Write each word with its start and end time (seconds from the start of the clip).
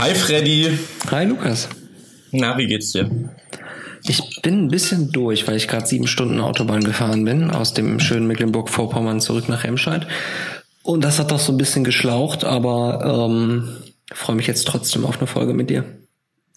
Hi 0.00 0.14
Freddy. 0.14 0.78
Hi 1.10 1.26
Lukas. 1.26 1.68
Na, 2.30 2.56
wie 2.56 2.66
geht's 2.66 2.92
dir? 2.92 3.10
Ich 4.04 4.40
bin 4.40 4.64
ein 4.64 4.68
bisschen 4.68 5.12
durch, 5.12 5.46
weil 5.46 5.56
ich 5.56 5.68
gerade 5.68 5.86
sieben 5.86 6.06
Stunden 6.06 6.40
Autobahn 6.40 6.82
gefahren 6.82 7.22
bin, 7.26 7.50
aus 7.50 7.74
dem 7.74 8.00
schönen 8.00 8.26
Mecklenburg-Vorpommern 8.26 9.20
zurück 9.20 9.50
nach 9.50 9.62
Remscheid. 9.62 10.06
Und 10.82 11.04
das 11.04 11.18
hat 11.18 11.30
doch 11.30 11.38
so 11.38 11.52
ein 11.52 11.58
bisschen 11.58 11.84
geschlaucht, 11.84 12.44
aber 12.44 13.28
ähm, 13.28 13.76
freue 14.10 14.36
mich 14.36 14.46
jetzt 14.46 14.66
trotzdem 14.66 15.04
auf 15.04 15.18
eine 15.18 15.26
Folge 15.26 15.52
mit 15.52 15.68
dir. 15.68 15.84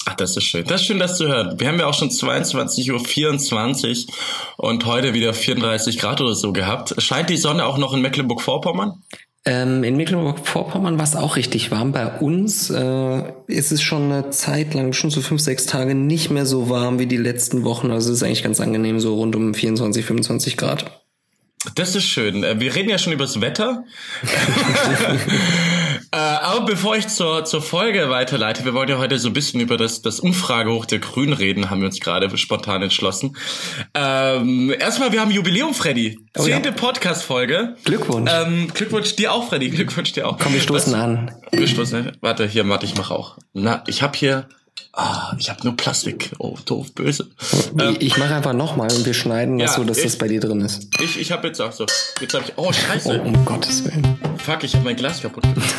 Ach, 0.06 0.16
das 0.16 0.38
ist 0.38 0.46
schön. 0.46 0.64
Das 0.66 0.80
ist 0.80 0.88
schön, 0.88 1.00
das 1.00 1.18
zu 1.18 1.28
hören. 1.28 1.60
Wir 1.60 1.68
haben 1.68 1.80
ja 1.80 1.88
auch 1.88 1.94
schon 1.94 2.12
22.24 2.12 4.08
Uhr 4.08 4.70
und 4.70 4.86
heute 4.86 5.14
wieder 5.14 5.34
34 5.34 6.00
Grad 6.00 6.22
oder 6.22 6.34
so 6.34 6.54
gehabt. 6.54 6.96
Scheint 6.98 7.30
die 7.30 7.36
Sonne 7.36 7.66
auch 7.66 7.78
noch 7.78 7.94
in 7.94 8.02
Mecklenburg-Vorpommern? 8.04 9.04
Ähm, 9.46 9.84
in 9.84 9.98
Mecklenburg-Vorpommern 9.98 10.98
war 10.98 11.04
es 11.04 11.18
auch 11.18 11.36
richtig 11.36 11.70
warm. 11.70 11.92
Bei 11.92 12.20
uns 12.20 12.70
äh, 12.70 13.24
ist 13.48 13.74
es 13.74 13.82
schon 13.82 14.04
eine 14.04 14.30
Zeit 14.30 14.74
lang, 14.74 14.94
schon 14.94 15.10
so 15.10 15.20
fünf, 15.20 15.42
sechs 15.42 15.66
Tage 15.66 15.96
nicht 15.96 16.30
mehr 16.30 16.46
so 16.46 16.70
warm 16.70 16.98
wie 16.98 17.08
die 17.08 17.18
letzten 17.18 17.66
Wochen. 17.66 17.92
Also 17.92 18.12
es 18.12 18.18
ist 18.18 18.24
eigentlich 18.24 18.44
ganz 18.44 18.62
angenehm, 18.62 19.02
so 19.02 19.16
rund 19.16 19.36
um 19.36 19.54
24, 19.54 20.06
25 20.06 20.56
Grad. 20.56 21.04
Das 21.76 21.96
ist 21.96 22.06
schön. 22.06 22.44
Äh, 22.44 22.62
wir 22.62 22.74
reden 22.74 22.90
ja 22.90 22.98
schon 22.98 23.12
über 23.12 23.26
das 23.26 23.42
Wetter. 23.42 23.84
äh, 26.14 26.16
aber 26.16 26.66
bevor 26.66 26.96
ich 26.96 27.08
zur, 27.08 27.44
zur 27.44 27.64
Folge 27.64 28.08
weiterleite, 28.12 28.66
wir 28.66 28.76
wollen 28.76 28.88
ja 28.88 29.00
heute 29.00 29.18
so 29.18 29.30
ein 29.30 29.34
bisschen 29.34 29.60
über 29.60 29.78
das, 29.78 30.04
das 30.04 30.20
Umfragehoch 30.20 30.86
der 30.86 31.00
Grünen 31.00 31.34
reden, 31.34 31.72
haben 31.72 31.82
wir 31.82 31.88
uns 31.88 32.00
gerade 32.00 32.38
spontan 32.38 32.84
entschlossen. 32.84 33.36
Ähm, 33.96 34.72
erstmal, 34.80 35.12
wir 35.12 35.22
haben 35.22 35.32
Jubiläum, 35.32 35.74
Freddy. 35.74 36.20
Oh, 36.38 36.44
Zehnte 36.44 36.70
ja. 36.70 36.76
Podcast-Folge. 36.76 37.78
Glückwunsch. 37.84 38.32
Ähm, 38.32 38.68
Glückwunsch 38.72 39.16
dir 39.16 39.34
auch, 39.34 39.50
Freddy. 39.50 39.72
Glückwunsch 39.72 40.12
dir 40.12 40.28
auch. 40.28 40.38
Komm, 40.38 40.54
wir 40.54 40.62
stoßen 40.62 40.94
Was, 40.94 41.00
an. 41.00 41.32
Wir 41.52 41.68
stoßen 41.68 41.98
an. 41.98 42.18
Warte, 42.22 42.46
hier, 42.46 42.70
warte, 42.70 42.86
ich 42.86 42.96
mache 42.96 43.16
auch. 43.16 43.40
Na, 43.54 43.84
ich 43.88 44.04
habe 44.04 44.16
hier 44.16 44.48
Ah, 44.96 45.36
ich 45.40 45.50
habe 45.50 45.64
nur 45.64 45.76
Plastik. 45.76 46.34
Oh, 46.38 46.56
doof, 46.66 46.94
böse. 46.94 47.28
Ähm, 47.80 47.98
ich 48.00 48.18
mache 48.18 48.36
einfach 48.36 48.54
nochmal 48.54 48.94
und 48.94 49.08
wir 49.08 49.16
schneiden 49.16 49.58
das 49.58 49.72
ja, 49.72 49.78
so, 49.78 49.84
dass 49.84 49.98
ich, 49.98 50.04
das 50.04 50.18
bei 50.18 50.28
dir 50.28 50.40
drin 50.40 50.62
ist. 50.62 50.88
Ich, 51.02 51.20
ich 51.20 51.32
habe 51.32 51.48
jetzt 51.48 51.60
auch 51.60 51.72
so. 51.72 51.88
Jetzt 52.22 52.36
habe 52.36 52.46
ich. 52.48 52.54
Oh, 52.58 52.72
scheiße. 52.72 53.20
Oh, 53.24 53.28
um 53.28 53.44
Gottes 53.44 53.84
Willen. 53.86 54.20
Fuck, 54.38 54.64
ich 54.64 54.76
habe 54.76 54.86
mein 54.86 54.96
Glas 54.96 55.20
kaputt 55.22 55.44
gemacht. 55.44 55.74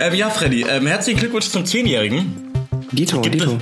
ähm, 0.00 0.14
ja, 0.14 0.30
Freddy, 0.30 0.62
ähm, 0.62 0.88
herzlichen 0.88 1.20
Glückwunsch 1.20 1.48
zum 1.48 1.64
Zehnjährigen. 1.64 2.47
Dito, 2.92 3.20
gibt 3.20 3.34
Dito. 3.34 3.58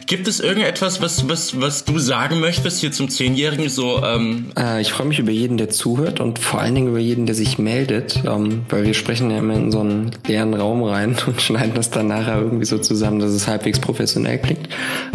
Es, 0.00 0.06
gibt 0.06 0.28
es 0.28 0.40
irgendetwas, 0.40 1.02
was, 1.02 1.28
was, 1.28 1.60
was 1.60 1.84
du 1.84 1.98
sagen 1.98 2.40
möchtest 2.40 2.80
hier 2.80 2.92
zum 2.92 3.08
Zehnjährigen? 3.08 3.68
So, 3.68 4.02
ähm 4.02 4.52
äh, 4.58 4.80
ich 4.80 4.92
freue 4.92 5.06
mich 5.06 5.18
über 5.18 5.30
jeden, 5.30 5.58
der 5.58 5.68
zuhört 5.68 6.20
und 6.20 6.38
vor 6.38 6.60
allen 6.60 6.74
Dingen 6.74 6.88
über 6.88 6.98
jeden, 6.98 7.26
der 7.26 7.34
sich 7.34 7.58
meldet, 7.58 8.22
ähm, 8.26 8.64
weil 8.68 8.84
wir 8.84 8.94
sprechen 8.94 9.30
ja 9.30 9.38
immer 9.38 9.54
in 9.54 9.70
so 9.70 9.80
einen 9.80 10.10
leeren 10.26 10.54
Raum 10.54 10.82
rein 10.82 11.16
und 11.26 11.40
schneiden 11.40 11.74
das 11.74 11.90
dann 11.90 12.08
nachher 12.08 12.38
irgendwie 12.38 12.64
so 12.66 12.78
zusammen, 12.78 13.18
dass 13.18 13.32
es 13.32 13.46
halbwegs 13.46 13.78
professionell 13.78 14.38
klingt. 14.38 14.68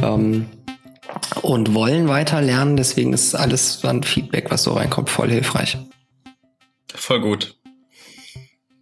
Ähm, 0.04 0.46
und 1.42 1.74
wollen 1.74 2.08
weiter 2.08 2.42
lernen, 2.42 2.78
deswegen 2.78 3.14
ist 3.14 3.34
alles 3.34 3.84
an 3.86 4.04
Feedback, 4.04 4.52
was 4.52 4.64
so 4.64 4.74
reinkommt, 4.74 5.10
voll 5.10 5.30
hilfreich. 5.30 5.78
Voll 6.94 7.22
gut. 7.22 7.57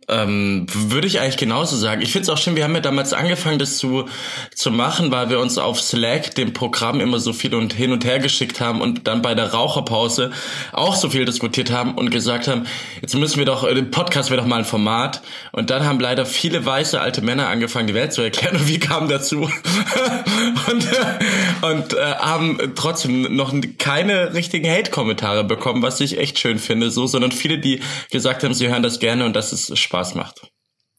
Ähm, 0.08 0.68
würde 0.72 1.08
ich 1.08 1.20
eigentlich 1.20 1.38
genauso 1.38 1.76
sagen. 1.76 2.04
Ich 2.04 2.12
finde 2.12 2.24
es 2.24 2.30
auch 2.30 2.38
schön, 2.38 2.56
wir 2.56 2.64
haben 2.64 2.76
ja 2.76 2.80
damals 2.80 3.12
angefangen, 3.12 3.58
das 3.58 3.78
zu, 3.78 4.06
zu 4.54 4.70
machen, 4.70 5.10
weil 5.10 5.32
wir 5.32 5.40
uns 5.40 5.58
auf 5.58 5.82
Slack, 5.82 6.36
dem 6.36 6.54
Programm, 6.54 7.00
immer 7.00 7.20
so 7.20 7.34
viel 7.34 7.56
und 7.56 7.74
hin 7.74 7.92
und 7.92 8.06
her 8.06 8.20
geschickt 8.20 8.62
haben 8.62 8.82
und 8.82 9.08
dann 9.08 9.24
bei 9.24 9.34
der 9.34 9.52
Raucherpause 9.52 10.32
auch 10.74 10.96
so 10.96 11.10
viel 11.10 11.26
diskutiert 11.26 11.72
haben 11.72 11.96
und 11.96 12.12
gesagt 12.12 12.48
haben, 12.48 12.68
jetzt 13.02 13.16
müssen 13.16 13.40
wir 13.40 13.46
doch, 13.46 13.64
im 13.64 13.90
Podcast 13.90 14.30
wäre 14.30 14.40
doch 14.40 14.48
mal 14.48 14.60
ein 14.60 14.66
Format. 14.66 15.24
Und 15.52 15.72
dann 15.72 15.86
haben 15.86 16.00
leider 16.00 16.28
viele 16.28 16.64
weiße 16.64 17.02
alte 17.02 17.24
Männer 17.24 17.48
angefangen, 17.48 17.88
die 17.88 17.96
Welt 17.96 18.14
zu 18.14 18.22
erklären 18.22 18.56
und 18.58 18.68
wir 18.68 18.80
kamen 18.80 19.10
dazu 19.10 19.42
und, 20.72 20.86
äh, 20.86 21.66
und 21.66 21.94
äh, 21.94 22.14
haben 22.20 22.60
trotzdem 22.76 23.36
noch 23.36 23.56
keine 23.80 24.36
richtigen 24.36 24.70
Hate-Kommentare 24.70 25.44
bekommen, 25.44 25.82
was 25.82 26.00
ich 26.00 26.20
echt 26.20 26.38
schön 26.38 26.60
finde, 26.60 26.92
so, 26.92 27.08
sondern 27.08 27.32
viele, 27.32 27.58
die 27.58 27.80
gesagt 28.12 28.44
haben, 28.44 28.54
sie 28.54 28.68
hören 28.68 28.84
das 28.84 29.00
gerne 29.00 29.26
und 29.26 29.36
das 29.36 29.52
ist 29.52 29.76
spannend 29.80 29.95
Spaß 29.96 30.16
macht. 30.16 30.52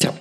Ja. 0.03 0.15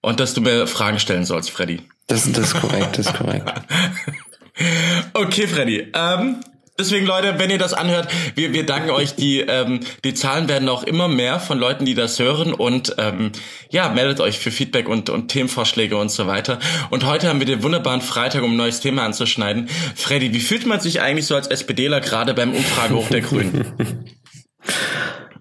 Und 0.00 0.18
dass 0.18 0.34
du 0.34 0.40
mir 0.40 0.66
Fragen 0.66 0.98
stellen 0.98 1.24
sollst, 1.24 1.50
Freddy. 1.50 1.80
Das, 2.08 2.30
das 2.32 2.52
ist 2.52 2.60
korrekt, 2.60 2.98
das 2.98 3.06
ist 3.06 3.14
korrekt. 3.14 3.48
okay, 5.14 5.46
Freddy. 5.46 5.92
Ähm, 5.94 6.40
deswegen, 6.76 7.06
Leute, 7.06 7.38
wenn 7.38 7.50
ihr 7.50 7.58
das 7.58 7.72
anhört, 7.72 8.08
wir, 8.34 8.52
wir 8.52 8.66
danken 8.66 8.90
euch. 8.90 9.14
Die, 9.14 9.40
ähm, 9.40 9.80
die 10.04 10.14
Zahlen 10.14 10.48
werden 10.48 10.68
auch 10.68 10.82
immer 10.82 11.06
mehr 11.06 11.38
von 11.38 11.58
Leuten, 11.58 11.84
die 11.84 11.94
das 11.94 12.18
hören. 12.18 12.52
Und 12.52 12.96
ähm, 12.98 13.30
ja, 13.70 13.88
meldet 13.90 14.20
euch 14.20 14.38
für 14.40 14.50
Feedback 14.50 14.88
und, 14.88 15.08
und 15.08 15.28
Themenvorschläge 15.28 15.96
und 15.96 16.10
so 16.10 16.26
weiter. 16.26 16.58
Und 16.90 17.04
heute 17.06 17.28
haben 17.28 17.38
wir 17.38 17.46
den 17.46 17.62
wunderbaren 17.62 18.00
Freitag, 18.00 18.42
um 18.42 18.52
ein 18.52 18.56
neues 18.56 18.80
Thema 18.80 19.04
anzuschneiden. 19.04 19.68
Freddy, 19.94 20.32
wie 20.32 20.40
fühlt 20.40 20.66
man 20.66 20.80
sich 20.80 21.00
eigentlich 21.00 21.26
so 21.26 21.36
als 21.36 21.46
SPDler 21.46 22.00
gerade 22.00 22.34
beim 22.34 22.52
Umfragehoch 22.52 23.08
der 23.08 23.20
Grünen? 23.20 24.14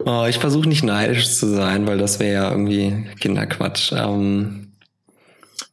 Oh, 0.05 0.25
ich 0.29 0.38
versuche 0.38 0.69
nicht 0.69 0.83
neidisch 0.83 1.29
zu 1.31 1.47
sein, 1.47 1.88
weil 1.88 1.97
das 1.97 2.19
wäre 2.19 2.33
ja 2.33 2.51
irgendwie 2.51 3.05
Kinderquatsch. 3.19 3.91
Ähm, 3.91 4.73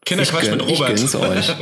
Kinderquatsch 0.05 0.47
gönn, 0.47 0.59
mit 0.59 0.69
Robert. 0.69 0.91
Ich 0.91 0.97
gönn's 0.97 1.15
euch. 1.15 1.47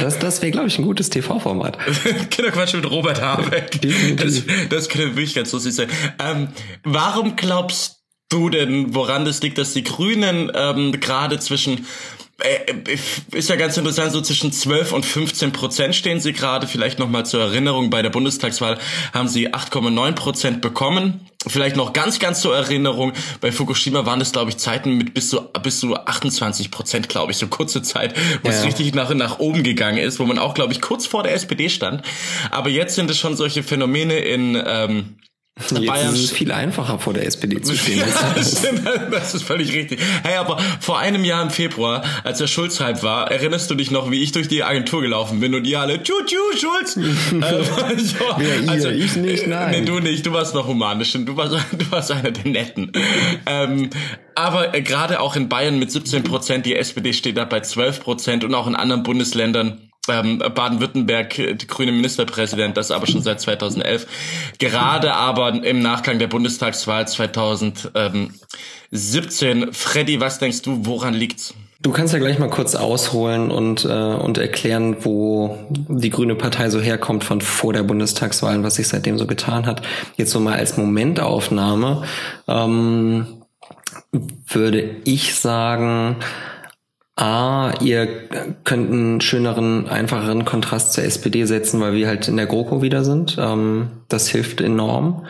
das 0.00 0.18
das 0.18 0.40
wäre, 0.40 0.52
glaube 0.52 0.68
ich, 0.68 0.78
ein 0.78 0.84
gutes 0.84 1.10
TV-Format. 1.10 1.78
Kinderquatsch 2.30 2.74
mit 2.74 2.88
Robert 2.88 3.20
Habeck. 3.20 3.80
Das, 4.16 4.44
das 4.70 4.88
könnte 4.88 5.08
wirklich 5.16 5.34
ganz 5.34 5.52
lustig 5.52 5.74
sein. 5.74 5.88
Ähm, 6.18 6.48
warum 6.84 7.36
glaubst 7.36 8.04
du 8.28 8.48
denn, 8.48 8.94
woran 8.94 9.24
das 9.24 9.42
liegt, 9.42 9.58
dass 9.58 9.72
die 9.72 9.84
Grünen 9.84 10.50
ähm, 10.54 10.92
gerade 11.00 11.38
zwischen 11.38 11.86
ist 13.32 13.48
ja 13.48 13.56
ganz 13.56 13.78
interessant, 13.78 14.12
so 14.12 14.20
zwischen 14.20 14.52
12 14.52 14.92
und 14.92 15.06
15 15.06 15.52
Prozent 15.52 15.94
stehen 15.94 16.20
sie 16.20 16.34
gerade. 16.34 16.66
Vielleicht 16.66 16.98
nochmal 16.98 17.24
zur 17.24 17.40
Erinnerung, 17.40 17.88
bei 17.88 18.02
der 18.02 18.10
Bundestagswahl 18.10 18.78
haben 19.14 19.26
sie 19.26 19.54
8,9 19.54 20.12
Prozent 20.12 20.60
bekommen. 20.60 21.26
Vielleicht 21.46 21.76
noch 21.76 21.92
ganz, 21.92 22.18
ganz 22.18 22.40
zur 22.40 22.54
Erinnerung, 22.54 23.12
bei 23.40 23.52
Fukushima 23.52 24.04
waren 24.04 24.20
es, 24.20 24.32
glaube 24.32 24.50
ich, 24.50 24.58
Zeiten 24.58 24.98
mit 24.98 25.14
bis 25.14 25.30
zu, 25.30 25.40
bis 25.62 25.80
zu 25.80 25.96
28 25.96 26.70
Prozent, 26.70 27.08
glaube 27.08 27.32
ich, 27.32 27.38
so 27.38 27.46
kurze 27.46 27.82
Zeit, 27.82 28.14
wo 28.42 28.48
ja. 28.48 28.54
es 28.54 28.64
richtig 28.64 28.94
nach, 28.94 29.14
nach 29.14 29.38
oben 29.38 29.62
gegangen 29.62 29.98
ist, 29.98 30.18
wo 30.18 30.26
man 30.26 30.38
auch, 30.38 30.54
glaube 30.54 30.72
ich, 30.72 30.82
kurz 30.82 31.06
vor 31.06 31.22
der 31.22 31.32
SPD 31.32 31.68
stand. 31.70 32.02
Aber 32.50 32.68
jetzt 32.68 32.96
sind 32.96 33.10
es 33.10 33.18
schon 33.18 33.36
solche 33.36 33.62
Phänomene 33.62 34.18
in... 34.18 34.62
Ähm, 34.66 35.16
Jetzt 35.58 35.86
Bayern 35.86 36.14
ist 36.14 36.24
es 36.24 36.32
viel 36.32 36.52
einfacher 36.52 36.98
vor 36.98 37.14
der 37.14 37.26
SPD 37.26 37.60
zu 37.62 37.74
stehen. 37.74 38.04
Ja, 38.86 38.98
das 39.10 39.34
ist 39.34 39.42
völlig 39.42 39.72
richtig. 39.72 40.00
Hey, 40.22 40.36
aber 40.36 40.58
vor 40.80 40.98
einem 40.98 41.24
Jahr 41.24 41.42
im 41.42 41.50
Februar, 41.50 42.04
als 42.24 42.38
der 42.38 42.46
Schulz 42.46 42.80
halb 42.80 43.02
war, 43.02 43.30
erinnerst 43.30 43.70
du 43.70 43.74
dich 43.74 43.90
noch, 43.90 44.10
wie 44.10 44.22
ich 44.22 44.32
durch 44.32 44.48
die 44.48 44.62
Agentur 44.62 45.00
gelaufen 45.00 45.40
bin 45.40 45.54
und 45.54 45.66
ihr 45.66 45.80
alle, 45.80 46.02
tschu, 46.02 46.12
tschu, 46.24 46.36
Schulz! 46.58 46.96
äh, 46.96 47.02
Wer 48.36 48.70
also, 48.70 48.88
ihr? 48.88 49.04
Ich 49.04 49.16
nicht, 49.16 49.46
nein. 49.46 49.70
Nee, 49.70 49.84
du 49.86 49.98
nicht, 49.98 50.26
du 50.26 50.32
warst 50.32 50.54
noch 50.54 50.66
humanisch 50.66 51.14
und 51.14 51.26
du 51.26 51.36
warst, 51.36 51.52
du 51.72 51.90
warst 51.90 52.12
einer 52.12 52.30
der 52.30 52.50
Netten. 52.50 52.92
ähm, 53.46 53.90
aber 54.34 54.74
äh, 54.74 54.82
gerade 54.82 55.20
auch 55.20 55.36
in 55.36 55.48
Bayern 55.48 55.78
mit 55.78 55.90
17 55.90 56.22
Prozent, 56.22 56.66
die 56.66 56.76
SPD 56.76 57.12
steht 57.12 57.38
da 57.38 57.44
bei 57.44 57.60
12 57.60 58.00
Prozent 58.00 58.44
und 58.44 58.54
auch 58.54 58.66
in 58.66 58.76
anderen 58.76 59.02
Bundesländern 59.02 59.85
ähm, 60.08 60.38
Baden-Württemberg, 60.38 61.34
die 61.34 61.66
grüne 61.66 61.92
Ministerpräsident, 61.92 62.76
das 62.76 62.90
aber 62.90 63.06
schon 63.06 63.22
seit 63.22 63.40
2011. 63.40 64.06
Gerade 64.58 65.14
aber 65.14 65.64
im 65.64 65.80
Nachgang 65.80 66.18
der 66.18 66.26
Bundestagswahl 66.26 67.08
2017. 67.08 69.72
Freddy, 69.72 70.20
was 70.20 70.38
denkst 70.38 70.60
du, 70.62 70.86
woran 70.86 71.14
liegt's? 71.14 71.54
Du 71.82 71.92
kannst 71.92 72.14
ja 72.14 72.18
gleich 72.18 72.38
mal 72.38 72.48
kurz 72.48 72.74
ausholen 72.74 73.50
und, 73.50 73.84
äh, 73.84 73.88
und 73.88 74.38
erklären, 74.38 75.04
wo 75.04 75.58
die 75.70 76.10
Grüne 76.10 76.34
Partei 76.34 76.70
so 76.70 76.80
herkommt 76.80 77.22
von 77.22 77.42
vor 77.42 77.74
der 77.74 77.82
Bundestagswahl 77.82 78.56
und 78.56 78.64
was 78.64 78.76
sich 78.76 78.88
seitdem 78.88 79.18
so 79.18 79.26
getan 79.26 79.66
hat. 79.66 79.82
Jetzt 80.16 80.30
so 80.30 80.40
mal 80.40 80.54
als 80.54 80.78
Momentaufnahme 80.78 82.04
ähm, 82.48 83.42
würde 84.48 84.96
ich 85.04 85.34
sagen, 85.34 86.16
A, 87.16 87.72
ihr 87.80 88.06
könnt 88.64 88.92
einen 88.92 89.20
schöneren, 89.22 89.88
einfacheren 89.88 90.44
Kontrast 90.44 90.92
zur 90.92 91.04
SPD 91.04 91.46
setzen, 91.46 91.80
weil 91.80 91.94
wir 91.94 92.08
halt 92.08 92.28
in 92.28 92.36
der 92.36 92.44
GroKo 92.46 92.82
wieder 92.82 93.04
sind. 93.04 93.36
Ähm, 93.40 94.02
das 94.08 94.28
hilft 94.28 94.60
enorm, 94.60 95.24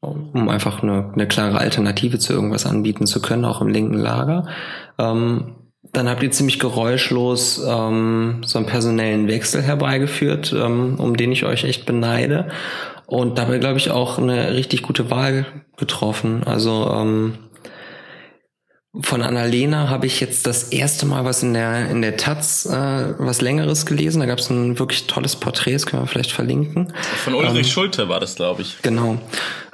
um 0.00 0.48
einfach 0.48 0.84
eine, 0.84 1.10
eine 1.12 1.26
klare 1.26 1.58
Alternative 1.58 2.20
zu 2.20 2.32
irgendwas 2.32 2.64
anbieten 2.64 3.08
zu 3.08 3.20
können, 3.20 3.44
auch 3.44 3.60
im 3.60 3.66
linken 3.66 3.98
Lager. 3.98 4.46
Ähm, 4.98 5.56
dann 5.92 6.08
habt 6.08 6.22
ihr 6.22 6.30
ziemlich 6.30 6.60
geräuschlos 6.60 7.60
ähm, 7.66 8.42
so 8.44 8.58
einen 8.58 8.66
personellen 8.66 9.26
Wechsel 9.26 9.62
herbeigeführt, 9.62 10.52
um 10.52 11.16
den 11.16 11.32
ich 11.32 11.44
euch 11.44 11.64
echt 11.64 11.86
beneide. 11.86 12.48
Und 13.06 13.38
dabei, 13.38 13.58
glaube 13.58 13.78
ich, 13.78 13.90
auch 13.90 14.18
eine 14.18 14.52
richtig 14.54 14.82
gute 14.82 15.10
Wahl 15.10 15.46
getroffen. 15.76 16.42
Also 16.44 16.92
Von 19.00 19.22
Annalena 19.22 19.88
habe 19.90 20.06
ich 20.06 20.20
jetzt 20.20 20.46
das 20.46 20.64
erste 20.64 21.06
Mal 21.06 21.24
was 21.24 21.42
in 21.42 21.54
der 21.54 21.90
in 21.90 22.02
der 22.02 22.16
Taz 22.16 22.66
äh, 22.66 23.14
was 23.18 23.40
längeres 23.40 23.84
gelesen. 23.84 24.20
Da 24.20 24.26
gab 24.26 24.38
es 24.38 24.48
ein 24.48 24.78
wirklich 24.78 25.06
tolles 25.06 25.36
Porträt, 25.36 25.74
das 25.74 25.86
können 25.86 26.02
wir 26.02 26.06
vielleicht 26.06 26.32
verlinken. 26.32 26.92
Von 27.24 27.34
Ulrich 27.34 27.66
ähm, 27.66 27.72
Schulte 27.72 28.08
war 28.08 28.20
das, 28.20 28.36
glaube 28.36 28.62
ich. 28.62 28.78
Genau. 28.82 29.18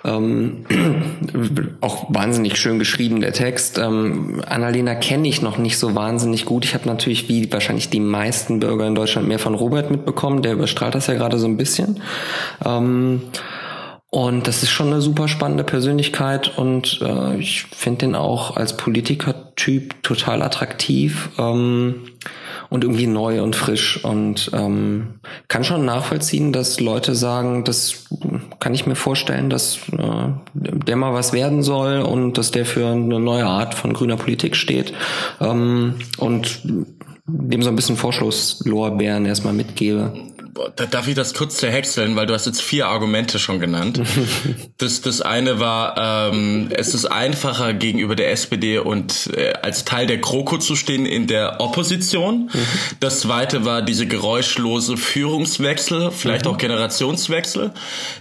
Ähm, 0.04 0.66
auch 1.80 2.06
wahnsinnig 2.08 2.58
schön 2.58 2.78
geschrieben 2.78 3.20
der 3.20 3.32
Text. 3.32 3.78
Ähm, 3.78 4.42
Annalena 4.46 4.94
kenne 4.94 5.28
ich 5.28 5.42
noch 5.42 5.58
nicht 5.58 5.78
so 5.78 5.94
wahnsinnig 5.94 6.44
gut. 6.44 6.64
Ich 6.64 6.74
habe 6.74 6.88
natürlich 6.88 7.28
wie 7.28 7.52
wahrscheinlich 7.52 7.90
die 7.90 8.00
meisten 8.00 8.60
Bürger 8.60 8.86
in 8.86 8.94
Deutschland 8.94 9.28
mehr 9.28 9.38
von 9.38 9.54
Robert 9.54 9.90
mitbekommen. 9.90 10.42
Der 10.42 10.54
überstrahlt 10.54 10.94
das 10.94 11.06
ja 11.06 11.14
gerade 11.14 11.38
so 11.38 11.46
ein 11.46 11.56
bisschen. 11.56 12.02
Ähm, 12.64 13.22
und 14.14 14.46
das 14.46 14.62
ist 14.62 14.70
schon 14.70 14.88
eine 14.88 15.00
super 15.00 15.26
spannende 15.26 15.64
Persönlichkeit 15.64 16.58
und 16.58 17.00
äh, 17.00 17.38
ich 17.38 17.62
finde 17.74 18.00
den 18.00 18.14
auch 18.14 18.58
als 18.58 18.76
Politikertyp 18.76 20.02
total 20.02 20.42
attraktiv 20.42 21.30
ähm, 21.38 21.94
und 22.68 22.84
irgendwie 22.84 23.06
neu 23.06 23.42
und 23.42 23.56
frisch 23.56 24.04
und 24.04 24.50
ähm, 24.52 25.14
kann 25.48 25.64
schon 25.64 25.86
nachvollziehen, 25.86 26.52
dass 26.52 26.78
Leute 26.78 27.14
sagen, 27.14 27.64
das 27.64 28.04
kann 28.60 28.74
ich 28.74 28.86
mir 28.86 28.96
vorstellen, 28.96 29.48
dass 29.48 29.78
äh, 29.96 30.28
der 30.52 30.96
mal 30.96 31.14
was 31.14 31.32
werden 31.32 31.62
soll 31.62 32.02
und 32.02 32.36
dass 32.36 32.50
der 32.50 32.66
für 32.66 32.88
eine 32.88 33.18
neue 33.18 33.46
Art 33.46 33.72
von 33.72 33.94
grüner 33.94 34.16
Politik 34.16 34.56
steht 34.56 34.92
ähm, 35.40 35.94
und 36.18 36.60
dem 37.24 37.62
so 37.62 37.70
ein 37.70 37.76
bisschen 37.76 37.96
Vorschlusslorbeeren 37.96 39.24
erstmal 39.24 39.54
mitgebe 39.54 40.12
da 40.76 40.86
darf 40.86 41.08
ich 41.08 41.14
das 41.14 41.32
kurz 41.32 41.56
zerhäckseln, 41.56 42.14
weil 42.14 42.26
du 42.26 42.34
hast 42.34 42.46
jetzt 42.46 42.60
vier 42.60 42.88
Argumente 42.88 43.38
schon 43.38 43.58
genannt. 43.58 44.02
das, 44.78 45.00
das 45.00 45.22
eine 45.22 45.60
war, 45.60 46.30
ähm, 46.30 46.68
es 46.70 46.94
ist 46.94 47.06
einfacher 47.06 47.72
gegenüber 47.72 48.16
der 48.16 48.30
SPD 48.32 48.78
und 48.78 49.30
äh, 49.34 49.54
als 49.62 49.84
Teil 49.84 50.06
der 50.06 50.18
GroKo 50.18 50.58
zu 50.58 50.76
stehen 50.76 51.06
in 51.06 51.26
der 51.26 51.60
Opposition. 51.60 52.50
Mhm. 52.52 52.66
Das 53.00 53.20
zweite 53.20 53.64
war 53.64 53.80
diese 53.80 54.06
geräuschlose 54.06 54.98
Führungswechsel, 54.98 56.10
vielleicht 56.10 56.44
mhm. 56.44 56.50
auch 56.50 56.58
Generationswechsel. 56.58 57.70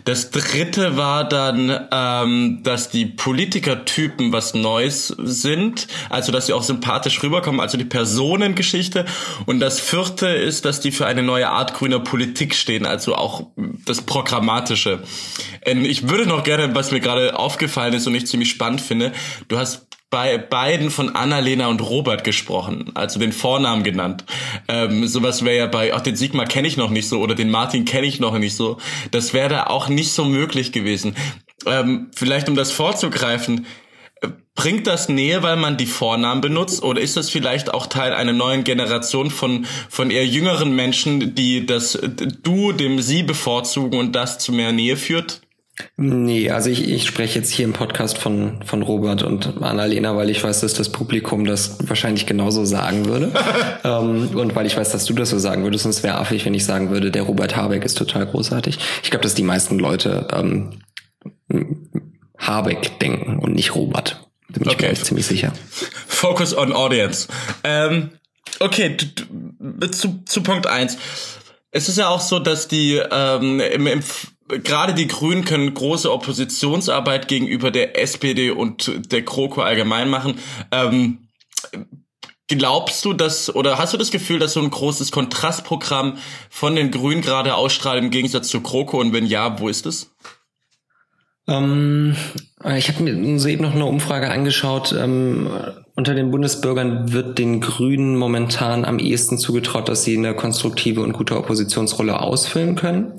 Das 0.05 0.31
dritte 0.31 0.95
war 0.95 1.27
dann, 1.27 1.87
ähm, 1.91 2.59
dass 2.63 2.89
die 2.89 3.07
Politikertypen 3.07 4.31
was 4.31 4.53
Neues 4.53 5.07
sind, 5.07 5.87
also 6.09 6.31
dass 6.31 6.47
sie 6.47 6.53
auch 6.53 6.63
sympathisch 6.63 7.21
rüberkommen, 7.23 7.59
also 7.59 7.77
die 7.77 7.85
Personengeschichte. 7.85 9.05
Und 9.45 9.59
das 9.59 9.81
vierte 9.81 10.27
ist, 10.27 10.63
dass 10.63 10.79
die 10.79 10.91
für 10.91 11.05
eine 11.05 11.23
neue 11.23 11.49
Art 11.49 11.73
grüner 11.73 11.99
Politik 11.99 12.20
Politik 12.21 12.53
stehen, 12.53 12.85
also 12.85 13.15
auch 13.15 13.47
das 13.87 14.01
Programmatische. 14.01 15.01
Ähm, 15.65 15.85
ich 15.85 16.07
würde 16.07 16.27
noch 16.27 16.43
gerne, 16.43 16.75
was 16.75 16.91
mir 16.91 16.99
gerade 16.99 17.37
aufgefallen 17.37 17.95
ist 17.95 18.05
und 18.05 18.13
ich 18.13 18.27
ziemlich 18.27 18.51
spannend 18.51 18.79
finde, 18.79 19.11
du 19.47 19.57
hast 19.57 19.87
bei 20.11 20.37
beiden 20.37 20.91
von 20.91 21.15
Annalena 21.15 21.67
und 21.67 21.81
Robert 21.81 22.23
gesprochen, 22.23 22.91
also 22.93 23.19
den 23.19 23.31
Vornamen 23.31 23.81
genannt. 23.83 24.23
Ähm, 24.67 25.07
sowas 25.07 25.43
wäre 25.43 25.57
ja 25.57 25.65
bei, 25.65 25.95
auch 25.95 26.01
den 26.01 26.15
Sigmar 26.15 26.45
kenne 26.45 26.67
ich 26.67 26.77
noch 26.77 26.91
nicht 26.91 27.09
so 27.09 27.21
oder 27.21 27.33
den 27.33 27.49
Martin 27.49 27.85
kenne 27.85 28.05
ich 28.05 28.19
noch 28.19 28.37
nicht 28.37 28.55
so. 28.55 28.77
Das 29.09 29.33
wäre 29.33 29.49
da 29.49 29.63
auch 29.63 29.89
nicht 29.89 30.11
so 30.11 30.25
möglich 30.25 30.71
gewesen. 30.71 31.15
Ähm, 31.65 32.11
vielleicht 32.13 32.49
um 32.49 32.55
das 32.55 32.71
vorzugreifen, 32.71 33.65
Bringt 34.53 34.85
das 34.85 35.09
Nähe, 35.09 35.41
weil 35.43 35.55
man 35.55 35.77
die 35.77 35.85
Vornamen 35.85 36.41
benutzt, 36.41 36.83
oder 36.83 37.01
ist 37.01 37.17
das 37.17 37.29
vielleicht 37.29 37.73
auch 37.73 37.87
Teil 37.87 38.13
einer 38.13 38.33
neuen 38.33 38.63
Generation 38.63 39.31
von, 39.31 39.65
von 39.89 40.11
eher 40.11 40.25
jüngeren 40.25 40.75
Menschen, 40.75 41.33
die 41.33 41.65
das 41.65 41.97
Du 42.43 42.71
dem 42.71 43.01
Sie 43.01 43.23
bevorzugen 43.23 43.97
und 43.97 44.13
das 44.13 44.39
zu 44.39 44.51
mehr 44.51 44.71
Nähe 44.71 44.97
führt? 44.97 45.41
Nee, 45.97 46.49
also 46.49 46.69
ich, 46.69 46.89
ich 46.89 47.05
spreche 47.05 47.39
jetzt 47.39 47.51
hier 47.51 47.65
im 47.65 47.73
Podcast 47.73 48.17
von, 48.17 48.61
von 48.65 48.81
Robert 48.81 49.23
und 49.23 49.61
Annalena, 49.61 50.15
weil 50.15 50.29
ich 50.29 50.43
weiß, 50.43 50.61
dass 50.61 50.73
das 50.73 50.89
Publikum 50.89 51.45
das 51.45 51.77
wahrscheinlich 51.87 52.25
genauso 52.25 52.65
sagen 52.65 53.05
würde. 53.05 53.31
ähm, 53.83 54.29
und 54.35 54.55
weil 54.55 54.65
ich 54.65 54.77
weiß, 54.77 54.91
dass 54.91 55.05
du 55.05 55.13
das 55.13 55.29
so 55.29 55.39
sagen 55.39 55.63
würdest. 55.63 55.85
Und 55.85 55.91
es 55.91 56.03
wäre 56.03 56.17
affig, 56.17 56.45
wenn 56.45 56.53
ich 56.53 56.65
sagen 56.65 56.89
würde, 56.89 57.11
der 57.11 57.23
Robert 57.23 57.55
Habeck 57.55 57.85
ist 57.85 57.97
total 57.97 58.25
großartig. 58.27 58.77
Ich 59.03 59.09
glaube, 59.09 59.23
dass 59.23 59.33
die 59.33 59.43
meisten 59.43 59.79
Leute 59.79 60.27
ähm, 60.33 60.81
Habeck 62.41 62.99
denken 62.99 63.39
und 63.39 63.53
nicht 63.53 63.75
Robert. 63.75 64.27
Bin 64.49 64.63
ich 64.63 64.75
okay. 64.75 64.89
mir 64.89 64.95
ziemlich 64.95 65.25
sicher. 65.25 65.53
Focus 66.07 66.55
on 66.55 66.73
Audience. 66.73 67.27
Ähm, 67.63 68.11
okay, 68.59 68.97
zu, 69.91 70.23
zu 70.25 70.43
Punkt 70.43 70.67
eins. 70.67 70.97
Es 71.71 71.87
ist 71.87 71.97
ja 71.97 72.09
auch 72.09 72.19
so, 72.19 72.39
dass 72.39 72.67
die 72.67 72.95
ähm, 72.95 73.61
im, 73.61 73.87
im, 73.87 74.03
gerade 74.63 74.93
die 74.93 75.07
Grünen 75.07 75.45
können 75.45 75.73
große 75.73 76.11
Oppositionsarbeit 76.11 77.27
gegenüber 77.27 77.71
der 77.71 77.99
SPD 77.99 78.51
und 78.51 78.91
der 79.11 79.21
GroKo 79.21 79.61
allgemein 79.61 80.09
machen. 80.09 80.37
Ähm, 80.71 81.29
glaubst 82.47 83.05
du, 83.05 83.13
dass 83.13 83.53
oder 83.55 83.77
hast 83.77 83.93
du 83.93 83.97
das 83.97 84.11
Gefühl, 84.11 84.39
dass 84.39 84.53
so 84.53 84.61
ein 84.61 84.69
großes 84.69 85.11
Kontrastprogramm 85.11 86.17
von 86.49 86.75
den 86.75 86.91
Grünen 86.91 87.21
gerade 87.21 87.55
ausstrahlt 87.55 88.03
im 88.03 88.11
Gegensatz 88.11 88.49
zur 88.49 88.63
GroKo 88.63 88.99
und 88.99 89.13
wenn 89.13 89.25
ja, 89.25 89.59
wo 89.59 89.69
ist 89.69 89.85
es? 89.85 90.11
Ähm, 91.51 92.15
ich 92.77 92.89
habe 92.89 93.03
mir 93.03 93.39
soeben 93.39 93.63
noch 93.63 93.75
eine 93.75 93.85
Umfrage 93.85 94.29
angeschaut. 94.29 94.95
Ähm, 94.97 95.49
unter 95.95 96.15
den 96.15 96.31
Bundesbürgern 96.31 97.11
wird 97.11 97.37
den 97.37 97.59
Grünen 97.59 98.15
momentan 98.15 98.85
am 98.85 98.97
ehesten 98.97 99.37
zugetraut, 99.37 99.89
dass 99.89 100.03
sie 100.03 100.17
eine 100.17 100.33
konstruktive 100.33 101.01
und 101.01 101.11
gute 101.13 101.37
Oppositionsrolle 101.37 102.19
ausfüllen 102.19 102.75
können. 102.75 103.13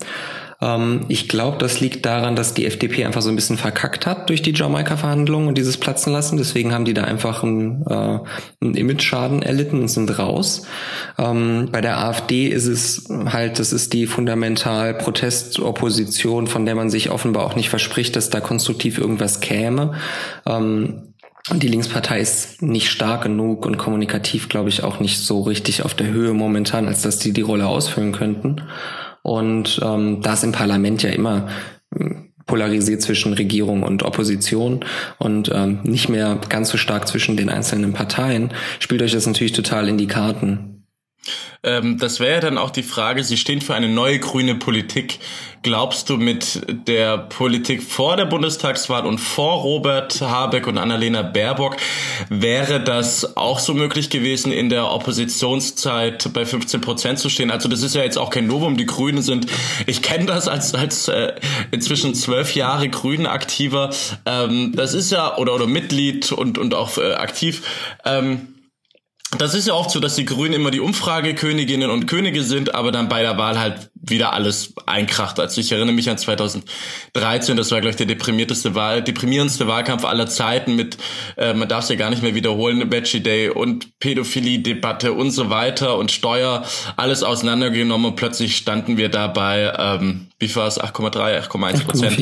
Ähm, 0.63 1.01
ich 1.09 1.29
glaube, 1.29 1.59
das 1.59 1.81
liegt 1.81 2.07
daran, 2.07 2.37
dass 2.37 2.55
die 2.55 2.65
FDP 2.65 3.05
einfach 3.05 3.21
so 3.21 3.29
ein 3.29 3.37
bisschen 3.37 3.59
verkackt 3.59 4.07
hat 4.07 4.31
durch 4.31 4.41
die 4.41 4.55
Jamaika-Verhandlungen 4.55 5.49
und 5.49 5.59
dieses 5.59 5.77
Platzen 5.77 6.13
lassen. 6.13 6.39
Deswegen 6.39 6.73
haben 6.73 6.85
die 6.85 6.95
da 6.95 7.05
einfach 7.05 7.43
einen, 7.43 7.85
äh, 7.87 8.21
einen 8.61 8.75
Image-Schaden 8.75 9.43
erlitten 9.43 9.81
und 9.81 9.89
sind 9.89 10.19
raus. 10.19 10.63
Ähm, 11.19 11.69
bei 11.73 11.81
der 11.81 11.99
AfD 11.99 12.47
ist 12.47 12.67
es 12.67 13.09
halt, 13.27 13.59
das 13.59 13.73
ist 13.73 13.93
die 13.93 14.07
fundamental 14.07 14.95
Protestopposition, 14.95 16.47
von 16.47 16.65
der 16.65 16.77
man 16.77 16.89
sich 16.89 17.11
offenbar 17.11 17.45
auch 17.45 17.57
nicht 17.57 17.69
verspricht, 17.69 18.15
dass 18.15 18.31
da 18.31 18.41
konstruktiv 18.41 18.99
irgendwas 18.99 19.41
käme. 19.41 19.95
Ähm, 20.47 21.09
und 21.51 21.61
die 21.61 21.69
Linkspartei 21.69 22.21
ist 22.21 22.63
nicht 22.63 22.89
stark 22.89 23.25
genug 23.25 23.67
und 23.67 23.77
kommunikativ, 23.77 24.49
glaube 24.49 24.69
ich, 24.69 24.85
auch 24.85 25.01
nicht 25.01 25.19
so 25.19 25.41
richtig 25.41 25.85
auf 25.85 25.93
der 25.93 26.07
Höhe 26.07 26.35
momentan, 26.35 26.87
als 26.87 27.03
dass 27.03 27.19
die 27.19 27.33
die 27.33 27.41
Rolle 27.41 27.67
ausfüllen 27.67 28.13
könnten. 28.13 28.63
Und 29.23 29.81
ähm, 29.83 30.21
da 30.21 30.33
ist 30.33 30.45
im 30.45 30.53
Parlament 30.53 31.03
ja 31.03 31.11
immer 31.11 31.49
hm, 31.95 32.33
polarisiert 32.47 33.03
zwischen 33.03 33.33
Regierung 33.35 33.83
und 33.83 34.03
Opposition 34.03 34.85
und 35.19 35.51
ähm, 35.55 35.81
nicht 35.85 36.09
mehr 36.09 36.39
ganz 36.49 36.71
so 36.71 36.77
stark 36.77 37.07
zwischen 37.07 37.37
den 37.37 37.49
einzelnen 37.49 37.93
Parteien, 37.93 38.53
spielt 38.81 39.03
euch 39.03 39.13
das 39.13 39.27
natürlich 39.27 39.53
total 39.53 39.89
in 39.89 39.99
die 39.99 40.09
Karten. 40.09 40.72
Ähm, 41.63 41.99
das 41.99 42.19
wäre 42.19 42.41
dann 42.41 42.59
auch 42.59 42.71
die 42.71 42.83
Frage, 42.83 43.23
Sie 43.23 43.37
stehen 43.37 43.61
für 43.61 43.75
eine 43.75 43.89
neue 43.89 44.19
grüne 44.19 44.57
Politik. 44.57 45.21
Glaubst 45.63 46.11
du 46.11 46.17
mit 46.17 46.61
der 46.89 47.19
Politik 47.19 47.85
vor 47.85 48.17
der 48.17 48.25
Bundestagswahl 48.25 49.07
und 49.07 49.19
vor 49.19 49.63
Robert 49.63 50.21
Habeck 50.21 50.67
und 50.67 50.77
Annalena 50.77 51.23
Baerbock 51.23 51.77
wäre 52.29 52.83
das 52.83 53.37
auch 53.37 53.61
so 53.61 53.73
möglich 53.73 54.11
gewesen, 54.11 54.51
in 54.51 54.71
der 54.71 54.91
Oppositionszeit 54.91 56.33
bei 56.33 56.45
15 56.45 56.81
Prozent 56.81 57.21
zu 57.21 57.29
stehen? 57.29 57.53
Also 57.53 57.69
das 57.69 57.83
ist 57.83 57.95
ja 57.95 58.03
jetzt 58.03 58.19
auch 58.19 58.31
kein 58.31 58.49
Novum. 58.49 58.77
Die 58.77 58.87
Grünen 58.87 59.23
sind, 59.23 59.47
ich 59.87 60.03
kenne 60.03 60.27
das 60.27 60.49
als, 60.49 60.75
als 60.75 61.07
äh, 61.07 61.35
inzwischen 61.71 62.17
zwölf 62.17 62.57
Jahre 62.57 62.89
Grünen 62.89 63.27
aktiver. 63.27 63.91
Ähm, 64.27 64.73
das 64.75 64.95
ist 64.95 65.13
ja, 65.13 65.37
oder, 65.37 65.55
oder 65.55 65.69
Mitglied 65.69 66.33
und, 66.33 66.59
und 66.59 66.75
auch 66.75 66.99
äh, 66.99 67.13
aktiv. 67.13 67.63
Ähm, 68.05 68.52
das 69.39 69.55
ist 69.55 69.67
ja 69.67 69.75
oft 69.75 69.91
so, 69.91 69.99
dass 69.99 70.15
die 70.17 70.25
Grünen 70.25 70.53
immer 70.53 70.71
die 70.71 70.81
Umfrageköniginnen 70.81 71.91
und 71.91 72.07
Könige 72.07 72.43
sind, 72.43 72.75
aber 72.75 72.93
dann 72.93 73.09
bei 73.09 73.23
der 73.23 73.39
Wahl 73.39 73.59
halt 73.59 73.91
wieder 73.95 74.33
alles 74.33 74.75
einkracht. 74.87 75.41
Also 75.41 75.61
ich 75.61 75.73
erinnere 75.73 75.95
mich 75.95 76.11
an 76.11 76.19
2013, 76.19 77.57
das 77.57 77.71
war 77.71 77.81
gleich 77.81 77.97
der 77.97 78.07
deprimierteste 78.07 78.75
Wahl, 78.75 79.03
deprimierendste 79.03 79.69
Wahlkampf 79.69 80.05
aller 80.05 80.27
Zeiten 80.27 80.77
mit, 80.77 80.99
äh, 81.37 81.55
man 81.55 81.69
darf 81.69 81.85
es 81.85 81.91
ja 81.91 81.97
gar 81.97 82.11
nicht 82.11 82.23
mehr 82.23 82.35
wiederholen, 82.35 82.91
Veggie 82.91 83.21
Day 83.21 83.49
und 83.49 83.99
Pädophilie-Debatte 84.01 85.13
und 85.13 85.31
so 85.31 85.51
weiter 85.51 85.97
und 85.97 86.11
Steuer, 86.11 86.65
alles 86.97 87.23
auseinandergenommen 87.23 88.11
und 88.11 88.17
plötzlich 88.17 88.57
standen 88.57 88.97
wir 88.97 89.09
da 89.09 89.29
bei, 89.29 89.73
ähm, 89.79 90.29
wie 90.39 90.55
war 90.57 90.67
es, 90.67 90.81
8,3, 90.81 91.49
8,1 91.49 91.85
Prozent? 91.85 92.19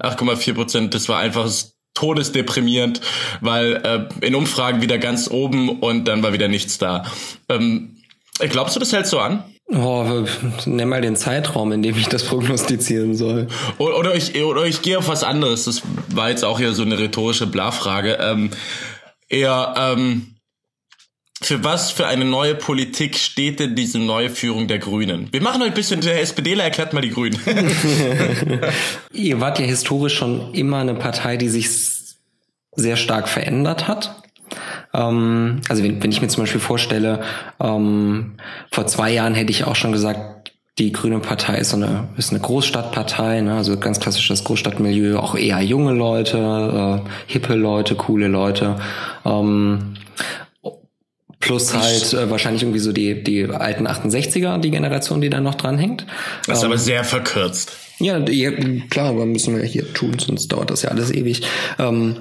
8,4 0.00 0.54
Prozent, 0.54 0.94
das 0.94 1.08
war 1.08 1.18
einfach 1.18 1.48
todesdeprimierend, 1.94 3.00
weil 3.40 4.08
äh, 4.20 4.26
in 4.26 4.34
Umfragen 4.34 4.82
wieder 4.82 4.98
ganz 4.98 5.30
oben 5.30 5.80
und 5.80 6.06
dann 6.06 6.22
war 6.22 6.32
wieder 6.32 6.48
nichts 6.48 6.78
da. 6.78 7.04
Ähm, 7.48 7.96
glaubst 8.38 8.76
du, 8.76 8.80
das 8.80 8.92
hält 8.92 9.06
so 9.06 9.18
an? 9.18 9.44
Oh, 9.68 10.24
nenn 10.66 10.88
mal 10.88 11.00
den 11.00 11.16
Zeitraum, 11.16 11.72
in 11.72 11.82
dem 11.82 11.96
ich 11.96 12.06
das 12.08 12.24
prognostizieren 12.24 13.14
soll. 13.14 13.48
Oder, 13.78 13.98
oder 13.98 14.14
ich, 14.14 14.42
oder 14.42 14.66
ich 14.66 14.82
gehe 14.82 14.98
auf 14.98 15.08
was 15.08 15.24
anderes. 15.24 15.64
Das 15.64 15.82
war 16.08 16.28
jetzt 16.28 16.44
auch 16.44 16.58
hier 16.58 16.74
so 16.74 16.82
eine 16.82 16.98
rhetorische 16.98 17.46
Bla-Frage. 17.46 18.18
Ähm, 18.20 18.50
eher, 19.28 19.74
ähm, 19.78 20.31
für 21.44 21.64
was 21.64 21.90
für 21.90 22.06
eine 22.06 22.24
neue 22.24 22.54
Politik 22.54 23.16
steht 23.16 23.60
denn 23.60 23.74
diese 23.74 23.98
neue 23.98 24.30
Führung 24.30 24.68
der 24.68 24.78
Grünen? 24.78 25.28
Wir 25.32 25.42
machen 25.42 25.62
ein 25.62 25.74
bisschen, 25.74 26.00
der 26.00 26.20
SPDler 26.20 26.64
erklärt 26.64 26.92
mal 26.92 27.00
die 27.00 27.10
Grünen. 27.10 27.38
Ihr 29.12 29.40
wart 29.40 29.58
ja 29.58 29.66
historisch 29.66 30.16
schon 30.16 30.54
immer 30.54 30.78
eine 30.78 30.94
Partei, 30.94 31.36
die 31.36 31.48
sich 31.48 31.68
sehr 32.74 32.96
stark 32.96 33.28
verändert 33.28 33.88
hat. 33.88 34.22
Ähm, 34.94 35.60
also 35.68 35.82
wenn, 35.82 36.02
wenn 36.02 36.10
ich 36.10 36.22
mir 36.22 36.28
zum 36.28 36.42
Beispiel 36.42 36.60
vorstelle, 36.60 37.22
ähm, 37.60 38.34
vor 38.70 38.86
zwei 38.86 39.12
Jahren 39.12 39.34
hätte 39.34 39.50
ich 39.50 39.64
auch 39.64 39.76
schon 39.76 39.92
gesagt, 39.92 40.52
die 40.78 40.90
Grüne 40.90 41.18
Partei 41.18 41.58
ist 41.58 41.70
so 41.70 41.76
eine, 41.76 42.08
ist 42.16 42.30
eine 42.30 42.40
Großstadtpartei, 42.40 43.42
ne? 43.42 43.56
also 43.56 43.76
ganz 43.76 44.00
klassisches 44.00 44.42
Großstadtmilieu, 44.44 45.18
auch 45.18 45.34
eher 45.34 45.60
junge 45.60 45.92
Leute, 45.92 47.02
äh, 47.06 47.10
hippe 47.26 47.54
Leute, 47.54 47.94
coole 47.94 48.28
Leute. 48.28 48.76
Ähm, 49.24 49.94
Plus 51.42 51.74
halt 51.74 52.14
äh, 52.14 52.30
wahrscheinlich 52.30 52.62
irgendwie 52.62 52.78
so 52.78 52.92
die, 52.92 53.22
die 53.22 53.44
alten 53.44 53.86
68er, 53.86 54.58
die 54.58 54.70
Generation, 54.70 55.20
die 55.20 55.28
da 55.28 55.40
noch 55.40 55.56
dranhängt. 55.56 56.06
Das 56.46 56.58
ist 56.58 56.64
ähm, 56.64 56.70
aber 56.70 56.78
sehr 56.78 57.04
verkürzt. 57.04 57.72
Ja, 57.98 58.18
ja, 58.18 58.50
klar, 58.90 59.10
aber 59.10 59.26
müssen 59.26 59.56
wir 59.56 59.64
hier 59.64 59.92
tun, 59.92 60.18
sonst 60.18 60.48
dauert 60.48 60.70
das 60.70 60.82
ja 60.82 60.90
alles 60.90 61.12
ewig. 61.12 61.42
Ähm, 61.78 62.16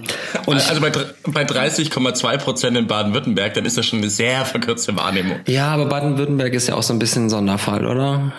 und 0.45 0.69
also 0.69 0.81
bei, 0.81 0.91
bei 1.25 1.43
30,2 1.43 2.37
Prozent 2.37 2.77
in 2.77 2.87
Baden-Württemberg, 2.87 3.53
dann 3.53 3.65
ist 3.65 3.77
das 3.77 3.85
schon 3.85 3.99
eine 3.99 4.09
sehr 4.09 4.45
verkürzte 4.45 4.95
Wahrnehmung. 4.95 5.39
Ja, 5.47 5.69
aber 5.69 5.85
Baden-Württemberg 5.85 6.53
ist 6.53 6.67
ja 6.67 6.75
auch 6.75 6.83
so 6.83 6.93
ein 6.93 6.99
bisschen 6.99 7.25
ein 7.25 7.29
Sonderfall, 7.29 7.85
oder? 7.85 8.33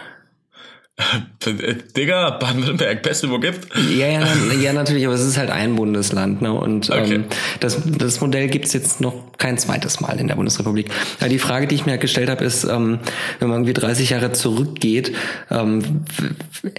Digga, 1.96 2.30
Baden-Württemberg, 2.30 3.02
beste 3.02 3.30
wo 3.30 3.38
gibt. 3.38 3.68
Ja, 3.96 4.06
ja, 4.06 4.26
ja, 4.60 4.72
natürlich, 4.72 5.06
aber 5.06 5.14
es 5.14 5.22
ist 5.22 5.36
halt 5.36 5.50
ein 5.50 5.76
Bundesland, 5.76 6.42
ne? 6.42 6.52
Und 6.52 6.90
okay. 6.90 7.14
ähm, 7.14 7.24
das, 7.60 7.78
das 7.84 8.20
Modell 8.20 8.48
gibt's 8.48 8.72
jetzt 8.72 9.00
noch 9.00 9.14
kein 9.38 9.58
zweites 9.58 10.00
Mal 10.00 10.18
in 10.18 10.28
der 10.28 10.36
Bundesrepublik. 10.36 10.88
Ja, 11.20 11.28
die 11.28 11.38
Frage, 11.38 11.66
die 11.66 11.74
ich 11.74 11.86
mir 11.86 11.98
gestellt 11.98 12.30
habe, 12.30 12.44
ist, 12.44 12.64
ähm, 12.64 13.00
wenn 13.38 13.48
man 13.48 13.58
irgendwie 13.58 13.74
30 13.74 14.10
Jahre 14.10 14.32
zurückgeht, 14.32 15.12
ähm, 15.50 16.04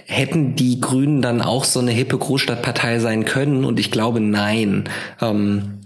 hätten 0.06 0.56
die 0.56 0.80
Grünen 0.80 1.22
dann 1.22 1.42
auch 1.42 1.64
so 1.64 1.80
eine 1.80 1.92
hippe 1.92 2.18
Großstadtpartei 2.18 2.98
sein 2.98 3.24
können? 3.24 3.64
Und 3.64 3.78
ich 3.78 3.90
glaube, 3.90 4.20
nein. 4.20 4.88
Ähm, 5.20 5.80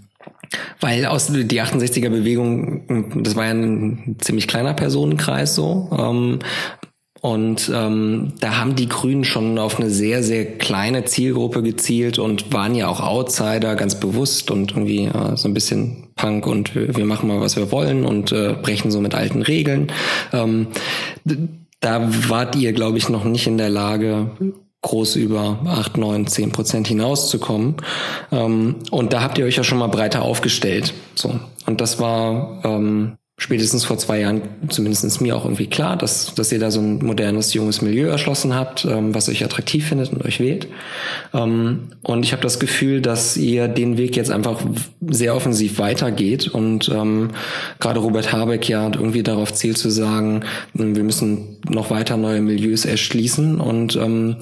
weil 0.79 1.05
aus 1.05 1.27
die 1.27 1.61
68er 1.61 2.09
Bewegung, 2.09 3.23
das 3.23 3.35
war 3.35 3.45
ja 3.45 3.51
ein 3.51 4.15
ziemlich 4.19 4.47
kleiner 4.47 4.73
Personenkreis 4.73 5.55
so. 5.55 5.89
Ähm, 5.97 6.39
und 7.21 7.69
ähm, 7.73 8.33
da 8.39 8.57
haben 8.57 8.75
die 8.75 8.87
Grünen 8.87 9.25
schon 9.25 9.57
auf 9.57 9.79
eine 9.79 9.89
sehr, 9.89 10.23
sehr 10.23 10.45
kleine 10.57 11.03
Zielgruppe 11.05 11.61
gezielt 11.61 12.17
und 12.17 12.53
waren 12.53 12.75
ja 12.75 12.87
auch 12.87 13.01
Outsider 13.01 13.75
ganz 13.75 13.99
bewusst 13.99 14.51
und 14.51 14.71
irgendwie 14.71 15.05
äh, 15.05 15.35
so 15.35 15.49
ein 15.49 15.53
bisschen 15.53 16.07
Punk 16.15 16.47
und 16.47 16.75
wir, 16.75 17.05
machen 17.05 17.27
mal, 17.27 17.41
was 17.41 17.57
wir 17.57 17.71
wollen 17.71 18.05
und 18.05 18.31
äh, 18.31 18.55
brechen 18.61 18.91
so 18.91 19.01
mit 19.01 19.15
alten 19.15 19.41
Regeln. 19.41 19.91
Ähm, 20.31 20.67
da 21.81 22.09
wart 22.29 22.55
ihr, 22.55 22.73
glaube 22.73 22.97
ich, 22.97 23.09
noch 23.09 23.25
nicht 23.25 23.47
in 23.47 23.57
der 23.57 23.69
Lage, 23.69 24.31
groß 24.81 25.17
über 25.17 25.59
acht, 25.65 25.97
neun, 25.97 26.27
zehn 26.27 26.51
Prozent 26.51 26.87
hinauszukommen. 26.87 27.75
Ähm, 28.31 28.75
und 28.91 29.11
da 29.11 29.21
habt 29.21 29.37
ihr 29.37 29.45
euch 29.45 29.57
ja 29.57 29.63
schon 29.63 29.77
mal 29.77 29.87
breiter 29.87 30.21
aufgestellt. 30.21 30.93
So. 31.15 31.37
Und 31.65 31.81
das 31.81 31.99
war 31.99 32.61
ähm, 32.63 33.17
spätestens 33.39 33.85
vor 33.85 33.97
zwei 33.97 34.19
Jahren 34.19 34.41
zumindest 34.67 35.21
mir 35.21 35.35
auch 35.35 35.45
irgendwie 35.45 35.67
klar, 35.67 35.95
dass, 35.95 36.35
dass 36.35 36.51
ihr 36.51 36.59
da 36.59 36.71
so 36.71 36.81
ein 36.81 37.03
modernes, 37.03 37.53
junges 37.53 37.81
Milieu 37.81 38.07
erschlossen 38.07 38.53
habt, 38.53 38.85
ähm, 38.85 39.15
was 39.15 39.29
euch 39.29 39.43
attraktiv 39.43 39.87
findet 39.87 40.11
und 40.11 40.23
euch 40.25 40.41
wählt. 40.41 40.67
Ähm, 41.33 41.87
und 42.03 42.23
ich 42.23 42.33
habe 42.33 42.43
das 42.43 42.59
Gefühl, 42.59 43.01
dass 43.01 43.37
ihr 43.37 43.69
den 43.69 43.97
Weg 43.97 44.17
jetzt 44.17 44.29
einfach 44.29 44.61
sehr 45.07 45.35
offensiv 45.35 45.79
weitergeht 45.79 46.49
und 46.49 46.89
ähm, 46.89 47.29
gerade 47.79 48.01
Robert 48.01 48.33
Habeck 48.33 48.67
ja 48.67 48.85
irgendwie 48.85 49.23
darauf 49.23 49.53
zielt 49.53 49.77
zu 49.77 49.89
sagen, 49.89 50.41
ähm, 50.77 50.97
wir 50.97 51.03
müssen 51.03 51.57
noch 51.69 51.89
weiter 51.91 52.17
neue 52.17 52.41
Milieus 52.41 52.83
erschließen 52.83 53.61
und 53.61 53.95
ähm, 53.95 54.35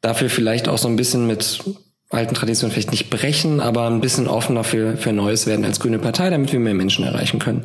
dafür 0.00 0.30
vielleicht 0.30 0.66
auch 0.66 0.78
so 0.78 0.88
ein 0.88 0.96
bisschen 0.96 1.26
mit 1.26 1.62
alten 2.10 2.34
Traditionen 2.34 2.72
vielleicht 2.72 2.90
nicht 2.90 3.08
brechen, 3.08 3.60
aber 3.60 3.86
ein 3.86 4.00
bisschen 4.00 4.26
offener 4.26 4.64
für, 4.64 4.96
für 4.96 5.12
Neues 5.12 5.46
werden 5.46 5.64
als 5.64 5.80
grüne 5.80 5.98
Partei, 5.98 6.28
damit 6.30 6.52
wir 6.52 6.58
mehr 6.58 6.74
Menschen 6.74 7.04
erreichen 7.04 7.38
können. 7.38 7.62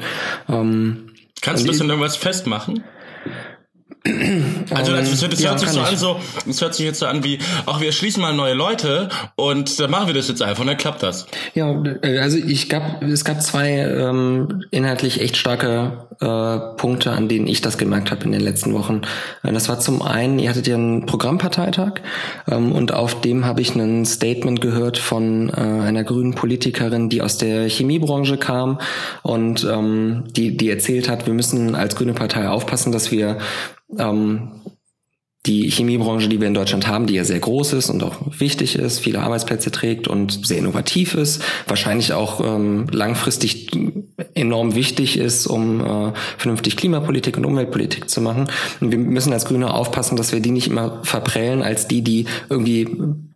Ähm, 0.47 1.09
Kannst 1.41 1.63
du 1.63 1.67
das 1.67 1.81
in 1.81 1.89
irgendwas 1.89 2.15
festmachen? 2.15 2.83
Also 4.69 4.91
das, 4.91 5.09
das, 5.09 5.29
das 5.29 5.41
ja, 5.41 5.49
hört 5.49 5.59
sich 5.59 5.69
so 5.69 5.79
ich. 5.79 5.87
an, 5.87 5.97
so, 5.97 6.19
das 6.45 6.61
hört 6.61 6.75
sich 6.75 6.85
jetzt 6.85 6.99
so 6.99 7.07
an 7.07 7.23
wie, 7.23 7.39
ach, 7.65 7.81
wir 7.81 7.91
schließen 7.91 8.21
mal 8.21 8.35
neue 8.35 8.53
Leute 8.53 9.09
und 9.35 9.79
dann 9.79 9.89
machen 9.89 10.07
wir 10.07 10.13
das 10.13 10.27
jetzt 10.27 10.43
einfach 10.43 10.61
und 10.61 10.67
dann 10.67 10.77
klappt 10.77 11.01
das. 11.01 11.25
Ja, 11.55 11.71
äh, 12.03 12.19
also 12.19 12.37
ich 12.37 12.69
gab, 12.69 13.01
es 13.01 13.25
gab 13.25 13.41
zwei 13.41 13.69
ähm, 13.69 14.63
inhaltlich 14.69 15.21
echt 15.21 15.37
starke 15.37 16.05
äh, 16.21 16.77
Punkte, 16.77 17.11
an 17.11 17.27
denen 17.27 17.47
ich 17.47 17.61
das 17.61 17.77
gemerkt 17.77 18.11
habe 18.11 18.23
in 18.25 18.31
den 18.31 18.41
letzten 18.41 18.73
Wochen. 18.73 19.01
Äh, 19.43 19.51
das 19.53 19.69
war 19.69 19.79
zum 19.79 20.03
einen, 20.03 20.37
ihr 20.37 20.49
hattet 20.49 20.67
ja 20.67 20.75
einen 20.75 21.07
Programmparteitag 21.07 22.01
ähm, 22.49 22.73
und 22.73 22.93
auf 22.93 23.21
dem 23.21 23.45
habe 23.45 23.61
ich 23.61 23.75
ein 23.75 24.05
Statement 24.05 24.61
gehört 24.61 24.99
von 24.99 25.49
äh, 25.49 25.53
einer 25.53 26.03
grünen 26.03 26.35
Politikerin, 26.35 27.09
die 27.09 27.23
aus 27.23 27.37
der 27.39 27.67
Chemiebranche 27.69 28.37
kam 28.37 28.79
und 29.23 29.63
ähm, 29.63 30.25
die, 30.29 30.55
die 30.57 30.69
erzählt 30.69 31.09
hat, 31.09 31.25
wir 31.25 31.33
müssen 31.33 31.73
als 31.73 31.95
grüne 31.95 32.13
Partei 32.13 32.47
aufpassen, 32.49 32.91
dass 32.91 33.11
wir 33.11 33.39
ähm, 33.97 34.61
die 35.45 35.69
Chemiebranche, 35.69 36.27
die 36.27 36.39
wir 36.39 36.47
in 36.47 36.53
Deutschland 36.53 36.87
haben, 36.87 37.05
die 37.05 37.13
ja 37.13 37.23
sehr 37.23 37.39
groß 37.39 37.73
ist 37.73 37.89
und 37.89 38.03
auch 38.03 38.17
wichtig 38.39 38.75
ist, 38.77 38.99
viele 38.99 39.21
Arbeitsplätze 39.21 39.71
trägt 39.71 40.07
und 40.07 40.45
sehr 40.45 40.57
innovativ 40.57 41.13
ist, 41.13 41.43
wahrscheinlich 41.67 42.13
auch 42.13 42.41
ähm, 42.43 42.87
langfristig 42.91 43.69
enorm 44.33 44.75
wichtig 44.75 45.17
ist, 45.17 45.45
um 45.45 45.81
äh, 45.81 46.13
vernünftig 46.37 46.77
Klimapolitik 46.77 47.37
und 47.37 47.45
Umweltpolitik 47.45 48.09
zu 48.09 48.21
machen. 48.21 48.47
Und 48.81 48.91
wir 48.91 48.97
müssen 48.97 49.33
als 49.33 49.45
Grüne 49.45 49.73
aufpassen, 49.73 50.17
dass 50.17 50.31
wir 50.31 50.39
die 50.39 50.51
nicht 50.51 50.67
immer 50.67 51.03
verprellen 51.03 51.61
als 51.61 51.87
die, 51.87 52.01
die 52.01 52.25
irgendwie 52.49 52.87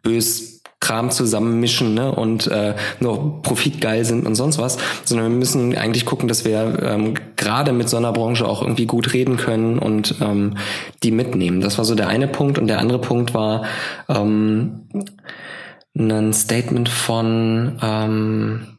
bös 0.01 0.58
Kram 0.79 1.11
zusammenmischen 1.11 1.93
ne, 1.93 2.11
und 2.13 2.47
äh, 2.47 2.75
nur 2.99 3.41
profitgeil 3.41 4.05
sind 4.05 4.25
und 4.25 4.35
sonst 4.35 4.59
was, 4.59 4.77
sondern 5.03 5.31
wir 5.31 5.37
müssen 5.37 5.77
eigentlich 5.77 6.05
gucken, 6.05 6.27
dass 6.27 6.45
wir 6.45 6.81
ähm, 6.81 7.15
gerade 7.35 7.73
mit 7.73 7.89
so 7.89 7.97
einer 7.97 8.13
Branche 8.13 8.47
auch 8.47 8.61
irgendwie 8.61 8.85
gut 8.85 9.13
reden 9.13 9.37
können 9.37 9.77
und 9.77 10.15
ähm, 10.21 10.55
die 11.03 11.11
mitnehmen. 11.11 11.61
Das 11.61 11.77
war 11.77 11.85
so 11.85 11.95
der 11.95 12.07
eine 12.07 12.27
Punkt. 12.27 12.57
Und 12.57 12.67
der 12.67 12.79
andere 12.79 12.99
Punkt 12.99 13.33
war 13.33 13.65
ähm, 14.07 14.87
ein 15.97 16.33
Statement 16.33 16.87
von 16.87 17.77
ähm, 17.81 18.77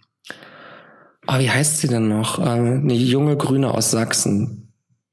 oh, 1.27 1.39
wie 1.39 1.51
heißt 1.51 1.79
sie 1.79 1.89
denn 1.89 2.09
noch? 2.09 2.39
Äh, 2.39 2.43
eine 2.43 2.95
junge 2.95 3.37
Grüne 3.37 3.73
aus 3.73 3.91
Sachsen 3.91 4.70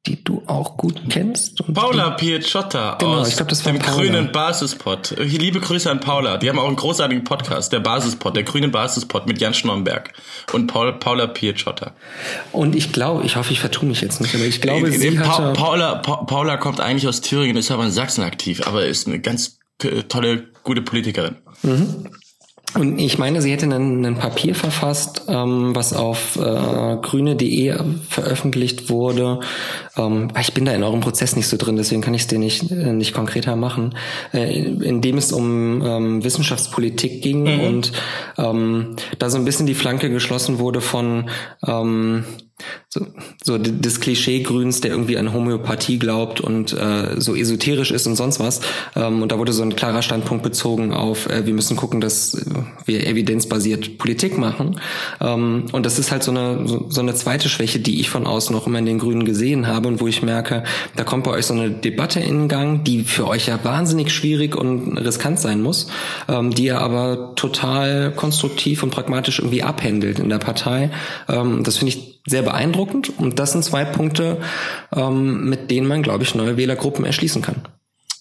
die 0.07 0.23
du 0.23 0.41
auch 0.47 0.77
gut 0.77 1.01
kennst. 1.09 1.61
Paula 1.73 2.11
Picciotta 2.11 2.95
genau, 2.97 3.17
aus 3.17 3.29
ich 3.29 3.35
glaub, 3.35 3.49
das 3.49 3.65
war 3.65 3.73
dem 3.73 3.79
Paula. 3.79 3.97
grünen 3.97 4.31
Basispod. 4.31 5.15
Liebe 5.19 5.59
Grüße 5.59 5.91
an 5.91 5.99
Paula. 5.99 6.37
Die 6.37 6.49
haben 6.49 6.57
auch 6.57 6.67
einen 6.67 6.77
großartigen 6.77 7.23
Podcast, 7.23 7.73
der 7.73 7.81
Basispod, 7.81 8.35
der 8.35 8.43
grüne 8.43 8.69
Basispod 8.69 9.27
mit 9.27 9.41
Jan 9.41 9.53
Schnomberg 9.53 10.13
und 10.53 10.67
Paul, 10.67 10.93
Paula 10.93 11.27
Picciotta. 11.27 11.91
Und 12.53 12.75
ich 12.75 12.93
glaube, 12.93 13.25
ich 13.25 13.35
hoffe, 13.35 13.51
ich 13.51 13.59
vertue 13.59 13.87
mich 13.87 14.01
jetzt 14.01 14.21
nicht, 14.21 14.33
aber 14.33 14.45
ich 14.45 14.61
glaube, 14.61 14.89
nee, 14.89 14.97
sie 14.97 15.11
nee, 15.11 15.17
hatte... 15.17 15.53
Paula, 15.53 15.95
pa 15.95 16.23
Paula 16.23 16.57
kommt 16.57 16.79
eigentlich 16.79 17.07
aus 17.07 17.21
Thüringen, 17.21 17.57
ist 17.57 17.69
aber 17.69 17.85
in 17.85 17.91
Sachsen 17.91 18.23
aktiv, 18.23 18.65
aber 18.65 18.85
ist 18.85 19.07
eine 19.07 19.19
ganz 19.19 19.59
tolle, 20.07 20.45
gute 20.63 20.81
Politikerin. 20.81 21.35
Mhm. 21.63 22.09
Und 22.73 22.99
ich 22.99 23.17
meine, 23.17 23.41
sie 23.41 23.51
hätte 23.51 23.65
ein, 23.65 24.15
Papier 24.15 24.53
verfasst, 24.53 25.23
ähm, 25.29 25.75
was 25.75 25.93
auf 25.93 26.35
äh, 26.35 26.97
grüne.de 27.01 27.75
veröffentlicht 28.09 28.89
wurde. 28.89 29.39
Ähm, 29.95 30.29
ich 30.39 30.53
bin 30.53 30.65
da 30.65 30.73
in 30.73 30.83
eurem 30.83 30.99
Prozess 30.99 31.35
nicht 31.35 31.47
so 31.47 31.57
drin, 31.57 31.77
deswegen 31.77 32.01
kann 32.01 32.13
ich 32.13 32.23
es 32.23 32.27
dir 32.27 32.39
nicht, 32.39 32.69
äh, 32.69 32.93
nicht 32.93 33.13
konkreter 33.13 33.55
machen, 33.55 33.95
äh, 34.33 34.63
in 34.63 35.01
dem 35.01 35.17
es 35.17 35.31
um 35.31 35.81
ähm, 35.83 36.23
Wissenschaftspolitik 36.23 37.21
ging 37.21 37.43
mhm. 37.43 37.59
und 37.61 37.91
ähm, 38.37 38.95
da 39.17 39.29
so 39.29 39.37
ein 39.37 39.45
bisschen 39.45 39.65
die 39.65 39.73
Flanke 39.73 40.09
geschlossen 40.09 40.59
wurde 40.59 40.81
von 40.81 41.29
ähm, 41.65 42.25
so, 42.89 43.05
so 43.43 43.57
des 43.57 43.99
Klischee-Grüns, 43.99 44.81
der 44.81 44.91
irgendwie 44.91 45.17
an 45.17 45.33
Homöopathie 45.33 45.99
glaubt 45.99 46.41
und 46.41 46.73
äh, 46.73 47.19
so 47.19 47.35
esoterisch 47.35 47.91
ist 47.91 48.07
und 48.07 48.15
sonst 48.15 48.39
was. 48.39 48.61
Ähm, 48.95 49.21
und 49.21 49.31
da 49.31 49.37
wurde 49.37 49.53
so 49.53 49.61
ein 49.61 49.75
klarer 49.75 50.01
Standpunkt 50.01 50.43
bezogen 50.43 50.93
auf, 50.93 51.29
äh, 51.29 51.45
wir 51.45 51.53
müssen 51.53 51.77
gucken, 51.77 52.01
dass 52.01 52.45
wir 52.85 53.05
evidenzbasiert 53.05 53.97
Politik 53.97 54.37
machen. 54.37 54.79
Ähm, 55.21 55.65
und 55.71 55.85
das 55.85 55.99
ist 55.99 56.11
halt 56.11 56.23
so 56.23 56.31
eine, 56.31 56.67
so, 56.67 56.87
so 56.89 57.01
eine 57.01 57.13
zweite 57.13 57.49
Schwäche, 57.49 57.79
die 57.79 57.99
ich 57.99 58.09
von 58.09 58.25
außen 58.25 58.55
noch 58.55 58.65
immer 58.65 58.79
in 58.79 58.85
den 58.85 58.99
Grünen 58.99 59.25
gesehen 59.25 59.67
habe 59.67 59.87
und 59.87 60.01
wo 60.01 60.07
ich 60.07 60.23
merke, 60.23 60.63
da 60.95 61.03
kommt 61.03 61.25
bei 61.25 61.31
euch 61.31 61.45
so 61.45 61.53
eine 61.53 61.69
Debatte 61.69 62.19
in 62.19 62.47
Gang, 62.47 62.83
die 62.83 63.03
für 63.03 63.27
euch 63.27 63.47
ja 63.47 63.59
wahnsinnig 63.63 64.11
schwierig 64.11 64.55
und 64.55 64.97
riskant 64.97 65.39
sein 65.39 65.61
muss, 65.61 65.87
ähm, 66.27 66.51
die 66.53 66.65
ihr 66.65 66.81
aber 66.81 67.33
total 67.35 68.11
konstruktiv 68.15 68.81
und 68.81 68.89
pragmatisch 68.89 69.39
irgendwie 69.39 69.63
abhändelt 69.63 70.19
in 70.19 70.29
der 70.29 70.39
Partei. 70.39 70.89
Ähm, 71.29 71.63
das 71.63 71.77
finde 71.77 71.93
ich 71.93 72.16
sehr 72.27 72.43
beeindruckend. 72.43 73.17
Und 73.17 73.39
das 73.39 73.53
sind 73.53 73.63
zwei 73.63 73.85
Punkte, 73.85 74.37
ähm, 74.95 75.49
mit 75.49 75.71
denen 75.71 75.87
man, 75.87 76.03
glaube 76.03 76.23
ich, 76.23 76.35
neue 76.35 76.57
Wählergruppen 76.57 77.05
erschließen 77.05 77.41
kann. 77.41 77.63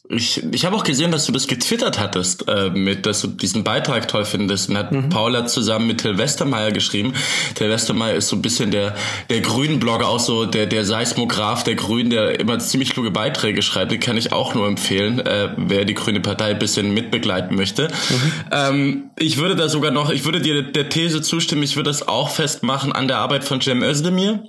Ich, 0.09 0.43
ich 0.53 0.65
habe 0.65 0.77
auch 0.77 0.85
gesehen, 0.85 1.11
dass 1.11 1.27
du 1.27 1.33
das 1.33 1.47
getwittert 1.47 1.99
hattest, 1.99 2.49
äh, 2.49 2.71
mit, 2.71 3.07
dass 3.07 3.23
du 3.23 3.29
diesen 3.29 3.65
Beitrag 3.65 4.07
toll 4.09 4.25
findest. 4.25 4.69
Und 4.69 4.79
hat 4.79 4.93
mhm. 4.93 5.09
Paula 5.09 5.47
zusammen 5.47 5.89
mit 5.89 5.99
Till 5.99 6.17
Westermeier 6.17 6.71
geschrieben. 6.71 7.15
Till 7.55 7.69
Westermeier 7.69 8.15
ist 8.15 8.29
so 8.29 8.37
ein 8.37 8.43
bisschen 8.43 8.71
der, 8.71 8.95
der 9.31 9.41
Grünen-Blogger, 9.41 10.09
auch 10.09 10.21
so 10.21 10.45
der, 10.45 10.67
der 10.67 10.85
Seismograph 10.85 11.65
der 11.65 11.75
Grünen, 11.75 12.11
der 12.11 12.39
immer 12.39 12.59
ziemlich 12.59 12.91
kluge 12.91 13.11
Beiträge 13.11 13.63
schreibt. 13.63 13.91
Den 13.91 14.01
kann 14.01 14.17
ich 14.17 14.33
auch 14.33 14.55
nur 14.55 14.69
empfehlen, 14.69 15.19
äh, 15.21 15.51
wer 15.57 15.85
die 15.85 15.95
Grüne 15.95 16.21
Partei 16.21 16.51
ein 16.51 16.59
bisschen 16.59 16.95
mitbegleiten 16.95 17.57
möchte. 17.57 17.89
Mhm. 17.89 18.33
Ähm, 18.53 19.11
ich 19.19 19.39
würde 19.39 19.57
da 19.57 19.69
sogar 19.69 19.91
noch, 19.91 20.11
ich 20.11 20.25
würde 20.25 20.41
dir 20.41 20.63
der 20.63 20.89
These 20.89 21.23
zustimmen, 21.23 21.63
ich 21.63 21.77
würde 21.77 21.91
das 21.91 22.07
auch 22.07 22.31
festmachen 22.31 22.93
an 22.93 23.09
der 23.09 23.19
Arbeit 23.19 23.45
von 23.45 23.61
Cem 23.61 23.83
Özdemir 23.83 24.45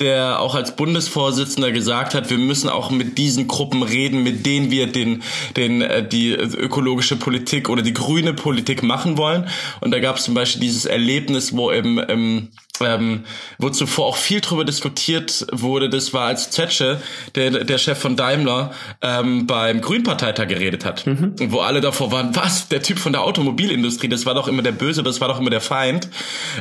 der 0.00 0.40
auch 0.40 0.54
als 0.54 0.74
Bundesvorsitzender 0.74 1.70
gesagt 1.70 2.14
hat, 2.14 2.30
wir 2.30 2.38
müssen 2.38 2.68
auch 2.68 2.90
mit 2.90 3.18
diesen 3.18 3.46
Gruppen 3.46 3.82
reden, 3.82 4.22
mit 4.22 4.44
denen 4.46 4.70
wir 4.70 4.86
den, 4.86 5.22
den, 5.56 5.80
äh, 5.80 6.06
die 6.06 6.32
ökologische 6.32 7.16
Politik 7.16 7.68
oder 7.68 7.82
die 7.82 7.94
grüne 7.94 8.34
Politik 8.34 8.82
machen 8.82 9.16
wollen. 9.16 9.48
Und 9.80 9.92
da 9.92 10.00
gab 10.00 10.16
es 10.16 10.24
zum 10.24 10.34
Beispiel 10.34 10.60
dieses 10.60 10.86
Erlebnis, 10.86 11.56
wo 11.56 11.70
im, 11.70 11.98
im 11.98 12.48
ähm, 12.80 13.24
wo 13.58 13.70
zuvor 13.70 14.06
auch 14.06 14.16
viel 14.16 14.40
drüber 14.40 14.64
diskutiert 14.64 15.46
wurde, 15.52 15.88
das 15.88 16.12
war 16.14 16.26
als 16.26 16.50
Zetsche, 16.50 17.00
der, 17.34 17.64
der 17.64 17.78
Chef 17.78 17.98
von 17.98 18.16
Daimler, 18.16 18.72
ähm, 19.02 19.46
beim 19.46 19.80
Grünparteitag 19.80 20.48
geredet 20.48 20.84
hat. 20.84 21.06
Mhm. 21.06 21.34
Wo 21.48 21.60
alle 21.60 21.80
davor 21.80 22.12
waren, 22.12 22.34
was, 22.34 22.68
der 22.68 22.82
Typ 22.82 22.98
von 22.98 23.12
der 23.12 23.22
Automobilindustrie, 23.22 24.08
das 24.08 24.26
war 24.26 24.34
doch 24.34 24.48
immer 24.48 24.62
der 24.62 24.72
Böse, 24.72 25.02
das 25.02 25.20
war 25.20 25.28
doch 25.28 25.38
immer 25.38 25.50
der 25.50 25.60
Feind, 25.60 26.08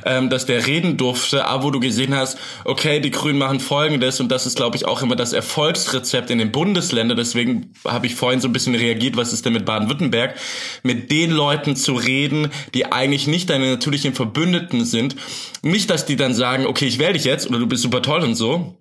ähm, 0.05 0.29
dass 0.29 0.45
der 0.45 0.67
reden 0.67 0.97
durfte, 0.97 1.45
aber 1.45 1.63
wo 1.63 1.71
du 1.71 1.79
gesehen 1.79 2.15
hast, 2.15 2.37
okay, 2.65 2.99
die 2.99 3.11
Grünen 3.11 3.39
machen 3.39 3.59
folgendes 3.59 4.19
und 4.19 4.29
das 4.29 4.45
ist, 4.45 4.57
glaube 4.57 4.75
ich, 4.75 4.85
auch 4.85 5.01
immer 5.01 5.15
das 5.15 5.33
Erfolgsrezept 5.33 6.29
in 6.29 6.39
den 6.39 6.51
Bundesländern, 6.51 7.17
deswegen 7.17 7.73
habe 7.87 8.07
ich 8.07 8.15
vorhin 8.15 8.41
so 8.41 8.47
ein 8.47 8.53
bisschen 8.53 8.75
reagiert, 8.75 9.15
was 9.15 9.33
ist 9.33 9.45
denn 9.45 9.53
mit 9.53 9.65
Baden-Württemberg, 9.65 10.35
mit 10.83 11.11
den 11.11 11.31
Leuten 11.31 11.75
zu 11.75 11.93
reden, 11.93 12.49
die 12.73 12.91
eigentlich 12.91 13.27
nicht 13.27 13.49
deine 13.49 13.69
natürlichen 13.69 14.13
Verbündeten 14.13 14.85
sind, 14.85 15.15
nicht, 15.61 15.89
dass 15.89 16.00
die 16.05 16.15
dann 16.15 16.33
sagen, 16.33 16.65
okay, 16.65 16.85
ich 16.85 16.99
wähle 16.99 17.13
dich 17.13 17.23
jetzt 17.23 17.47
oder 17.49 17.59
du 17.59 17.67
bist 17.67 17.83
super 17.83 18.01
toll 18.01 18.21
und 18.21 18.35
so, 18.35 18.75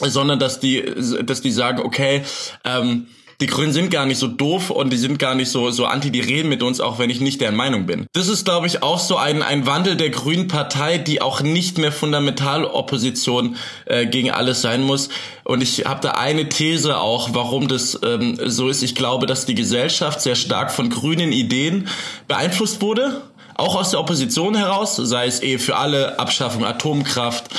sondern 0.00 0.38
dass 0.38 0.60
die, 0.60 0.84
dass 1.22 1.40
die 1.40 1.50
sagen, 1.50 1.80
okay, 1.80 2.22
ähm, 2.64 3.06
die 3.40 3.46
Grünen 3.46 3.72
sind 3.72 3.92
gar 3.92 4.04
nicht 4.04 4.18
so 4.18 4.26
doof 4.26 4.70
und 4.70 4.92
die 4.92 4.96
sind 4.96 5.20
gar 5.20 5.36
nicht 5.36 5.50
so, 5.50 5.70
so 5.70 5.86
anti, 5.86 6.10
die 6.10 6.20
reden 6.20 6.48
mit 6.48 6.60
uns, 6.60 6.80
auch 6.80 6.98
wenn 6.98 7.08
ich 7.08 7.20
nicht 7.20 7.40
deren 7.40 7.54
Meinung 7.54 7.86
bin. 7.86 8.06
Das 8.12 8.26
ist, 8.26 8.44
glaube 8.44 8.66
ich, 8.66 8.82
auch 8.82 8.98
so 8.98 9.16
ein, 9.16 9.42
ein 9.42 9.64
Wandel 9.64 9.96
der 9.96 10.10
Grünen 10.10 10.48
Partei, 10.48 10.98
die 10.98 11.22
auch 11.22 11.40
nicht 11.40 11.78
mehr 11.78 11.92
Fundamentalopposition 11.92 13.54
äh, 13.86 14.06
gegen 14.06 14.32
alles 14.32 14.60
sein 14.60 14.82
muss. 14.82 15.08
Und 15.44 15.62
ich 15.62 15.84
habe 15.86 16.00
da 16.00 16.12
eine 16.12 16.48
These 16.48 16.98
auch, 16.98 17.30
warum 17.32 17.68
das 17.68 18.00
ähm, 18.04 18.38
so 18.44 18.68
ist. 18.68 18.82
Ich 18.82 18.96
glaube, 18.96 19.26
dass 19.26 19.46
die 19.46 19.54
Gesellschaft 19.54 20.20
sehr 20.20 20.34
stark 20.34 20.72
von 20.72 20.90
grünen 20.90 21.30
Ideen 21.30 21.86
beeinflusst 22.26 22.82
wurde 22.82 23.22
auch 23.58 23.74
aus 23.74 23.90
der 23.90 24.00
Opposition 24.00 24.56
heraus, 24.56 24.96
sei 24.96 25.26
es 25.26 25.40
Ehe 25.40 25.58
für 25.58 25.76
alle, 25.76 26.18
Abschaffung 26.18 26.64
Atomkraft 26.64 27.50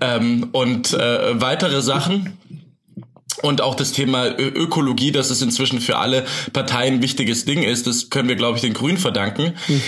ähm, 0.00 0.48
und 0.52 0.94
äh, 0.94 1.40
weitere 1.40 1.82
Sachen. 1.82 2.38
Und 3.42 3.60
auch 3.60 3.76
das 3.76 3.92
Thema 3.92 4.36
Ökologie, 4.36 5.12
dass 5.12 5.30
es 5.30 5.42
inzwischen 5.42 5.80
für 5.80 5.98
alle 5.98 6.24
Parteien 6.52 6.94
ein 6.94 7.02
wichtiges 7.02 7.44
Ding 7.44 7.62
ist, 7.62 7.86
das 7.86 8.10
können 8.10 8.28
wir, 8.28 8.34
glaube 8.34 8.56
ich, 8.56 8.62
den 8.62 8.72
Grünen 8.72 8.98
verdanken. 8.98 9.54
Mhm. 9.68 9.82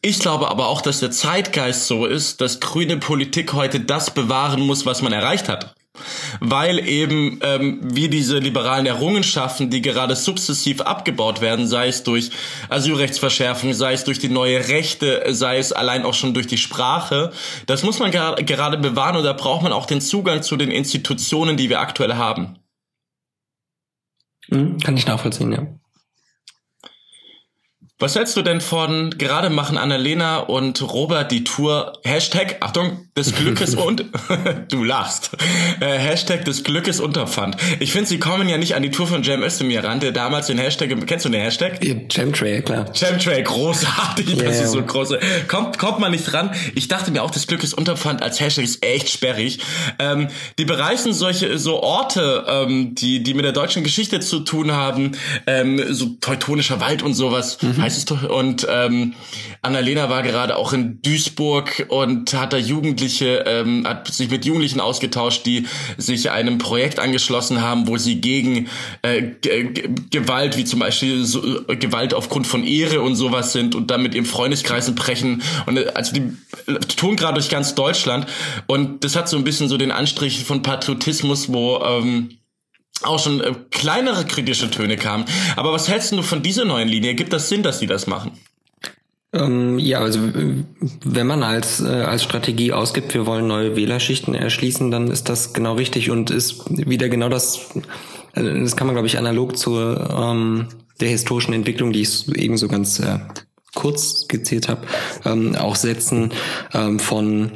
Ich 0.00 0.18
glaube 0.18 0.48
aber 0.48 0.68
auch, 0.68 0.80
dass 0.80 1.00
der 1.00 1.10
Zeitgeist 1.10 1.86
so 1.86 2.06
ist, 2.06 2.40
dass 2.40 2.60
grüne 2.60 2.96
Politik 2.96 3.52
heute 3.52 3.80
das 3.80 4.12
bewahren 4.12 4.62
muss, 4.62 4.86
was 4.86 5.02
man 5.02 5.12
erreicht 5.12 5.48
hat 5.48 5.75
weil 6.40 6.86
eben 6.86 7.40
ähm, 7.42 7.80
wie 7.82 8.08
diese 8.08 8.38
liberalen 8.38 8.86
Errungenschaften, 8.86 9.70
die 9.70 9.82
gerade 9.82 10.16
sukzessiv 10.16 10.80
abgebaut 10.80 11.40
werden, 11.40 11.66
sei 11.66 11.88
es 11.88 12.02
durch 12.02 12.30
Asylrechtsverschärfung, 12.68 13.74
sei 13.74 13.92
es 13.92 14.04
durch 14.04 14.18
die 14.18 14.28
neue 14.28 14.68
Rechte, 14.68 15.24
sei 15.28 15.58
es 15.58 15.72
allein 15.72 16.04
auch 16.04 16.14
schon 16.14 16.34
durch 16.34 16.46
die 16.46 16.58
Sprache, 16.58 17.32
das 17.66 17.82
muss 17.82 17.98
man 17.98 18.10
gerade 18.10 18.78
bewahren 18.78 19.16
und 19.16 19.24
da 19.24 19.32
braucht 19.32 19.62
man 19.62 19.72
auch 19.72 19.86
den 19.86 20.00
Zugang 20.00 20.42
zu 20.42 20.56
den 20.56 20.70
Institutionen, 20.70 21.56
die 21.56 21.68
wir 21.68 21.80
aktuell 21.80 22.14
haben. 22.14 22.58
Mhm, 24.48 24.78
kann 24.78 24.96
ich 24.96 25.06
nachvollziehen, 25.06 25.52
ja. 25.52 25.66
Was 27.98 28.14
hältst 28.14 28.36
du 28.36 28.42
denn 28.42 28.60
von 28.60 29.10
gerade 29.10 29.48
machen 29.48 29.78
Annalena 29.78 30.40
und 30.40 30.82
Robert 30.82 31.32
die 31.32 31.44
Tour 31.44 31.94
Hashtag, 32.04 32.58
Achtung, 32.60 33.05
des 33.16 33.34
Glückes 33.34 33.74
und 33.74 34.04
du 34.68 34.84
lachst. 34.84 35.30
Äh, 35.80 35.86
Hashtag 35.98 36.44
des 36.44 36.64
Glückes 36.64 37.00
Unterpfand. 37.00 37.56
Ich 37.80 37.92
finde, 37.92 38.08
sie 38.08 38.18
kommen 38.18 38.48
ja 38.48 38.58
nicht 38.58 38.74
an 38.74 38.82
die 38.82 38.90
Tour 38.90 39.06
von 39.06 39.22
Jam 39.22 39.42
Özdemir 39.42 39.84
ran, 39.84 40.00
der 40.00 40.12
damals 40.12 40.48
den 40.48 40.58
Hashtag, 40.58 40.90
kennst 41.06 41.24
du 41.24 41.28
den 41.30 41.40
Hashtag? 41.40 41.82
Ja, 41.82 41.94
Jamtrail, 42.10 42.62
klar. 42.62 42.86
Jamtrail, 42.92 43.42
großartig, 43.42 44.36
yeah. 44.36 44.44
das 44.44 44.60
ist 44.60 44.72
so 44.72 44.82
große. 44.82 45.18
Kommt, 45.48 45.78
kommt 45.78 45.98
man 45.98 46.10
nicht 46.10 46.32
ran. 46.34 46.50
Ich 46.74 46.88
dachte 46.88 47.10
mir 47.10 47.22
auch, 47.22 47.30
des 47.30 47.46
Glückes 47.46 47.72
Unterpfand 47.72 48.22
als 48.22 48.40
Hashtag 48.40 48.64
ist 48.64 48.84
echt 48.84 49.08
sperrig. 49.08 49.60
Ähm, 49.98 50.28
die 50.58 50.64
bereisen 50.66 51.14
solche, 51.14 51.58
so 51.58 51.82
Orte, 51.82 52.44
ähm, 52.46 52.94
die, 52.94 53.22
die 53.22 53.32
mit 53.32 53.44
der 53.44 53.52
deutschen 53.52 53.82
Geschichte 53.82 54.20
zu 54.20 54.40
tun 54.40 54.72
haben, 54.72 55.12
ähm, 55.46 55.82
so 55.94 56.16
teutonischer 56.20 56.80
Wald 56.80 57.02
und 57.02 57.14
sowas. 57.14 57.62
Mhm 57.62 57.86
heißt 57.86 57.98
es 57.98 58.04
doch. 58.04 58.22
Und 58.28 58.66
ähm, 58.68 59.14
Annalena 59.62 60.10
war 60.10 60.22
gerade 60.22 60.56
auch 60.56 60.72
in 60.72 61.00
Duisburg 61.02 61.86
und 61.88 62.34
hat 62.34 62.52
da 62.52 62.56
Jugendliche, 62.56 63.05
ähm, 63.20 63.86
hat 63.86 64.08
sich 64.08 64.30
mit 64.30 64.44
Jugendlichen 64.44 64.80
ausgetauscht, 64.80 65.46
die 65.46 65.66
sich 65.96 66.30
einem 66.30 66.58
Projekt 66.58 66.98
angeschlossen 66.98 67.60
haben, 67.60 67.86
wo 67.88 67.96
sie 67.96 68.20
gegen 68.20 68.68
äh, 69.02 69.22
Gewalt, 70.10 70.56
wie 70.56 70.64
zum 70.64 70.80
Beispiel 70.80 71.24
so, 71.24 71.64
äh, 71.68 71.76
Gewalt 71.76 72.14
aufgrund 72.14 72.46
von 72.46 72.64
Ehre 72.64 73.00
und 73.00 73.16
sowas 73.16 73.52
sind 73.52 73.74
und 73.74 73.90
dann 73.90 74.02
mit 74.02 74.14
ihrem 74.14 74.26
Freundeskreisen 74.26 74.94
brechen. 74.94 75.42
Und 75.66 75.78
äh, 75.78 75.92
also 75.94 76.12
die 76.12 76.32
tun 76.96 77.16
gerade 77.16 77.34
durch 77.34 77.48
ganz 77.48 77.74
Deutschland. 77.74 78.26
Und 78.66 79.04
das 79.04 79.16
hat 79.16 79.28
so 79.28 79.36
ein 79.36 79.44
bisschen 79.44 79.68
so 79.68 79.76
den 79.76 79.92
Anstrich 79.92 80.44
von 80.44 80.62
Patriotismus, 80.62 81.52
wo 81.52 81.78
ähm, 81.82 82.30
auch 83.02 83.18
schon 83.18 83.40
äh, 83.40 83.54
kleinere 83.70 84.24
kritische 84.24 84.70
Töne 84.70 84.96
kamen. 84.96 85.24
Aber 85.56 85.72
was 85.72 85.88
hältst 85.88 86.12
du 86.12 86.22
von 86.22 86.42
dieser 86.42 86.64
neuen 86.64 86.88
Linie? 86.88 87.14
Gibt 87.14 87.32
das 87.32 87.48
Sinn, 87.48 87.62
dass 87.62 87.78
sie 87.78 87.86
das 87.86 88.06
machen? 88.06 88.32
Ähm, 89.36 89.78
ja, 89.78 90.00
also 90.00 90.20
wenn 91.04 91.26
man 91.26 91.42
als, 91.42 91.80
äh, 91.80 91.86
als 91.86 92.22
Strategie 92.22 92.72
ausgibt, 92.72 93.14
wir 93.14 93.26
wollen 93.26 93.46
neue 93.46 93.76
Wählerschichten 93.76 94.34
erschließen, 94.34 94.90
dann 94.90 95.08
ist 95.08 95.28
das 95.28 95.52
genau 95.52 95.74
richtig 95.74 96.10
und 96.10 96.30
ist 96.30 96.64
wieder 96.68 97.08
genau 97.08 97.28
das, 97.28 97.66
also 98.32 98.50
das 98.52 98.76
kann 98.76 98.86
man, 98.86 98.94
glaube 98.94 99.08
ich, 99.08 99.18
analog 99.18 99.56
zur 99.56 100.10
ähm, 100.10 100.68
der 101.00 101.08
historischen 101.08 101.52
Entwicklung, 101.52 101.92
die 101.92 102.02
ich 102.02 102.34
eben 102.36 102.56
so 102.56 102.68
ganz 102.68 102.98
äh, 103.00 103.18
kurz 103.74 104.22
skizziert 104.22 104.68
habe, 104.68 104.86
ähm, 105.24 105.54
auch 105.56 105.76
setzen 105.76 106.32
ähm, 106.72 106.98
von 106.98 107.52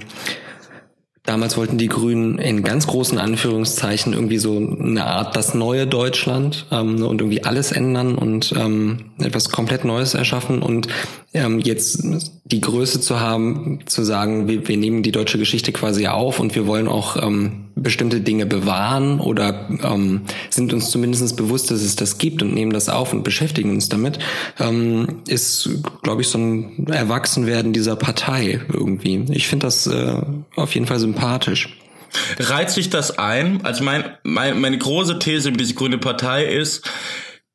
Damals 1.30 1.56
wollten 1.56 1.78
die 1.78 1.86
Grünen 1.86 2.38
in 2.38 2.64
ganz 2.64 2.88
großen 2.88 3.16
Anführungszeichen 3.16 4.14
irgendwie 4.14 4.38
so 4.38 4.56
eine 4.56 5.04
Art 5.06 5.36
das 5.36 5.54
neue 5.54 5.86
Deutschland 5.86 6.66
ähm, 6.72 7.04
und 7.04 7.20
irgendwie 7.20 7.44
alles 7.44 7.70
ändern 7.70 8.16
und 8.16 8.52
ähm, 8.58 9.12
etwas 9.20 9.48
komplett 9.50 9.84
Neues 9.84 10.14
erschaffen. 10.14 10.60
Und 10.60 10.88
ähm, 11.32 11.60
jetzt 11.60 12.02
die 12.46 12.60
Größe 12.60 13.00
zu 13.00 13.20
haben, 13.20 13.78
zu 13.86 14.02
sagen, 14.02 14.48
wir, 14.48 14.66
wir 14.66 14.76
nehmen 14.76 15.04
die 15.04 15.12
deutsche 15.12 15.38
Geschichte 15.38 15.70
quasi 15.70 16.08
auf 16.08 16.40
und 16.40 16.56
wir 16.56 16.66
wollen 16.66 16.88
auch 16.88 17.16
ähm, 17.22 17.69
bestimmte 17.74 18.20
Dinge 18.20 18.46
bewahren 18.46 19.20
oder 19.20 19.68
ähm, 19.82 20.22
sind 20.50 20.72
uns 20.72 20.90
zumindest 20.90 21.36
bewusst, 21.36 21.70
dass 21.70 21.82
es 21.82 21.96
das 21.96 22.18
gibt 22.18 22.42
und 22.42 22.54
nehmen 22.54 22.72
das 22.72 22.88
auf 22.88 23.12
und 23.12 23.22
beschäftigen 23.22 23.70
uns 23.70 23.88
damit, 23.88 24.18
ähm, 24.58 25.22
ist, 25.26 25.68
glaube 26.02 26.22
ich, 26.22 26.28
so 26.28 26.38
ein 26.38 26.86
Erwachsenwerden 26.88 27.72
dieser 27.72 27.96
Partei 27.96 28.60
irgendwie. 28.72 29.24
Ich 29.30 29.48
finde 29.48 29.66
das 29.66 29.86
äh, 29.86 30.20
auf 30.56 30.74
jeden 30.74 30.86
Fall 30.86 30.98
sympathisch. 30.98 31.76
Reizt 32.38 32.74
sich 32.74 32.90
das 32.90 33.18
ein? 33.18 33.64
Also 33.64 33.84
mein, 33.84 34.04
mein, 34.22 34.60
meine 34.60 34.78
große 34.78 35.18
These 35.18 35.48
über 35.48 35.58
diese 35.58 35.74
grüne 35.74 35.98
Partei 35.98 36.44
ist, 36.44 36.88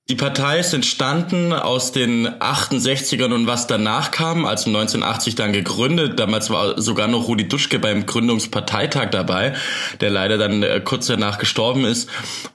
die 0.08 0.16
Partei 0.16 0.60
ist 0.60 0.74
entstanden 0.74 1.52
aus 1.52 1.92
den 1.92 2.28
68ern 2.28 3.34
und 3.34 3.48
was 3.48 3.66
danach 3.66 4.12
kam, 4.12 4.46
also 4.46 4.70
1980 4.70 5.34
dann 5.34 5.52
gegründet. 5.52 6.20
Damals 6.20 6.52
war 6.52 6.80
sogar 6.80 7.08
noch 7.08 7.28
Rudi 7.28 7.48
Duschke 7.48 7.80
beim 7.80 8.06
Gründungsparteitag 8.06 9.10
dabei, 9.10 9.56
der 10.02 10.12
leider 10.12 10.38
dann 10.38 10.62
äh, 10.62 10.80
kurz 10.86 11.08
danach 11.08 11.40
gestorben 11.40 11.86
ist. 11.86 12.10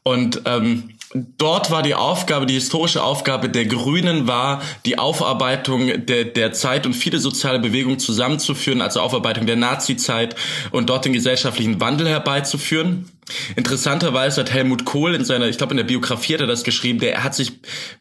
Und 0.05 0.43
ähm, 0.45 0.91
Dort 1.13 1.73
war 1.73 1.83
die 1.83 1.97
Aufgabe, 1.97 2.47
die 2.47 2.55
historische 2.55 3.03
Aufgabe 3.03 3.49
der 3.49 3.67
Grünen 3.67 4.29
war, 4.29 4.63
die 4.87 4.97
Aufarbeitung 4.97 6.07
der, 6.07 6.23
der 6.25 6.53
Zeit 6.53 6.87
und 6.87 6.95
viele 6.95 7.19
soziale 7.19 7.59
Bewegungen 7.59 7.99
zusammenzuführen, 7.99 8.81
also 8.81 9.01
Aufarbeitung 9.01 9.45
der 9.45 9.57
Nazi-Zeit 9.57 10.37
und 10.71 10.89
dort 10.89 11.05
den 11.05 11.13
gesellschaftlichen 11.13 11.81
Wandel 11.81 12.09
herbeizuführen. 12.09 13.11
Interessanterweise 13.56 14.40
hat 14.40 14.52
Helmut 14.52 14.85
Kohl 14.85 15.14
in 15.14 15.24
seiner, 15.24 15.48
ich 15.48 15.59
glaube 15.59 15.72
in 15.72 15.76
der 15.76 15.85
Biografie 15.85 16.35
hat 16.35 16.40
er 16.40 16.46
das 16.46 16.64
geschrieben, 16.64 16.98
der 16.98 17.22
hat 17.22 17.35
sich 17.35 17.52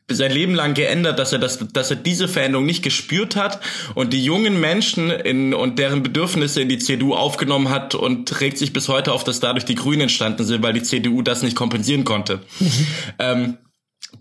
sein 0.10 0.32
Leben 0.32 0.56
lang 0.56 0.74
geändert, 0.74 1.20
dass 1.20 1.34
er 1.34 1.40
das, 1.40 1.60
dass 1.72 1.92
er 1.92 1.98
diese 1.98 2.28
Veränderung 2.28 2.66
nicht 2.66 2.84
gespürt 2.84 3.36
hat 3.36 3.60
und 3.96 4.12
die 4.12 4.24
jungen 4.24 4.60
Menschen 4.60 5.12
in, 5.12 5.54
und 5.54 5.78
deren 5.78 6.04
Bedürfnisse 6.04 6.62
in 6.62 6.70
die 6.70 6.80
CDU 6.80 7.14
aufgenommen 7.14 7.70
hat 7.70 7.96
und 7.96 8.40
regt 8.42 8.58
sich 8.58 8.74
bis 8.74 8.88
heute 8.88 9.14
auf, 9.14 9.24
dass 9.24 9.40
dadurch 9.40 9.66
die 9.66 9.76
Grünen 9.76 10.02
entstanden 10.02 10.46
sind, 10.46 10.64
weil 10.64 10.74
die 10.74 10.84
CDU 10.84 11.22
das 11.22 11.44
nicht 11.44 11.56
kompensieren 11.56 12.06
konnte. 12.06 12.42
Mhm. 12.60 12.88
Ähm, 13.20 13.58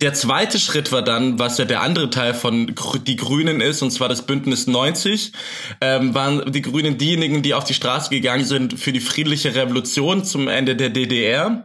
der 0.01 0.15
zweite 0.15 0.59
Schritt 0.59 0.93
war 0.93 1.03
dann, 1.03 1.39
was 1.39 1.59
ja 1.59 1.65
der 1.65 1.83
andere 1.83 2.11
Teil 2.11 2.35
von 2.35 2.75
die 3.07 3.17
Grünen 3.17 3.61
ist, 3.61 3.83
und 3.83 3.91
zwar 3.91 4.09
das 4.09 4.27
Bündnis 4.27 4.67
90, 4.67 5.33
ähm, 5.81 6.15
waren 6.15 6.53
die 6.53 6.63
Grünen 6.63 6.99
diejenigen, 6.99 7.43
die 7.43 7.55
auf 7.55 7.65
die 7.65 7.75
Straße 7.75 8.11
gegangen 8.11 8.45
sind 8.45 8.79
für 8.79 8.93
die 8.93 9.01
friedliche 9.01 9.55
Revolution 9.55 10.25
zum 10.25 10.49
Ende 10.49 10.77
der 10.77 10.91
DDR. 10.91 11.65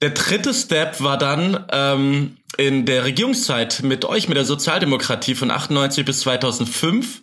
Der 0.00 0.10
dritte 0.10 0.54
Step 0.54 1.00
war 1.00 1.18
dann 1.18 1.64
ähm, 1.72 2.36
in 2.56 2.86
der 2.86 3.04
Regierungszeit 3.04 3.82
mit 3.82 4.04
euch, 4.04 4.28
mit 4.28 4.36
der 4.36 4.44
Sozialdemokratie 4.44 5.34
von 5.34 5.50
98 5.50 6.04
bis 6.04 6.20
2005. 6.20 7.22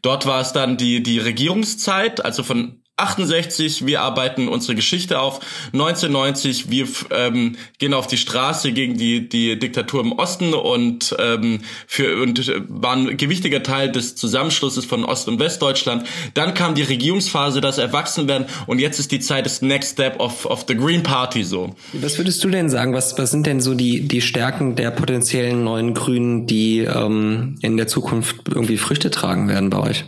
Dort 0.00 0.26
war 0.26 0.40
es 0.40 0.52
dann 0.52 0.76
die, 0.76 1.02
die 1.02 1.18
Regierungszeit, 1.18 2.24
also 2.24 2.44
von 2.44 2.81
68, 3.02 3.86
wir 3.86 4.00
arbeiten 4.00 4.48
unsere 4.48 4.74
Geschichte 4.74 5.20
auf. 5.20 5.40
1990, 5.72 6.70
wir 6.70 6.86
ähm, 7.10 7.56
gehen 7.78 7.94
auf 7.94 8.06
die 8.06 8.16
Straße 8.16 8.72
gegen 8.72 8.96
die, 8.96 9.28
die 9.28 9.58
Diktatur 9.58 10.00
im 10.00 10.12
Osten 10.12 10.54
und, 10.54 11.14
ähm, 11.18 11.60
für, 11.86 12.22
und 12.22 12.52
waren 12.68 13.08
ein 13.08 13.16
gewichtiger 13.16 13.62
Teil 13.62 13.90
des 13.90 14.14
Zusammenschlusses 14.14 14.84
von 14.84 15.04
Ost- 15.04 15.28
und 15.28 15.38
Westdeutschland. 15.38 16.06
Dann 16.34 16.54
kam 16.54 16.74
die 16.74 16.82
Regierungsphase, 16.82 17.60
das 17.60 17.78
Erwachsenwerden 17.78 18.46
und 18.66 18.78
jetzt 18.78 18.98
ist 18.98 19.12
die 19.12 19.20
Zeit 19.20 19.46
des 19.46 19.62
Next 19.62 19.92
Step 19.92 20.20
of, 20.20 20.46
of 20.46 20.64
the 20.68 20.74
Green 20.74 21.02
Party 21.02 21.44
so. 21.44 21.74
Was 21.92 22.18
würdest 22.18 22.42
du 22.44 22.50
denn 22.50 22.70
sagen? 22.70 22.94
Was, 22.94 23.18
was 23.18 23.30
sind 23.30 23.46
denn 23.46 23.60
so 23.60 23.74
die, 23.74 24.06
die 24.06 24.20
Stärken 24.20 24.76
der 24.76 24.90
potenziellen 24.90 25.64
neuen 25.64 25.94
Grünen, 25.94 26.46
die 26.46 26.80
ähm, 26.80 27.56
in 27.62 27.76
der 27.76 27.86
Zukunft 27.86 28.48
irgendwie 28.48 28.76
Früchte 28.76 29.10
tragen 29.10 29.48
werden 29.48 29.70
bei 29.70 29.78
euch? 29.78 30.04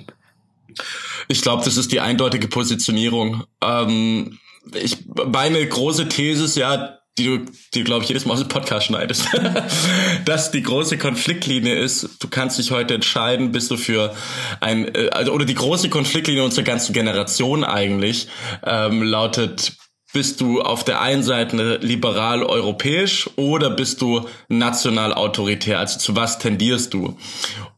Ich 1.29 1.43
glaube, 1.43 1.65
das 1.65 1.77
ist 1.77 1.93
die 1.93 2.01
eindeutige 2.01 2.49
Positionierung. 2.49 3.45
Ähm, 3.63 4.39
ich, 4.73 4.99
meine 5.27 5.67
große 5.67 6.09
These 6.09 6.45
ist 6.45 6.57
ja, 6.57 6.99
die 7.19 7.25
du, 7.25 7.45
die 7.75 7.85
glaube 7.85 8.03
ich 8.03 8.09
jedes 8.09 8.25
Mal 8.27 8.35
aus 8.35 8.41
dem 8.41 8.49
Podcast 8.49 8.87
schneidest, 8.87 9.29
dass 10.25 10.51
die 10.51 10.63
große 10.63 10.99
Konfliktlinie 10.99 11.75
ist. 11.75 12.23
Du 12.23 12.29
kannst 12.29 12.59
dich 12.59 12.71
heute 12.71 12.95
entscheiden, 12.95 13.53
bist 13.53 13.71
du 13.71 13.77
für 13.77 14.15
ein, 14.61 14.93
äh, 14.95 15.11
also, 15.11 15.33
oder 15.33 15.45
die 15.45 15.55
große 15.55 15.91
Konfliktlinie 15.91 16.45
unserer 16.45 16.65
ganzen 16.65 16.93
Generation 16.93 17.65
eigentlich 17.65 18.29
ähm, 18.65 19.03
lautet, 19.03 19.77
bist 20.15 20.41
du 20.41 20.63
auf 20.63 20.85
der 20.85 21.01
einen 21.01 21.25
Seite 21.25 21.79
liberal-europäisch 21.83 23.29
oder 23.35 23.71
bist 23.71 24.01
du 24.01 24.29
national-autoritär? 24.49 25.81
Also 25.81 25.99
zu 25.99 26.15
was 26.15 26.39
tendierst 26.39 26.95
du? 26.95 27.19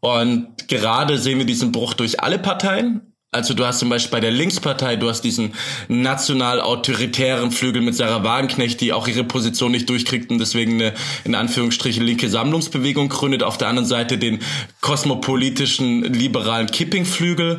Und 0.01 0.69
gerade 0.69 1.19
sehen 1.19 1.39
wir 1.39 1.47
diesen 1.47 1.73
Bruch 1.73 1.95
durch 1.95 2.21
alle 2.21 2.39
Parteien. 2.39 3.16
Also 3.37 3.53
du 3.53 3.67
hast 3.67 3.81
zum 3.81 3.91
Beispiel 3.91 4.13
bei 4.13 4.21
der 4.21 4.31
Linkspartei, 4.31 4.97
du 4.97 5.11
hast 5.11 5.21
diesen 5.21 5.53
national-autoritären 5.89 7.51
Flügel 7.51 7.83
mit 7.83 7.95
Sarah 7.95 8.25
Wagenknecht, 8.25 8.81
die 8.81 8.95
auch 8.95 9.07
ihre 9.07 9.25
Position 9.25 9.73
nicht 9.73 9.91
durchkriegt 9.91 10.31
und 10.31 10.39
deswegen 10.39 10.81
eine, 10.81 10.95
in 11.25 11.35
Anführungsstrichen, 11.35 12.03
linke 12.03 12.31
Sammlungsbewegung 12.31 13.11
gründet. 13.11 13.43
Auf 13.43 13.59
der 13.59 13.69
anderen 13.69 13.87
Seite 13.87 14.17
den 14.17 14.39
kosmopolitischen, 14.81 16.15
liberalen 16.15 16.69
Kipping-Flügel. 16.69 17.59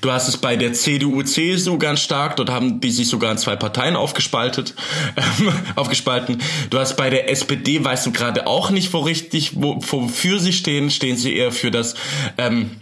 Du 0.00 0.10
hast 0.10 0.26
es 0.26 0.38
bei 0.38 0.56
der 0.56 0.72
CDU, 0.72 1.22
CSU 1.22 1.78
ganz 1.78 2.00
stark. 2.00 2.34
Dort 2.34 2.50
haben 2.50 2.80
die 2.80 2.90
sich 2.90 3.06
sogar 3.06 3.30
in 3.30 3.38
zwei 3.38 3.54
Parteien 3.54 3.94
aufgespaltet, 3.94 4.74
ähm, 5.16 5.52
aufgespalten. 5.76 6.38
Du 6.70 6.80
hast 6.80 6.96
bei 6.96 7.10
der 7.10 7.30
SPD, 7.30 7.84
weißt 7.84 8.06
du 8.06 8.12
gerade 8.12 8.48
auch 8.48 8.70
nicht, 8.70 8.92
wo 8.92 8.98
richtig, 8.98 9.52
wo, 9.54 9.78
wofür 9.80 10.40
sie 10.40 10.52
stehen. 10.52 10.90
Stehen 10.90 11.16
sie 11.16 11.36
eher 11.36 11.52
für 11.52 11.70
das, 11.70 11.94
ähm, 12.38 12.72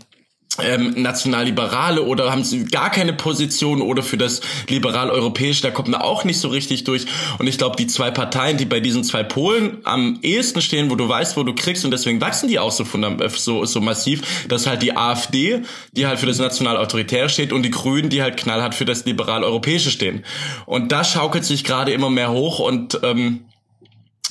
ähm, 0.63 0.95
Nationalliberale 0.97 2.03
oder 2.03 2.31
haben 2.31 2.45
sie 2.45 2.65
gar 2.65 2.91
keine 2.91 3.13
Position 3.13 3.83
oder 3.83 4.03
für 4.03 4.17
das 4.17 4.41
liberal-europäische, 4.69 5.63
da 5.63 5.71
kommt 5.71 5.89
man 5.89 6.01
auch 6.01 6.25
nicht 6.25 6.39
so 6.39 6.49
richtig 6.49 6.85
durch. 6.85 7.07
Und 7.39 7.47
ich 7.47 7.59
glaube, 7.59 7.77
die 7.77 7.87
zwei 7.87 8.11
Parteien, 8.11 8.57
die 8.57 8.65
bei 8.65 8.81
diesen 8.81 9.05
zwei 9.05 9.23
Polen 9.23 9.79
am 9.85 10.19
ehesten 10.23 10.63
stehen, 10.63 10.91
wo 10.91 10.95
du 10.95 11.09
weißt, 11.09 11.37
wo 11.37 11.43
du 11.43 11.55
kriegst 11.55 11.85
und 11.85 11.91
deswegen 11.91 12.21
wachsen 12.21 12.49
die 12.49 12.59
auch 12.59 12.73
so, 12.73 12.85
so, 13.29 13.65
so 13.65 13.81
massiv, 13.81 14.47
das 14.49 14.63
ist 14.63 14.67
halt 14.67 14.83
die 14.83 14.97
AfD, 14.97 15.63
die 15.93 16.07
halt 16.07 16.19
für 16.19 16.27
das 16.27 16.39
national-autoritäre 16.39 17.29
steht 17.29 17.53
und 17.53 17.63
die 17.63 17.71
Grünen, 17.71 18.11
die 18.11 18.23
halt 18.23 18.37
knallhart 18.37 18.75
für 18.75 18.85
das 18.85 19.05
liberal-europäische 19.05 19.91
stehen. 19.91 20.25
Und 20.67 20.93
da 20.93 21.05
schaukelt 21.05 21.45
sich 21.45 21.65
gerade 21.65 21.93
immer 21.93 22.11
mehr 22.11 22.33
hoch 22.33 22.59
und 22.59 23.01
ähm, 23.03 23.45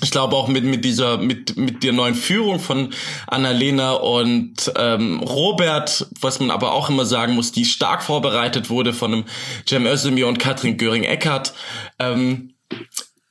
ich 0.01 0.11
glaube 0.11 0.35
auch 0.35 0.47
mit 0.47 0.63
mit 0.63 0.85
dieser 0.85 1.17
mit 1.17 1.57
mit 1.57 1.83
der 1.83 1.93
neuen 1.93 2.15
Führung 2.15 2.59
von 2.59 2.93
Annalena 3.27 3.93
und 3.93 4.71
ähm, 4.75 5.19
Robert, 5.19 6.07
was 6.21 6.39
man 6.39 6.51
aber 6.51 6.73
auch 6.73 6.89
immer 6.89 7.05
sagen 7.05 7.33
muss, 7.33 7.51
die 7.51 7.65
stark 7.65 8.03
vorbereitet 8.03 8.69
wurde 8.69 8.93
von 8.93 9.13
einem 9.13 9.25
Cem 9.67 9.85
Özdemir 9.85 10.27
und 10.27 10.39
Katrin 10.39 10.77
Göring-Eckardt, 10.77 11.53
ähm, 11.99 12.53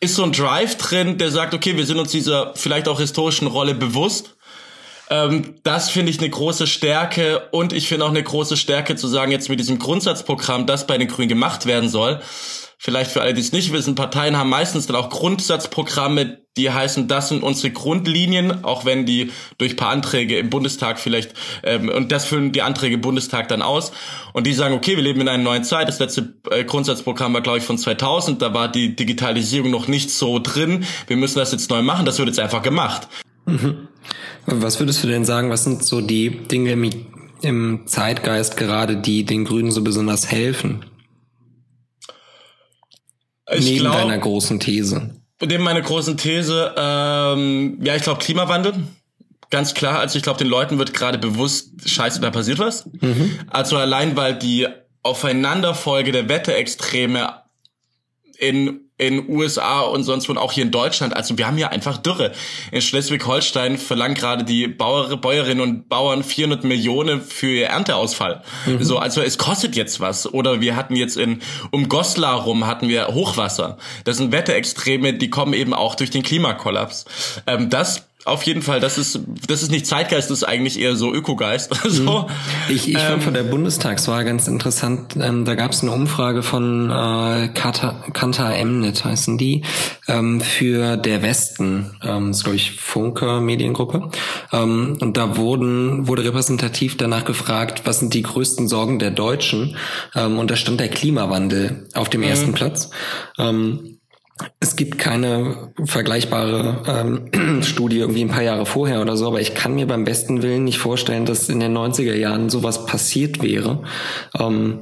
ist 0.01 0.15
so 0.15 0.23
ein 0.23 0.33
Drive 0.33 0.77
drin, 0.77 1.19
der 1.19 1.31
sagt, 1.31 1.55
okay, 1.55 1.77
wir 1.77 1.87
sind 1.87 1.99
uns 1.99 2.13
dieser 2.13 2.55
vielleicht 2.55 2.89
auch 2.89 3.01
historischen 3.01 3.49
Rolle 3.49 3.75
bewusst. 3.75 4.37
Ähm, 5.11 5.57
das 5.65 5.91
finde 5.91 6.11
ich 6.11 6.19
eine 6.19 6.31
große 6.31 6.67
Stärke 6.67 7.49
und 7.51 7.73
ich 7.73 7.89
finde 7.89 8.05
auch 8.05 8.11
eine 8.11 8.23
große 8.23 8.57
Stärke 8.57 8.95
zu 8.97 9.09
sagen, 9.09 9.33
jetzt 9.33 9.49
mit 9.49 9.59
diesem 9.59 9.79
Grundsatzprogramm, 9.79 10.67
das 10.67 10.87
bei 10.87 10.99
den 10.99 11.09
Grünen 11.09 11.29
gemacht 11.29 11.67
werden 11.67 11.89
soll, 11.89 12.21
vielleicht 12.79 13.11
für 13.11 13.21
alle, 13.21 13.35
die 13.35 13.41
es 13.41 13.53
nicht 13.53 13.73
wissen, 13.73 13.97
Parteien 13.97 14.37
haben 14.37 14.49
meistens 14.49 14.87
dann 14.87 14.97
auch 14.97 15.11
Grundsatzprogramme, 15.11 16.39
die 16.57 16.71
heißen, 16.71 17.09
das 17.09 17.29
sind 17.29 17.43
unsere 17.43 17.73
Grundlinien, 17.73 18.65
auch 18.65 18.85
wenn 18.85 19.05
die 19.05 19.31
durch 19.59 19.77
paar 19.77 19.91
Anträge 19.91 20.39
im 20.39 20.51
Bundestag 20.51 20.99
vielleicht, 20.99 21.35
ähm, 21.63 21.89
und 21.89 22.11
das 22.13 22.25
füllen 22.25 22.53
die 22.53 22.63
Anträge 22.63 22.95
im 22.95 23.01
Bundestag 23.01 23.49
dann 23.49 23.63
aus. 23.63 23.93
Und 24.33 24.47
die 24.47 24.53
sagen, 24.53 24.75
okay, 24.75 24.97
wir 24.97 25.03
leben 25.03 25.21
in 25.21 25.29
einer 25.29 25.43
neuen 25.43 25.65
Zeit. 25.65 25.89
Das 25.89 25.99
letzte 25.99 26.35
äh, 26.51 26.65
Grundsatzprogramm 26.65 27.35
war, 27.35 27.41
glaube 27.41 27.59
ich, 27.59 27.65
von 27.65 27.79
2000. 27.79 28.43
Da 28.43 28.55
war 28.55 28.71
die 28.71 28.95
Digitalisierung 28.95 29.71
noch 29.71 29.89
nicht 29.89 30.11
so 30.11 30.39
drin. 30.39 30.85
Wir 31.07 31.17
müssen 31.17 31.39
das 31.39 31.53
jetzt 31.53 31.71
neu 31.71 31.83
machen. 31.83 32.07
Das 32.07 32.19
wird 32.19 32.29
jetzt 32.29 32.41
einfach 32.41 32.63
gemacht. 32.63 33.09
Mhm. 33.47 33.89
Was 34.47 34.81
würdest 34.81 35.03
du 35.05 35.09
denn 35.09 35.25
sagen, 35.25 35.51
was 35.51 35.65
sind 35.65 35.85
so 35.85 36.01
die 36.01 36.31
Dinge 36.31 36.77
im 37.43 37.87
Zeitgeist 37.87 38.57
gerade, 38.57 38.97
die 38.97 39.25
den 39.25 39.45
Grünen 39.45 39.71
so 39.71 39.83
besonders 39.83 40.31
helfen? 40.31 40.85
Ich 43.55 43.65
Neben 43.65 43.81
glaub, 43.81 43.95
deiner 43.95 44.19
großen 44.19 44.61
These. 44.61 45.11
Neben 45.41 45.65
meiner 45.65 45.81
großen 45.83 46.17
These, 46.17 46.75
ähm, 46.77 47.79
ja, 47.83 47.95
ich 47.95 48.03
glaube 48.03 48.21
Klimawandel. 48.21 48.75
Ganz 49.51 49.73
klar, 49.73 50.01
also 50.01 50.17
ich 50.19 50.23
glaube, 50.23 50.39
den 50.39 50.49
Leuten 50.49 50.79
wird 50.79 50.93
gerade 50.93 51.17
bewusst, 51.17 51.89
scheiße, 51.89 52.21
da 52.21 52.31
passiert 52.31 52.59
was. 52.59 52.87
Mhm. 53.01 53.39
Also 53.49 53.79
allein, 53.79 54.17
weil 54.17 54.39
die 54.39 54.67
Aufeinanderfolge 55.03 56.13
der 56.13 56.29
Wetterextreme 56.29 57.43
in 58.39 58.88
in 58.99 59.29
USA 59.29 59.81
und 59.81 60.03
sonst 60.03 60.29
wo 60.29 60.33
und 60.33 60.39
auch 60.39 60.53
hier 60.53 60.65
in 60.65 60.73
Deutschland. 60.73 61.17
Also 61.17 61.39
wir 61.39 61.47
haben 61.47 61.57
hier 61.57 61.71
einfach 61.71 61.97
Dürre. 61.99 62.33
In 62.73 62.83
Schleswig-Holstein 62.83 63.79
verlangen 63.79 64.15
gerade 64.15 64.45
die 64.45 64.67
Bauer, 64.67 65.17
Bäuerinnen 65.17 65.61
und 65.63 65.89
Bauern 65.89 66.25
400 66.25 66.65
Millionen 66.65 67.23
für 67.23 67.49
ihr 67.49 67.69
Ernteausfall. 67.69 68.43
Mhm. 68.67 68.83
So, 68.83 68.99
also 68.99 69.23
es 69.23 69.39
kostet 69.39 69.77
jetzt 69.77 70.01
was. 70.01 70.33
Oder 70.33 70.61
wir 70.61 70.77
hatten 70.77 70.97
jetzt 70.97 71.17
in 71.17 71.41
um 71.71 71.89
Goslar 71.89 72.43
rum 72.43 72.67
hatten 72.67 72.89
wir 72.89 73.09
Hochwasser. 73.09 73.79
Das 74.05 74.17
sind 74.17 74.33
Wetterextreme, 74.33 75.15
die 75.15 75.31
kommen 75.31 75.53
eben 75.53 75.75
auch 75.75 75.95
durch 75.95 76.11
den 76.11 76.23
Klimakollaps. 76.23 77.05
Ähm, 77.47 77.71
das 77.71 78.09
auf 78.29 78.43
jeden 78.45 78.63
Fall, 78.63 78.81
das 78.81 78.99
ist, 78.99 79.21
das 79.47 79.63
ist 79.63 79.71
nicht 79.71 79.87
Zeitgeist, 79.87 80.31
das 80.31 80.39
ist 80.39 80.45
eigentlich 80.45 80.79
eher 80.79 80.97
so 80.97 81.13
Ökogeist. 81.13 81.75
so. 81.85 82.03
Mhm. 82.03 82.27
Ich, 82.69 82.89
ich 82.89 82.95
ähm, 82.95 83.01
fand 83.01 83.23
von 83.25 83.35
der 83.35 83.43
Bundestagswahl 83.45 84.25
ganz 84.25 84.49
interessant, 84.49 85.17
ähm, 85.21 85.45
da 85.45 85.55
gab 85.55 85.73
es 85.73 85.83
eine 85.83 85.93
Umfrage 85.93 86.43
von 86.43 86.91
äh, 86.91 87.49
Kantar 87.49 88.57
Emnet 88.57 89.05
heißen 89.05 89.39
die, 89.39 89.65
ähm, 90.07 90.41
für 90.41 90.97
der 90.97 91.23
Westen, 91.23 91.97
ähm, 92.03 92.29
das 92.29 92.39
ist 92.39 92.45
glaube 92.45 92.57
ich 92.57 92.73
Funke 92.73 93.41
Mediengruppe. 93.41 94.11
Ähm, 94.53 94.99
und 95.01 95.17
da 95.17 95.37
wurden, 95.37 96.07
wurde 96.09 96.25
repräsentativ 96.25 96.97
danach 96.97 97.25
gefragt, 97.25 97.83
was 97.85 98.01
sind 98.01 98.15
die 98.15 98.23
größten 98.23 98.69
Sorgen 98.69 98.99
der 98.99 99.11
Deutschen? 99.11 99.77
Ähm, 100.15 100.39
und 100.39 100.51
da 100.51 100.57
stand 100.57 100.81
der 100.81 100.89
Klimawandel 100.89 101.89
auf 101.95 102.09
dem 102.09 102.21
mhm. 102.21 102.29
ersten 102.29 102.53
Platz. 102.53 102.91
Ähm, 103.39 103.98
es 104.61 104.77
gibt 104.77 104.99
keine 104.99 105.73
vergleichbare 105.85 106.83
ähm, 106.87 107.63
Studie 107.63 107.99
irgendwie 107.99 108.23
ein 108.23 108.29
paar 108.29 108.43
Jahre 108.43 108.67
vorher 108.67 109.01
oder 109.01 109.17
so, 109.17 109.27
aber 109.27 109.41
ich 109.41 109.55
kann 109.55 109.75
mir 109.75 109.87
beim 109.87 110.05
besten 110.05 110.43
Willen 110.43 110.65
nicht 110.65 110.79
vorstellen, 110.79 111.25
dass 111.25 111.49
in 111.49 111.61
den 111.61 111.77
90er 111.77 112.15
Jahren 112.15 112.51
sowas 112.51 112.87
passiert 112.87 113.43
wäre. 113.43 113.83
Ähm, 114.39 114.81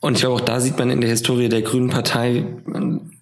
und 0.00 0.14
ich 0.14 0.20
glaube, 0.20 0.36
auch 0.36 0.40
da 0.40 0.58
sieht 0.58 0.78
man 0.78 0.90
in 0.90 1.00
der 1.00 1.10
Historie 1.10 1.48
der 1.48 1.62
Grünen 1.62 1.88
Partei, 1.88 2.44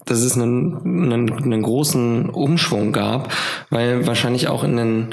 dass 0.05 0.19
es 0.19 0.35
einen, 0.35 1.11
einen, 1.11 1.31
einen 1.31 1.61
großen 1.61 2.29
Umschwung 2.29 2.91
gab, 2.91 3.31
weil 3.69 4.07
wahrscheinlich 4.07 4.47
auch 4.47 4.63
in 4.63 4.77
den 4.77 5.07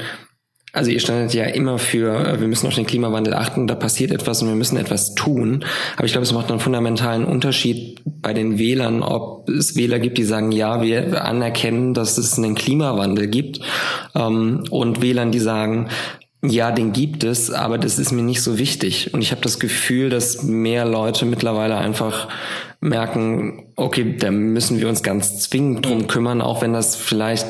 also 0.71 0.91
ihr 0.91 0.99
standet 0.99 1.33
ja 1.33 1.45
immer 1.45 1.79
für, 1.79 2.13
äh, 2.25 2.39
wir 2.39 2.47
müssen 2.47 2.67
auf 2.67 2.75
den 2.75 2.85
Klimawandel 2.85 3.33
achten, 3.33 3.67
da 3.67 3.75
passiert 3.75 4.11
etwas 4.11 4.41
und 4.41 4.49
wir 4.49 4.55
müssen 4.55 4.77
etwas 4.77 5.15
tun. 5.15 5.65
Aber 5.95 6.05
ich 6.05 6.11
glaube, 6.11 6.23
es 6.25 6.33
macht 6.33 6.49
einen 6.51 6.59
fundamentalen 6.59 7.25
Unterschied 7.25 8.01
bei 8.05 8.33
den 8.33 8.59
Wählern, 8.59 9.01
ob 9.01 9.49
es 9.49 9.75
Wähler 9.75 9.99
gibt, 9.99 10.17
die 10.17 10.23
sagen, 10.23 10.51
ja, 10.51 10.81
wir 10.81 11.25
anerkennen, 11.25 11.93
dass 11.93 12.17
es 12.17 12.37
einen 12.37 12.55
Klimawandel 12.55 13.27
gibt, 13.27 13.59
ähm, 14.15 14.63
und 14.69 15.01
Wählern, 15.01 15.31
die 15.31 15.39
sagen, 15.39 15.89
ja, 16.41 16.71
den 16.71 16.93
gibt 16.93 17.25
es, 17.25 17.51
aber 17.51 17.77
das 17.77 17.99
ist 17.99 18.13
mir 18.13 18.21
nicht 18.21 18.41
so 18.41 18.57
wichtig. 18.57 19.13
Und 19.13 19.21
ich 19.21 19.31
habe 19.31 19.41
das 19.41 19.59
Gefühl, 19.59 20.09
dass 20.09 20.41
mehr 20.43 20.85
Leute 20.85 21.25
mittlerweile 21.25 21.75
einfach 21.75 22.29
merken, 22.79 23.65
okay, 23.75 24.15
da 24.17 24.31
müssen 24.31 24.79
wir 24.79 24.87
uns 24.87 25.03
ganz 25.03 25.39
zwingend 25.39 25.85
drum 25.85 26.07
kümmern, 26.07 26.41
auch 26.41 26.61
wenn 26.61 26.71
das 26.71 26.95
vielleicht, 26.95 27.45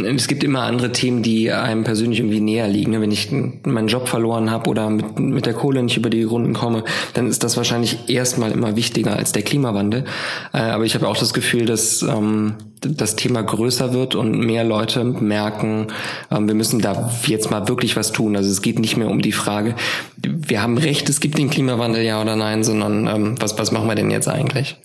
es 0.00 0.28
gibt 0.28 0.44
immer 0.44 0.62
andere 0.62 0.92
Themen, 0.92 1.22
die 1.22 1.52
einem 1.52 1.84
persönlich 1.84 2.20
irgendwie 2.20 2.40
näher 2.40 2.68
liegen. 2.68 3.00
Wenn 3.00 3.10
ich 3.10 3.30
meinen 3.30 3.88
Job 3.88 4.08
verloren 4.08 4.50
habe 4.50 4.70
oder 4.70 4.90
mit, 4.90 5.18
mit 5.18 5.46
der 5.46 5.54
Kohle 5.54 5.82
nicht 5.82 5.96
über 5.96 6.10
die 6.10 6.22
Runden 6.22 6.52
komme, 6.52 6.84
dann 7.12 7.28
ist 7.28 7.44
das 7.44 7.56
wahrscheinlich 7.56 8.08
erstmal 8.08 8.52
immer 8.52 8.76
wichtiger 8.76 9.16
als 9.16 9.32
der 9.32 9.42
Klimawandel. 9.42 10.04
Äh, 10.52 10.58
aber 10.58 10.84
ich 10.84 10.94
habe 10.94 11.08
auch 11.08 11.16
das 11.16 11.34
Gefühl, 11.34 11.66
dass 11.66 12.02
ähm, 12.02 12.54
das 12.80 13.16
Thema 13.16 13.42
größer 13.42 13.92
wird 13.92 14.14
und 14.14 14.38
mehr 14.38 14.64
Leute 14.64 15.04
merken, 15.04 15.88
ähm, 16.30 16.48
wir 16.48 16.54
müssen 16.54 16.80
da 16.80 17.10
jetzt 17.26 17.50
mal 17.50 17.68
wirklich 17.68 17.96
was 17.96 18.12
tun. 18.12 18.36
Also 18.36 18.50
es 18.50 18.62
geht 18.62 18.78
nicht 18.78 18.96
mehr 18.96 19.08
um 19.08 19.22
die 19.22 19.32
Frage, 19.32 19.74
wir 20.16 20.62
haben 20.62 20.78
recht, 20.78 21.08
es 21.08 21.20
gibt 21.20 21.38
den 21.38 21.50
Klimawandel, 21.50 22.02
ja 22.02 22.20
oder 22.20 22.36
nein, 22.36 22.64
sondern 22.64 23.06
ähm, 23.06 23.34
was, 23.40 23.58
was 23.58 23.72
machen 23.72 23.88
wir 23.88 23.94
denn 23.94 24.10
jetzt 24.10 24.28
eigentlich? 24.28 24.76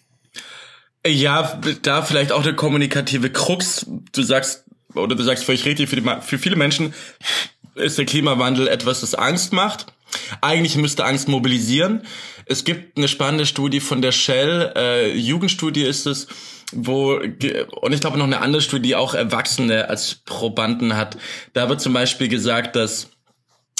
Ja, 1.07 1.59
da 1.81 2.01
vielleicht 2.01 2.31
auch 2.31 2.43
der 2.43 2.55
kommunikative 2.55 3.29
Krux. 3.29 3.85
Du 4.11 4.21
sagst, 4.21 4.65
oder 4.95 5.15
du 5.15 5.23
sagst 5.23 5.43
völlig 5.43 5.65
richtig, 5.65 5.89
für, 5.89 5.95
die, 5.95 6.09
für 6.21 6.37
viele 6.37 6.55
Menschen 6.55 6.93
ist 7.75 7.97
der 7.97 8.05
Klimawandel 8.05 8.67
etwas, 8.67 9.01
das 9.01 9.15
Angst 9.15 9.53
macht. 9.53 9.87
Eigentlich 10.41 10.75
müsste 10.75 11.05
Angst 11.05 11.27
mobilisieren. 11.27 12.01
Es 12.45 12.63
gibt 12.63 12.97
eine 12.97 13.07
spannende 13.07 13.45
Studie 13.45 13.79
von 13.79 14.01
der 14.01 14.11
Shell, 14.11 14.73
äh, 14.75 15.15
Jugendstudie 15.15 15.83
ist 15.83 16.07
es, 16.07 16.27
wo, 16.71 17.13
und 17.13 17.93
ich 17.93 17.99
glaube 17.99 18.17
noch 18.17 18.25
eine 18.25 18.41
andere 18.41 18.61
Studie, 18.61 18.89
die 18.89 18.95
auch 18.95 19.13
Erwachsene 19.13 19.87
als 19.89 20.15
Probanden 20.25 20.95
hat. 20.95 21.17
Da 21.53 21.69
wird 21.69 21.81
zum 21.81 21.93
Beispiel 21.93 22.27
gesagt, 22.27 22.75
dass 22.75 23.09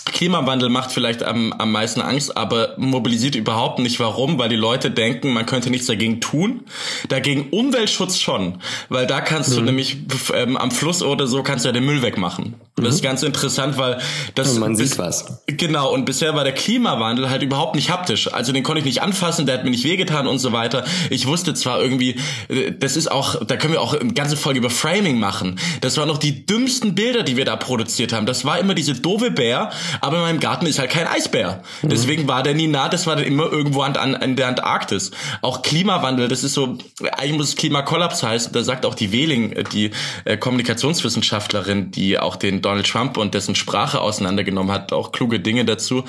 Klimawandel 0.06 0.70
macht 0.70 0.92
vielleicht 0.92 1.24
am, 1.24 1.54
am 1.54 1.72
meisten 1.72 2.02
Angst, 2.02 2.36
aber 2.36 2.74
mobilisiert 2.78 3.36
überhaupt 3.36 3.80
nicht. 3.80 4.00
Warum? 4.00 4.38
Weil 4.38 4.50
die 4.50 4.56
Leute 4.56 4.92
denken, 4.92 5.32
man 5.32 5.46
könnte 5.46 5.70
nichts 5.70 5.88
dagegen 5.88 6.20
tun. 6.20 6.62
Dagegen 7.08 7.50
Umweltschutz 7.52 8.20
schon, 8.20 8.60
weil 8.90 9.08
da 9.08 9.22
kannst 9.22 9.52
mhm. 9.52 9.56
du 9.56 9.62
nämlich 9.62 9.98
ähm, 10.34 10.58
am 10.58 10.72
Fluss 10.72 11.02
oder 11.02 11.28
so 11.28 11.44
kannst 11.44 11.64
du 11.64 11.70
ja 11.70 11.74
den 11.74 11.86
Müll 11.86 12.02
wegmachen. 12.02 12.56
Mhm. 12.78 12.84
Das 12.84 12.96
ist 12.96 13.04
ganz 13.04 13.24
interessant, 13.24 13.78
weil 13.78 14.00
das 14.36 14.54
und 14.54 14.60
man 14.60 14.76
sieht 14.76 14.98
was. 14.98 15.42
Genau. 15.48 15.94
Und 15.94 16.06
bisher 16.06 16.36
war 16.36 16.44
der 16.44 16.54
Klimawandel 16.54 17.30
halt 17.30 17.44
überhaupt 17.44 17.76
nicht 17.76 17.90
haptisch. 17.90 18.34
Also 18.34 18.52
den 18.52 18.64
konnte 18.64 18.80
ich 18.80 18.86
nicht 18.86 19.02
anfassen, 19.02 19.46
der 19.46 19.58
hat 19.58 19.64
mir 19.64 19.72
nicht 19.72 19.84
wehgetan 19.84 20.28
und 20.28 20.40
so 20.40 20.52
weiter. 20.52 20.84
Ich 21.10 21.28
wusste 21.28 21.54
zwar 21.54 21.82
irgendwie, 21.82 22.18
äh, 22.50 22.72
das 22.78 22.98
ist 22.98 23.12
auch, 23.12 23.44
da 23.46 23.58
können 23.58 23.74
wir 23.74 23.82
auch 23.82 23.94
eine 23.94 24.14
ganze 24.14 24.38
Folge 24.38 24.60
über 24.60 24.70
Framing 24.70 25.20
machen. 25.20 25.60
Das 25.82 25.98
waren 25.98 26.08
noch 26.08 26.18
die 26.18 26.46
dümmsten 26.46 26.96
Bilder, 26.96 27.24
die 27.24 27.38
wir 27.38 27.46
da 27.46 27.56
produziert 27.56 28.14
haben. 28.14 28.26
Das 28.26 28.46
war 28.46 28.60
immer 28.60 28.74
diese 28.74 28.94
doofe 28.94 29.32
Bär 29.32 29.72
aber 30.02 30.18
in 30.18 30.22
meinem 30.24 30.40
Garten 30.40 30.66
ist 30.66 30.80
halt 30.80 30.90
kein 30.90 31.08
Eisbär. 31.08 31.64
Deswegen 31.84 32.28
war 32.28 32.44
der 32.44 32.54
nie 32.54 32.68
nah, 32.68 32.90
das 32.90 33.08
war 33.08 33.16
dann 33.16 33.26
immer 33.26 33.52
irgendwo 33.52 33.82
an, 33.82 33.96
an, 33.96 34.16
an 34.16 34.36
der 34.36 34.48
Antarktis. 34.48 35.12
Auch 35.42 35.62
Klimawandel, 35.62 36.28
das 36.28 36.44
ist 36.44 36.54
so, 36.54 36.78
eigentlich 37.12 37.38
muss 37.38 37.50
es 37.50 37.56
Klimakollaps 37.56 38.24
heißen, 38.24 38.52
da 38.54 38.64
sagt 38.64 38.86
auch 38.86 38.96
die 38.96 39.12
Wehling, 39.12 39.52
äh, 39.52 39.64
die 39.64 39.92
äh, 40.26 40.38
Kommunikationswissenschaftlerin, 40.38 41.92
die 41.92 42.20
auch 42.20 42.36
den 42.36 42.62
Donald 42.62 42.88
Trump 42.88 43.18
und 43.18 43.34
dessen 43.34 43.56
Sprache 43.56 44.02
auseinandergenommen 44.02 44.72
hat, 44.72 44.94
auch 44.94 45.12
kluge 45.12 45.40
Dinge 45.40 45.66
dazu. 45.66 46.04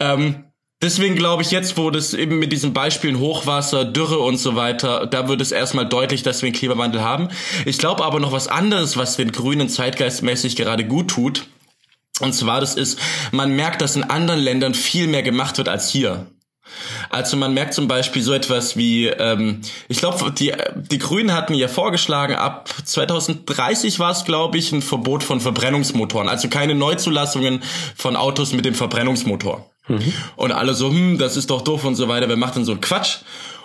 Ähm, 0.00 0.44
Deswegen 0.82 1.14
glaube 1.14 1.42
ich 1.42 1.52
jetzt, 1.52 1.78
wo 1.78 1.90
das 1.90 2.12
eben 2.12 2.40
mit 2.40 2.50
diesen 2.50 2.72
Beispielen 2.72 3.20
Hochwasser, 3.20 3.84
Dürre 3.84 4.18
und 4.18 4.38
so 4.38 4.56
weiter, 4.56 5.06
da 5.06 5.28
wird 5.28 5.40
es 5.40 5.52
erstmal 5.52 5.86
deutlich, 5.86 6.24
dass 6.24 6.42
wir 6.42 6.48
einen 6.48 6.56
Klimawandel 6.56 7.02
haben. 7.02 7.28
Ich 7.64 7.78
glaube 7.78 8.04
aber 8.04 8.18
noch 8.18 8.32
was 8.32 8.48
anderes, 8.48 8.96
was 8.96 9.16
den 9.16 9.30
Grünen 9.30 9.68
zeitgeistmäßig 9.68 10.56
gerade 10.56 10.84
gut 10.84 11.08
tut. 11.08 11.46
Und 12.20 12.34
zwar, 12.34 12.60
das 12.60 12.74
ist, 12.74 12.98
man 13.30 13.56
merkt, 13.56 13.82
dass 13.82 13.96
in 13.96 14.04
anderen 14.04 14.40
Ländern 14.40 14.74
viel 14.74 15.06
mehr 15.06 15.22
gemacht 15.22 15.58
wird 15.58 15.68
als 15.68 15.88
hier. 15.88 16.26
Also 17.10 17.36
man 17.36 17.54
merkt 17.54 17.74
zum 17.74 17.88
Beispiel 17.88 18.22
so 18.22 18.32
etwas 18.32 18.76
wie, 18.76 19.06
ähm, 19.06 19.60
ich 19.88 19.98
glaube, 19.98 20.30
die, 20.32 20.52
die 20.74 20.98
Grünen 20.98 21.32
hatten 21.32 21.54
ja 21.54 21.68
vorgeschlagen, 21.68 22.34
ab 22.34 22.70
2030 22.84 23.98
war 23.98 24.12
es, 24.12 24.24
glaube 24.24 24.58
ich, 24.58 24.72
ein 24.72 24.82
Verbot 24.82 25.22
von 25.22 25.40
Verbrennungsmotoren. 25.40 26.28
Also 26.28 26.48
keine 26.48 26.74
Neuzulassungen 26.74 27.62
von 27.94 28.16
Autos 28.16 28.52
mit 28.52 28.64
dem 28.64 28.74
Verbrennungsmotor. 28.74 29.70
Mhm. 29.88 30.12
Und 30.36 30.52
alle 30.52 30.74
so, 30.74 30.90
hm, 30.90 31.18
das 31.18 31.36
ist 31.36 31.50
doch 31.50 31.62
doof 31.62 31.84
und 31.84 31.96
so 31.96 32.08
weiter, 32.08 32.28
wer 32.28 32.36
macht 32.36 32.56
denn 32.56 32.64
so 32.64 32.72
einen 32.72 32.80
Quatsch? 32.80 33.18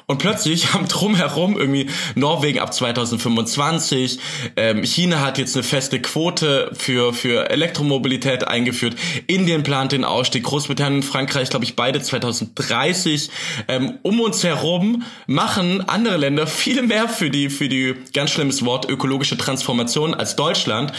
Und 0.09 0.19
plötzlich 0.19 0.73
haben 0.73 0.87
drumherum 0.87 1.57
irgendwie 1.57 1.89
Norwegen 2.15 2.59
ab 2.59 2.73
2025, 2.73 4.19
ähm, 4.55 4.85
China 4.85 5.19
hat 5.19 5.37
jetzt 5.37 5.53
eine 5.57 5.63
feste 5.63 6.01
Quote 6.01 6.71
für, 6.77 7.13
für 7.13 7.49
Elektromobilität 7.49 8.47
eingeführt, 8.47 8.95
Indien 9.27 9.63
plant 9.63 9.91
den 9.91 10.05
Ausstieg, 10.05 10.43
Großbritannien 10.43 11.01
und 11.01 11.03
Frankreich, 11.03 11.49
glaube 11.49 11.65
ich, 11.65 11.75
beide 11.75 12.01
2030. 12.01 13.29
Ähm, 13.67 13.99
um 14.01 14.21
uns 14.21 14.45
herum 14.45 15.03
machen 15.25 15.81
andere 15.89 16.15
Länder 16.15 16.47
viel 16.47 16.83
mehr 16.83 17.09
für 17.09 17.29
die, 17.29 17.49
für 17.49 17.67
die, 17.67 17.93
ganz 18.13 18.31
schlimmes 18.31 18.63
Wort, 18.63 18.89
ökologische 18.89 19.37
Transformation 19.37 20.13
als 20.13 20.37
Deutschland. 20.37 20.93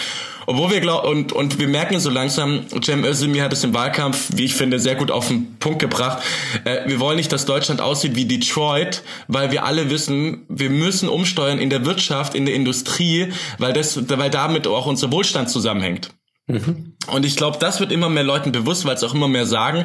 Obwohl 0.50 0.70
wir 0.70 0.80
glauben, 0.80 1.06
und, 1.06 1.32
und 1.34 1.58
wir 1.58 1.68
merken 1.68 2.00
so 2.00 2.08
langsam, 2.08 2.64
Cem 2.82 3.04
Özdemir 3.04 3.44
hat 3.44 3.52
es 3.52 3.64
im 3.64 3.74
Wahlkampf, 3.74 4.30
wie 4.34 4.46
ich 4.46 4.54
finde, 4.54 4.78
sehr 4.78 4.94
gut 4.94 5.10
auf 5.10 5.28
den 5.28 5.58
Punkt 5.58 5.78
gebracht. 5.78 6.22
Äh, 6.64 6.88
wir 6.88 7.00
wollen 7.00 7.18
nicht, 7.18 7.30
dass 7.30 7.44
Deutschland 7.44 7.82
aussieht 7.82 8.16
wie 8.16 8.24
Detroit, 8.24 9.02
weil 9.26 9.50
wir 9.50 9.66
alle 9.66 9.90
wissen, 9.90 10.46
wir 10.48 10.70
müssen 10.70 11.10
umsteuern 11.10 11.58
in 11.58 11.68
der 11.68 11.84
Wirtschaft, 11.84 12.34
in 12.34 12.46
der 12.46 12.54
Industrie, 12.54 13.30
weil 13.58 13.74
das, 13.74 14.08
weil 14.08 14.30
damit 14.30 14.66
auch 14.66 14.86
unser 14.86 15.12
Wohlstand 15.12 15.50
zusammenhängt. 15.50 16.14
Mhm. 16.46 16.94
Und 17.08 17.26
ich 17.26 17.36
glaube, 17.36 17.58
das 17.60 17.78
wird 17.78 17.92
immer 17.92 18.08
mehr 18.08 18.24
Leuten 18.24 18.50
bewusst, 18.50 18.86
weil 18.86 18.94
es 18.94 19.04
auch 19.04 19.12
immer 19.12 19.28
mehr 19.28 19.44
sagen. 19.44 19.84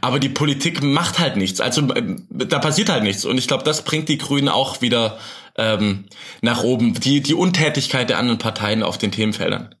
Aber 0.00 0.20
die 0.20 0.28
Politik 0.28 0.80
macht 0.80 1.18
halt 1.18 1.36
nichts. 1.36 1.60
Also 1.60 1.92
äh, 1.92 2.14
da 2.30 2.60
passiert 2.60 2.88
halt 2.88 3.02
nichts. 3.02 3.24
Und 3.24 3.36
ich 3.36 3.48
glaube, 3.48 3.64
das 3.64 3.82
bringt 3.82 4.08
die 4.08 4.18
Grünen 4.18 4.48
auch 4.48 4.80
wieder 4.80 5.18
ähm, 5.56 6.06
nach 6.40 6.62
oben. 6.62 6.94
Die, 6.94 7.20
die 7.20 7.34
Untätigkeit 7.34 8.08
der 8.10 8.18
anderen 8.18 8.38
Parteien 8.38 8.82
auf 8.82 8.98
den 8.98 9.12
Themenfeldern. 9.12 9.74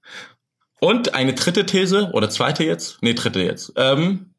Und 0.80 1.14
eine 1.14 1.34
dritte 1.34 1.66
These, 1.66 2.10
oder 2.12 2.28
zweite 2.28 2.64
jetzt? 2.64 2.98
Nee, 3.00 3.14
dritte 3.14 3.40
jetzt. 3.40 3.72
Ähm, 3.76 4.34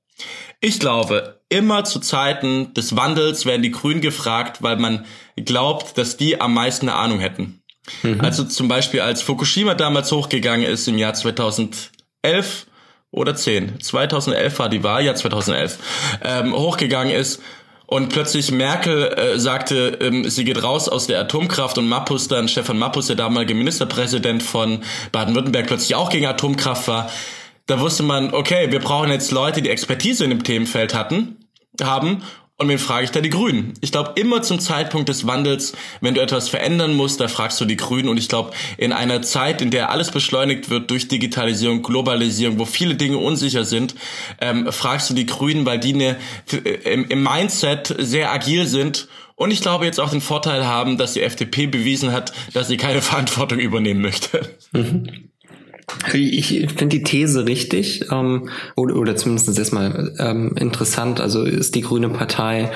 ich 0.60 0.80
glaube, 0.80 1.42
immer 1.50 1.84
zu 1.84 2.00
Zeiten 2.00 2.74
des 2.74 2.96
Wandels 2.96 3.46
werden 3.46 3.62
die 3.62 3.72
Grünen 3.72 4.02
gefragt, 4.02 4.62
weil 4.62 4.78
man 4.78 5.06
glaubt, 5.36 5.98
dass 5.98 6.18
die 6.18 6.40
am 6.40 6.54
meisten 6.54 6.90
eine 6.90 6.98
Ahnung 6.98 7.20
hätten. 7.20 7.62
Mhm. 8.04 8.22
Also 8.22 8.44
zum 8.44 8.68
Beispiel, 8.68 9.02
als 9.02 9.22
Fukushima 9.22 9.76
damals 9.76 10.12
hochgegangen 10.12 10.66
ist 10.66 10.88
im 10.88 10.98
Jahr 10.98 11.14
2011 11.14 12.68
oder 13.12 13.36
10, 13.36 13.80
2011 13.82 14.60
war 14.60 14.70
die 14.70 14.84
Wahl, 14.84 15.06
ja 15.06 15.16
2011, 15.16 15.80
ähm, 16.24 16.54
hochgegangen 16.54 17.14
ist 17.14 17.42
und 17.88 18.10
plötzlich 18.10 18.52
Merkel 18.52 19.14
äh, 19.14 19.40
sagte, 19.40 19.98
ähm, 20.02 20.30
sie 20.30 20.44
geht 20.44 20.64
raus 20.64 20.90
aus 20.90 21.08
der 21.08 21.20
Atomkraft 21.22 21.78
und 21.78 21.88
Mappus 21.88 22.28
dann, 22.28 22.48
Stefan 22.48 22.78
Mappus, 22.78 23.08
der 23.08 23.16
damalige 23.16 23.54
Ministerpräsident 23.54 24.42
von 24.42 24.84
Baden-Württemberg, 25.12 25.68
plötzlich 25.68 25.96
auch 25.96 26.10
gegen 26.10 26.26
Atomkraft 26.26 26.88
war. 26.88 27.10
Da 27.68 27.80
wusste 27.80 28.04
man, 28.04 28.34
okay, 28.34 28.72
wir 28.72 28.80
brauchen 28.80 29.12
jetzt 29.12 29.32
Leute, 29.32 29.62
die 29.62 29.70
Expertise 29.70 30.24
in 30.24 30.30
dem 30.32 30.44
Themenfeld 30.44 30.94
hatten, 30.94 31.38
haben 31.82 32.24
und 32.58 32.70
wen 32.70 32.80
frage 32.80 33.04
ich 33.04 33.12
da 33.12 33.20
die 33.20 33.30
Grünen? 33.30 33.74
Ich 33.82 33.92
glaube, 33.92 34.14
immer 34.16 34.42
zum 34.42 34.60
Zeitpunkt 34.60 35.10
des 35.10 35.28
Wandels, 35.28 35.74
wenn 36.00 36.14
du 36.14 36.22
etwas 36.22 36.48
verändern 36.48 36.94
musst, 36.94 37.20
da 37.20 37.28
fragst 37.28 37.60
du 37.60 37.66
die 37.66 37.76
Grünen. 37.76 38.08
Und 38.08 38.18
ich 38.18 38.30
glaube, 38.30 38.52
in 38.78 38.94
einer 38.94 39.22
Zeit, 39.22 39.62
in 39.62 39.72
der 39.72 39.90
alles 39.90 40.12
beschleunigt 40.12 40.70
wird 40.70 40.90
durch 40.90 41.10
Digitalisierung, 41.10 41.84
Globalisierung, 41.84 42.58
wo 42.58 42.66
viele 42.66 42.96
Dinge 42.96 43.18
unsicher 43.18 43.66
sind, 43.66 43.96
ähm, 44.40 44.72
fragst 44.72 45.10
du 45.10 45.14
die 45.14 45.26
Grünen, 45.26 45.66
weil 45.66 45.80
die 45.80 45.94
eine, 45.94 46.16
im, 46.86 47.10
im 47.10 47.24
Mindset 47.24 47.94
sehr 48.00 48.32
agil 48.32 48.68
sind 48.68 49.10
und 49.36 49.52
ich 49.52 49.62
glaube 49.62 49.86
jetzt 49.86 50.00
auch 50.00 50.10
den 50.10 50.22
Vorteil 50.22 50.66
haben, 50.66 50.98
dass 50.98 51.14
die 51.14 51.22
FDP 51.22 51.68
bewiesen 51.68 52.12
hat, 52.12 52.32
dass 52.54 52.68
sie 52.68 52.78
keine 52.78 53.02
Verantwortung 53.02 53.60
übernehmen 53.60 54.02
möchte. 54.02 54.56
Mhm. 54.72 55.30
Ich 56.14 56.50
finde 56.50 56.88
die 56.88 57.04
These 57.04 57.46
richtig 57.46 58.12
ähm, 58.12 58.50
oder, 58.76 58.96
oder 58.96 59.16
zumindest 59.16 59.58
erstmal 59.58 60.14
ähm, 60.20 60.56
interessant. 60.58 61.22
Also 61.22 61.44
ist 61.44 61.76
die 61.76 61.82
Grüne 61.82 62.10
Partei, 62.10 62.72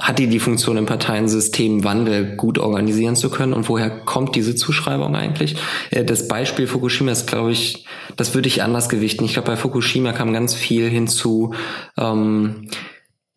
hat 0.00 0.18
die 0.18 0.26
die 0.26 0.40
Funktion 0.40 0.76
im 0.76 0.86
Parteiensystem 0.86 1.84
Wandel 1.84 2.36
gut 2.36 2.58
organisieren 2.58 3.16
zu 3.16 3.30
können 3.30 3.52
und 3.52 3.68
woher 3.68 3.90
kommt 3.90 4.34
diese 4.36 4.54
Zuschreibung 4.54 5.16
eigentlich? 5.16 5.56
Äh, 5.90 6.04
das 6.04 6.28
Beispiel 6.28 6.66
Fukushima 6.66 7.12
ist, 7.12 7.26
glaube 7.26 7.52
ich, 7.52 7.84
das 8.16 8.34
würde 8.34 8.48
ich 8.48 8.62
anders 8.62 8.88
gewichten. 8.88 9.24
Ich 9.24 9.34
glaube, 9.34 9.50
bei 9.50 9.56
Fukushima 9.56 10.12
kam 10.12 10.32
ganz 10.32 10.54
viel 10.54 10.88
hinzu. 10.88 11.54
Ähm, 11.96 12.68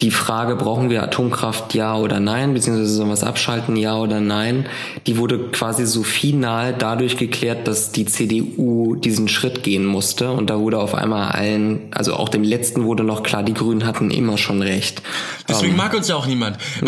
die 0.01 0.12
Frage, 0.12 0.55
brauchen 0.55 0.89
wir 0.89 1.03
Atomkraft, 1.03 1.73
ja 1.73 1.97
oder 1.97 2.21
nein, 2.21 2.53
beziehungsweise 2.53 2.89
sollen 2.89 3.09
wir 3.09 3.13
es 3.13 3.23
abschalten, 3.23 3.75
ja 3.75 3.97
oder 3.97 4.21
nein, 4.21 4.65
die 5.07 5.17
wurde 5.17 5.49
quasi 5.51 5.85
so 5.85 6.03
final 6.03 6.73
dadurch 6.73 7.17
geklärt, 7.17 7.67
dass 7.67 7.91
die 7.91 8.05
CDU 8.05 8.95
diesen 8.95 9.27
Schritt 9.27 9.62
gehen 9.62 9.85
musste 9.85 10.31
und 10.31 10.49
da 10.49 10.57
wurde 10.57 10.79
auf 10.79 10.95
einmal 10.95 11.31
allen, 11.31 11.91
also 11.91 12.13
auch 12.13 12.29
dem 12.29 12.43
letzten 12.43 12.85
wurde 12.85 13.03
noch 13.03 13.23
klar, 13.23 13.43
die 13.43 13.53
Grünen 13.53 13.85
hatten 13.85 14.09
immer 14.09 14.38
schon 14.38 14.62
recht. 14.62 15.01
Deswegen 15.49 15.73
um, 15.73 15.79
ähm. 15.79 15.85
mag 15.85 15.93
uns 15.93 16.07
ja 16.07 16.15
auch 16.15 16.27
niemand. 16.27 16.57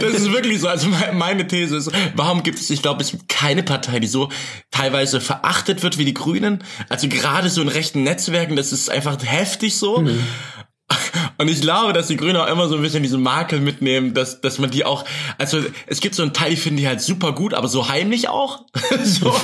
das 0.00 0.14
ist 0.14 0.32
wirklich 0.32 0.60
so. 0.60 0.68
Also 0.68 0.88
meine 1.12 1.46
These 1.46 1.76
ist, 1.76 1.90
warum 2.14 2.42
gibt 2.42 2.58
es, 2.58 2.70
ich 2.70 2.80
glaube, 2.80 3.02
es 3.02 3.10
gibt 3.10 3.28
keine 3.28 3.62
Partei, 3.62 4.00
die 4.00 4.06
so 4.06 4.30
teilweise 4.70 5.20
verachtet 5.20 5.82
wird 5.82 5.98
wie 5.98 6.06
die 6.06 6.14
Grünen. 6.14 6.64
Also 6.88 7.08
gerade 7.08 7.50
so 7.50 7.60
in 7.60 7.68
rechten 7.68 8.04
Netzwerken, 8.04 8.56
das 8.56 8.72
ist 8.72 8.90
einfach 8.90 9.18
heftig 9.22 9.76
so. 9.76 9.98
Mhm. 9.98 10.20
Und 11.38 11.48
ich 11.48 11.60
glaube, 11.60 11.92
dass 11.92 12.06
die 12.06 12.16
Grünen 12.16 12.36
auch 12.36 12.48
immer 12.48 12.68
so 12.68 12.76
ein 12.76 12.82
bisschen 12.82 13.02
diese 13.02 13.18
Makel 13.18 13.60
mitnehmen, 13.60 14.14
dass, 14.14 14.40
dass 14.40 14.58
man 14.58 14.70
die 14.70 14.84
auch, 14.84 15.04
also 15.38 15.60
es 15.86 16.00
gibt 16.00 16.14
so 16.14 16.22
einen 16.22 16.32
Teil, 16.32 16.50
die 16.50 16.56
finden 16.56 16.78
die 16.78 16.88
halt 16.88 17.00
super 17.00 17.32
gut, 17.32 17.54
aber 17.54 17.68
so 17.68 17.88
heimlich 17.88 18.28
auch. 18.28 18.64
so. 19.04 19.34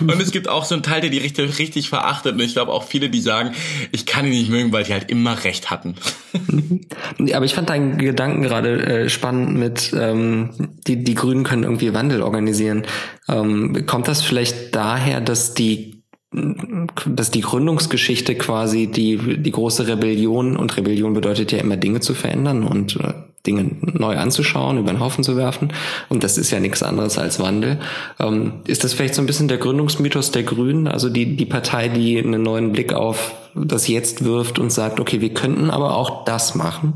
Und 0.00 0.20
es 0.20 0.30
gibt 0.30 0.48
auch 0.48 0.64
so 0.64 0.74
einen 0.74 0.82
Teil, 0.82 1.00
der 1.00 1.10
die 1.10 1.18
richtig, 1.18 1.58
richtig 1.58 1.88
verachtet. 1.88 2.34
Und 2.34 2.40
ich 2.40 2.54
glaube 2.54 2.72
auch 2.72 2.84
viele, 2.84 3.10
die 3.10 3.20
sagen, 3.20 3.52
ich 3.90 4.06
kann 4.06 4.24
die 4.24 4.30
nicht 4.30 4.50
mögen, 4.50 4.72
weil 4.72 4.84
die 4.84 4.92
halt 4.92 5.10
immer 5.10 5.44
recht 5.44 5.70
hatten. 5.70 5.94
aber 7.32 7.44
ich 7.44 7.54
fand 7.54 7.68
deinen 7.68 7.98
Gedanken 7.98 8.42
gerade 8.42 9.04
äh, 9.04 9.08
spannend 9.08 9.58
mit, 9.58 9.92
ähm, 9.98 10.50
die, 10.86 11.04
die 11.04 11.14
Grünen 11.14 11.44
können 11.44 11.64
irgendwie 11.64 11.94
Wandel 11.94 12.22
organisieren. 12.22 12.84
Ähm, 13.28 13.84
kommt 13.86 14.08
das 14.08 14.22
vielleicht 14.22 14.74
daher, 14.74 15.20
dass 15.20 15.54
die 15.54 15.91
dass 16.32 17.30
die 17.30 17.42
Gründungsgeschichte 17.42 18.34
quasi 18.36 18.86
die, 18.86 19.38
die 19.38 19.50
große 19.50 19.86
Rebellion 19.86 20.56
und 20.56 20.76
Rebellion 20.76 21.12
bedeutet 21.12 21.52
ja 21.52 21.58
immer 21.58 21.76
Dinge 21.76 22.00
zu 22.00 22.14
verändern 22.14 22.64
und 22.64 22.96
äh, 22.96 23.12
Dinge 23.46 23.70
neu 23.80 24.16
anzuschauen, 24.16 24.78
über 24.78 24.92
den 24.92 25.00
Haufen 25.00 25.24
zu 25.24 25.36
werfen. 25.36 25.72
Und 26.08 26.22
das 26.22 26.38
ist 26.38 26.50
ja 26.50 26.60
nichts 26.60 26.82
anderes 26.82 27.18
als 27.18 27.40
Wandel. 27.40 27.80
Ähm, 28.20 28.60
ist 28.66 28.84
das 28.84 28.94
vielleicht 28.94 29.14
so 29.14 29.22
ein 29.22 29.26
bisschen 29.26 29.48
der 29.48 29.58
Gründungsmythos 29.58 30.30
der 30.30 30.44
Grünen? 30.44 30.86
Also 30.86 31.08
die, 31.08 31.36
die 31.36 31.46
Partei, 31.46 31.88
die 31.88 32.18
einen 32.18 32.42
neuen 32.42 32.72
Blick 32.72 32.92
auf 32.92 33.32
das 33.54 33.86
Jetzt 33.86 34.24
wirft 34.24 34.58
und 34.58 34.70
sagt, 34.70 34.98
okay, 34.98 35.20
wir 35.20 35.34
könnten 35.34 35.70
aber 35.70 35.96
auch 35.96 36.24
das 36.24 36.54
machen? 36.54 36.94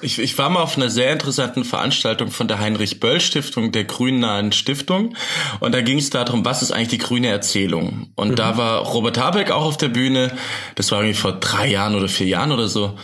Ich, 0.00 0.18
ich 0.18 0.38
war 0.38 0.48
mal 0.48 0.62
auf 0.62 0.76
einer 0.76 0.88
sehr 0.88 1.12
interessanten 1.12 1.64
Veranstaltung 1.64 2.30
von 2.30 2.48
der 2.48 2.58
Heinrich 2.58 3.00
Böll 3.00 3.20
Stiftung, 3.20 3.72
der 3.72 3.84
grünnahen 3.84 4.52
Stiftung. 4.52 5.14
Und 5.58 5.74
da 5.74 5.82
ging 5.82 5.98
es 5.98 6.10
darum, 6.10 6.44
was 6.44 6.62
ist 6.62 6.72
eigentlich 6.72 6.88
die 6.88 6.98
grüne 6.98 7.28
Erzählung? 7.28 8.08
Und 8.14 8.30
mhm. 8.30 8.36
da 8.36 8.56
war 8.56 8.78
Robert 8.80 9.18
Habeck 9.18 9.50
auch 9.50 9.64
auf 9.64 9.76
der 9.76 9.88
Bühne. 9.88 10.32
Das 10.76 10.90
war 10.90 11.00
irgendwie 11.00 11.18
vor 11.18 11.32
drei 11.32 11.68
Jahren 11.68 11.94
oder 11.94 12.08
vier 12.08 12.28
Jahren 12.28 12.52
oder 12.52 12.68
so. 12.68 12.96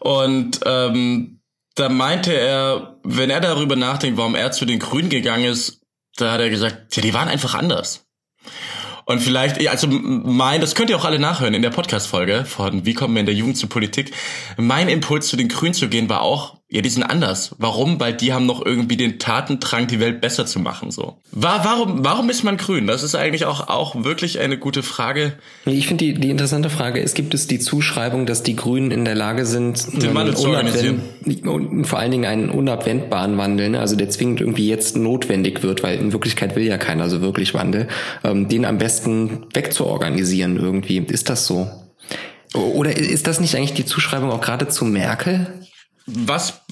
Und 0.00 0.60
ähm, 0.66 1.31
da 1.74 1.88
meinte 1.88 2.32
er, 2.32 2.98
wenn 3.02 3.30
er 3.30 3.40
darüber 3.40 3.76
nachdenkt, 3.76 4.18
warum 4.18 4.34
er 4.34 4.52
zu 4.52 4.64
den 4.64 4.78
Grünen 4.78 5.08
gegangen 5.08 5.44
ist, 5.44 5.80
da 6.16 6.32
hat 6.32 6.40
er 6.40 6.50
gesagt, 6.50 6.94
ja, 6.96 7.02
die 7.02 7.14
waren 7.14 7.28
einfach 7.28 7.54
anders. 7.54 8.06
Und 9.04 9.20
vielleicht, 9.20 9.66
also 9.68 9.88
mein, 9.88 10.60
das 10.60 10.74
könnt 10.74 10.90
ihr 10.90 10.96
auch 10.96 11.04
alle 11.04 11.18
nachhören 11.18 11.54
in 11.54 11.62
der 11.62 11.70
Podcast-Folge 11.70 12.44
von 12.44 12.86
Wie 12.86 12.94
kommen 12.94 13.14
wir 13.14 13.20
in 13.20 13.26
der 13.26 13.34
Jugend 13.34 13.56
zur 13.56 13.68
Politik. 13.68 14.12
Mein 14.56 14.88
Impuls 14.88 15.28
zu 15.28 15.36
den 15.36 15.48
Grünen 15.48 15.74
zu 15.74 15.88
gehen 15.88 16.08
war 16.08 16.22
auch, 16.22 16.58
ja, 16.72 16.80
die 16.80 16.88
sind 16.88 17.02
anders. 17.02 17.54
Warum? 17.58 18.00
Weil 18.00 18.14
die 18.14 18.32
haben 18.32 18.46
noch 18.46 18.64
irgendwie 18.64 18.96
den 18.96 19.18
Tatendrang, 19.18 19.88
die 19.88 20.00
Welt 20.00 20.22
besser 20.22 20.46
zu 20.46 20.58
machen, 20.58 20.90
so. 20.90 21.18
War, 21.30 21.66
warum, 21.66 22.02
warum 22.02 22.30
ist 22.30 22.44
man 22.44 22.56
grün? 22.56 22.86
Das 22.86 23.02
ist 23.02 23.14
eigentlich 23.14 23.44
auch, 23.44 23.68
auch 23.68 24.04
wirklich 24.04 24.40
eine 24.40 24.56
gute 24.56 24.82
Frage. 24.82 25.34
Ich 25.66 25.86
finde 25.86 26.06
die, 26.06 26.14
die 26.14 26.30
interessante 26.30 26.70
Frage 26.70 27.00
ist, 27.00 27.14
gibt 27.14 27.34
es 27.34 27.46
die 27.46 27.58
Zuschreibung, 27.58 28.24
dass 28.24 28.42
die 28.42 28.56
Grünen 28.56 28.90
in 28.90 29.04
der 29.04 29.14
Lage 29.14 29.44
sind, 29.44 30.02
den 30.02 30.14
Wandel 30.14 30.34
zu 30.34 30.48
organisieren? 30.48 31.02
Und 31.44 31.84
vor 31.84 31.98
allen 31.98 32.10
Dingen 32.10 32.24
einen 32.24 32.48
unabwendbaren 32.48 33.36
Wandel, 33.36 33.68
ne? 33.68 33.80
also 33.80 33.94
der 33.94 34.08
zwingend 34.08 34.40
irgendwie 34.40 34.66
jetzt 34.66 34.96
notwendig 34.96 35.62
wird, 35.62 35.82
weil 35.82 35.98
in 35.98 36.14
Wirklichkeit 36.14 36.56
will 36.56 36.64
ja 36.64 36.78
keiner 36.78 37.10
so 37.10 37.20
wirklich 37.20 37.52
Wandel, 37.52 37.88
ähm, 38.24 38.48
den 38.48 38.64
am 38.64 38.78
besten 38.78 39.44
wegzuorganisieren 39.52 40.56
irgendwie. 40.56 40.96
Ist 40.96 41.28
das 41.28 41.46
so? 41.46 41.70
Oder 42.54 42.96
ist 42.96 43.26
das 43.26 43.40
nicht 43.40 43.56
eigentlich 43.56 43.74
die 43.74 43.84
Zuschreibung 43.84 44.30
auch 44.30 44.40
gerade 44.40 44.68
zu 44.68 44.86
Merkel? 44.86 45.46
Was, 46.06 46.62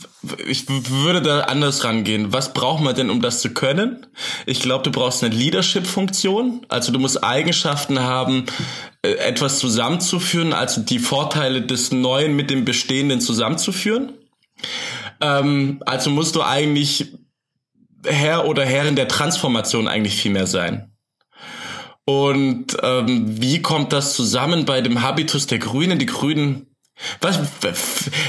ich 0.47 0.69
würde 0.69 1.23
da 1.23 1.41
anders 1.43 1.85
rangehen. 1.85 2.33
Was 2.33 2.53
braucht 2.53 2.83
man 2.83 2.95
denn, 2.95 3.11
um 3.11 3.23
das 3.23 3.41
zu 3.41 3.51
können? 3.51 4.07
Ich 4.47 4.61
glaube, 4.61 4.83
du 4.85 4.91
brauchst 4.91 5.23
eine 5.23 5.35
Leadership-Funktion. 5.35 6.67
Also 6.69 6.93
du 6.93 6.99
musst 6.99 7.23
Eigenschaften 7.23 8.01
haben, 8.01 8.47
äh, 9.03 9.13
etwas 9.13 9.59
zusammenzuführen, 9.59 10.53
also 10.53 10.81
die 10.81 10.99
Vorteile 10.99 11.63
des 11.63 11.93
Neuen 11.93 12.35
mit 12.35 12.51
dem 12.51 12.65
Bestehenden 12.65 13.21
zusammenzuführen. 13.21 14.15
Ähm, 15.21 15.83
also 15.87 16.11
musst 16.11 16.35
du 16.35 16.43
eigentlich 16.43 17.13
Herr 18.05 18.47
oder 18.47 18.65
Herrin 18.65 18.97
der 18.97 19.09
Transformation 19.09 19.87
eigentlich 19.87 20.17
viel 20.17 20.33
mehr 20.33 20.47
sein. 20.47 20.91
Und 22.05 22.77
ähm, 22.83 23.41
wie 23.41 23.63
kommt 23.63 23.93
das 23.93 24.15
zusammen 24.15 24.65
bei 24.65 24.81
dem 24.81 25.03
Habitus 25.03 25.47
der 25.47 25.59
Grünen? 25.59 25.99
Die 25.99 26.07
Grünen 26.07 26.70
was, 27.21 27.39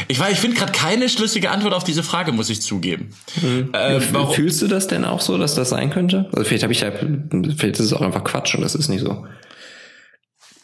ich 0.07 0.19
weiß, 0.19 0.33
ich 0.33 0.39
finde 0.39 0.57
gerade 0.57 0.71
keine 0.71 1.09
schlüssige 1.09 1.51
Antwort 1.51 1.73
auf 1.73 1.83
diese 1.83 2.03
Frage, 2.03 2.31
muss 2.31 2.49
ich 2.49 2.61
zugeben. 2.61 3.09
Mhm. 3.41 3.73
Äh, 3.73 3.99
Fühlst 3.99 4.61
du 4.61 4.67
das 4.67 4.87
denn 4.87 5.05
auch 5.05 5.21
so, 5.21 5.37
dass 5.37 5.55
das 5.55 5.69
sein 5.69 5.89
könnte? 5.89 6.29
Also 6.33 6.45
vielleicht 6.45 6.63
habe 6.63 6.73
ich 6.73 6.81
ja, 6.81 6.91
vielleicht 6.91 7.79
ist 7.79 7.85
es 7.85 7.93
auch 7.93 8.01
einfach 8.01 8.23
Quatsch 8.23 8.55
und 8.55 8.61
das 8.61 8.75
ist 8.75 8.89
nicht 8.89 9.01
so. 9.01 9.25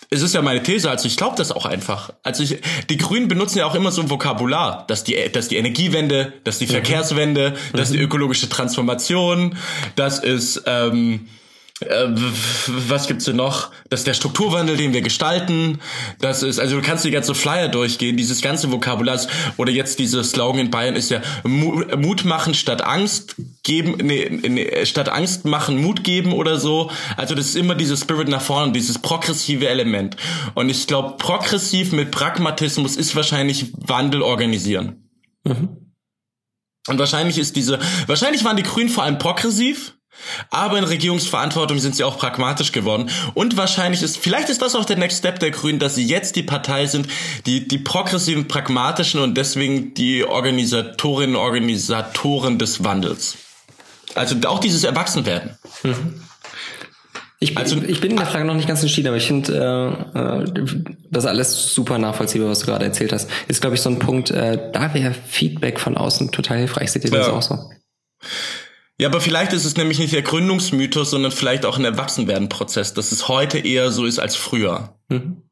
Es 0.10 0.22
ist 0.22 0.34
ja 0.34 0.42
meine 0.42 0.64
These, 0.64 0.90
also 0.90 1.06
ich 1.06 1.18
glaube 1.18 1.36
das 1.36 1.52
auch 1.52 1.66
einfach. 1.66 2.12
Also 2.24 2.42
ich, 2.42 2.62
die 2.90 2.96
Grünen 2.96 3.28
benutzen 3.28 3.58
ja 3.58 3.66
auch 3.66 3.76
immer 3.76 3.92
so 3.92 4.02
ein 4.02 4.10
Vokabular, 4.10 4.86
dass 4.88 5.04
die, 5.04 5.18
dass 5.34 5.50
die 5.50 5.58
Energiewende, 5.58 6.32
dass 6.46 6.60
die 6.60 6.66
mhm. 6.66 6.72
Verkehrswende, 6.72 7.52
mhm. 7.52 7.78
dass 7.78 7.92
die 7.92 8.00
ökologische 8.00 8.48
Transformation, 8.48 9.58
das 9.98 10.20
ist 10.20 10.64
ähm, 10.66 11.28
äh, 11.82 12.08
was 12.68 13.08
gibt's 13.08 13.26
denn 13.26 13.36
noch? 13.36 13.72
Das 13.90 14.02
ist 14.02 14.08
der 14.08 14.16
Strukturwandel, 14.16 14.78
den 14.78 14.94
wir 14.94 15.02
gestalten. 15.02 15.80
Das 16.20 16.42
ist, 16.42 16.60
also 16.60 16.78
du 16.78 16.82
kannst 16.82 17.06
die 17.06 17.12
ganze 17.12 17.36
Flyer 17.36 17.68
durchgehen, 17.68 18.18
dieses 18.18 18.42
ganze 18.42 18.72
Vokabular. 18.72 19.20
Oder 19.58 19.72
jetzt 19.72 20.00
dieser 20.00 20.24
Slogan 20.24 20.60
in 20.60 20.72
Bayern 20.72 20.96
ist 20.96 21.12
ja 21.12 21.22
Mut 21.44 22.26
machen 22.26 22.54
statt 22.54 22.82
Angst 22.82 23.36
geben, 23.64 23.98
nee, 24.02 24.28
nee, 24.30 24.86
statt 24.86 25.10
Angst 25.10 25.46
machen, 25.46 25.82
Mut 25.82 26.04
geben 26.04 26.34
oder 26.34 26.58
so. 26.58 26.90
Also 27.16 27.36
das 27.36 27.48
ist 27.48 27.56
immer 27.56 27.76
dieses 27.76 28.02
Spirit 28.02 28.28
nach 28.28 28.42
vorne, 28.42 28.72
dieses 28.72 29.00
progressive 29.00 29.68
Element. 29.68 30.18
Und 30.56 30.70
ich 30.70 30.88
glaube, 30.88 31.18
progressiv 31.18 31.92
mit 31.92 32.12
Pragmatismus 32.12 32.96
ist 32.96 33.16
wahrscheinlich 33.16 33.74
Wandel 33.78 34.24
organisieren. 34.24 35.10
Mhm. 35.44 35.94
Und 36.88 37.00
wahrscheinlich 37.00 37.38
ist 37.38 37.56
diese, 37.56 37.80
wahrscheinlich 38.08 38.44
waren 38.46 38.58
die 38.58 38.64
Grünen 38.64 38.90
vor 38.90 39.04
allem 39.04 39.18
progressiv 39.20 39.97
aber 40.50 40.78
in 40.78 40.84
Regierungsverantwortung 40.84 41.80
sind 41.80 41.96
sie 41.96 42.04
auch 42.04 42.18
pragmatisch 42.18 42.72
geworden. 42.72 43.10
Und 43.34 43.58
wahrscheinlich 43.58 44.04
ist, 44.04 44.18
vielleicht 44.18 44.50
ist 44.50 44.62
das 44.62 44.76
auch 44.76 44.86
der 44.86 44.98
Next 44.98 45.20
Step 45.20 45.40
der 45.40 45.52
Grünen, 45.52 45.80
dass 45.80 45.96
sie 45.96 46.06
jetzt 46.06 46.36
die 46.36 46.44
Partei 46.44 46.86
sind, 46.88 47.08
die, 47.46 47.68
die 47.68 47.78
progressiven, 47.78 48.48
pragmatischen 48.48 49.22
und 49.22 49.36
deswegen 49.36 49.94
die 49.94 50.24
Organisatorinnen 50.24 51.36
und 51.36 51.42
Organisatoren 51.42 52.60
des 52.60 52.84
Wandels. 52.84 53.38
Also 54.16 54.36
auch 54.48 54.60
dieses 54.60 54.84
Erwachsenwerden. 54.84 55.58
Mhm. 55.84 56.22
Ich, 57.40 57.56
also, 57.56 57.78
ich 57.88 58.02
bin 58.02 58.12
in 58.12 58.18
der 58.18 58.26
Frage 58.26 58.46
noch 58.46 58.56
nicht 58.56 58.68
ganz 58.68 58.82
entschieden, 58.82 59.10
aber 59.10 59.18
ich 59.18 59.28
finde 59.28 60.04
äh, 60.16 60.20
äh, 60.20 60.84
das 61.12 61.28
alles 61.28 61.72
super 61.72 62.00
nachvollziehbar, 62.00 62.50
was 62.50 62.60
du 62.60 62.66
gerade 62.66 62.86
erzählt 62.86 63.14
hast. 63.14 63.30
Ist, 63.48 63.62
glaube 63.62 63.76
ich, 63.76 63.82
so 63.82 63.92
ein 63.92 64.00
Punkt, 64.00 64.32
äh, 64.32 64.72
da 64.74 64.92
wäre 64.96 65.14
Feedback 65.14 65.80
von 65.80 65.98
außen 65.98 66.32
total 66.32 66.58
hilfreich. 66.58 66.92
Seht 66.92 67.06
ihr 67.06 67.12
das 67.12 67.28
ja. 67.28 67.34
auch 67.34 67.44
so? 67.44 67.60
Ja, 69.00 69.10
aber 69.10 69.22
vielleicht 69.22 69.54
ist 69.54 69.66
es 69.66 69.78
nämlich 69.78 70.00
nicht 70.00 70.14
der 70.14 70.24
Gründungsmythos, 70.24 71.12
sondern 71.12 71.32
vielleicht 71.32 71.66
auch 71.66 71.78
ein 71.78 71.86
Erwachsenwerden-Prozess, 71.86 72.96
dass 72.96 73.12
es 73.12 73.28
heute 73.28 73.60
eher 73.60 73.92
so 73.92 74.06
ist 74.06 74.18
als 74.18 74.36
früher. 74.36 74.96
Mhm. 75.10 75.44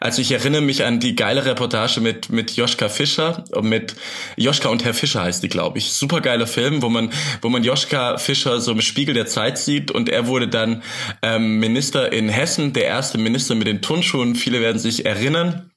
Also 0.00 0.20
ich 0.20 0.32
erinnere 0.32 0.62
mich 0.62 0.84
an 0.84 0.98
die 0.98 1.14
geile 1.14 1.44
Reportage 1.44 2.00
mit 2.00 2.30
mit 2.30 2.56
Joschka 2.56 2.88
Fischer, 2.88 3.44
mit 3.62 3.94
Joschka 4.36 4.68
und 4.68 4.84
Herr 4.84 4.94
Fischer 4.94 5.22
heißt 5.22 5.42
die, 5.42 5.48
glaube 5.48 5.78
ich. 5.78 5.92
Super 5.92 6.20
geiler 6.20 6.46
Film, 6.46 6.82
wo 6.82 6.88
man 6.88 7.12
wo 7.42 7.48
man 7.48 7.62
Joschka 7.62 8.18
Fischer 8.18 8.60
so 8.60 8.72
im 8.72 8.80
Spiegel 8.80 9.14
der 9.14 9.26
Zeit 9.26 9.58
sieht 9.58 9.90
und 9.90 10.08
er 10.08 10.26
wurde 10.26 10.48
dann 10.48 10.82
ähm, 11.22 11.60
Minister 11.60 12.12
in 12.12 12.28
Hessen, 12.28 12.72
der 12.72 12.86
erste 12.86 13.18
Minister 13.18 13.54
mit 13.54 13.66
den 13.66 13.82
Turnschuhen. 13.82 14.34
Viele 14.34 14.60
werden 14.60 14.78
sich 14.78 15.06
erinnern 15.06 15.67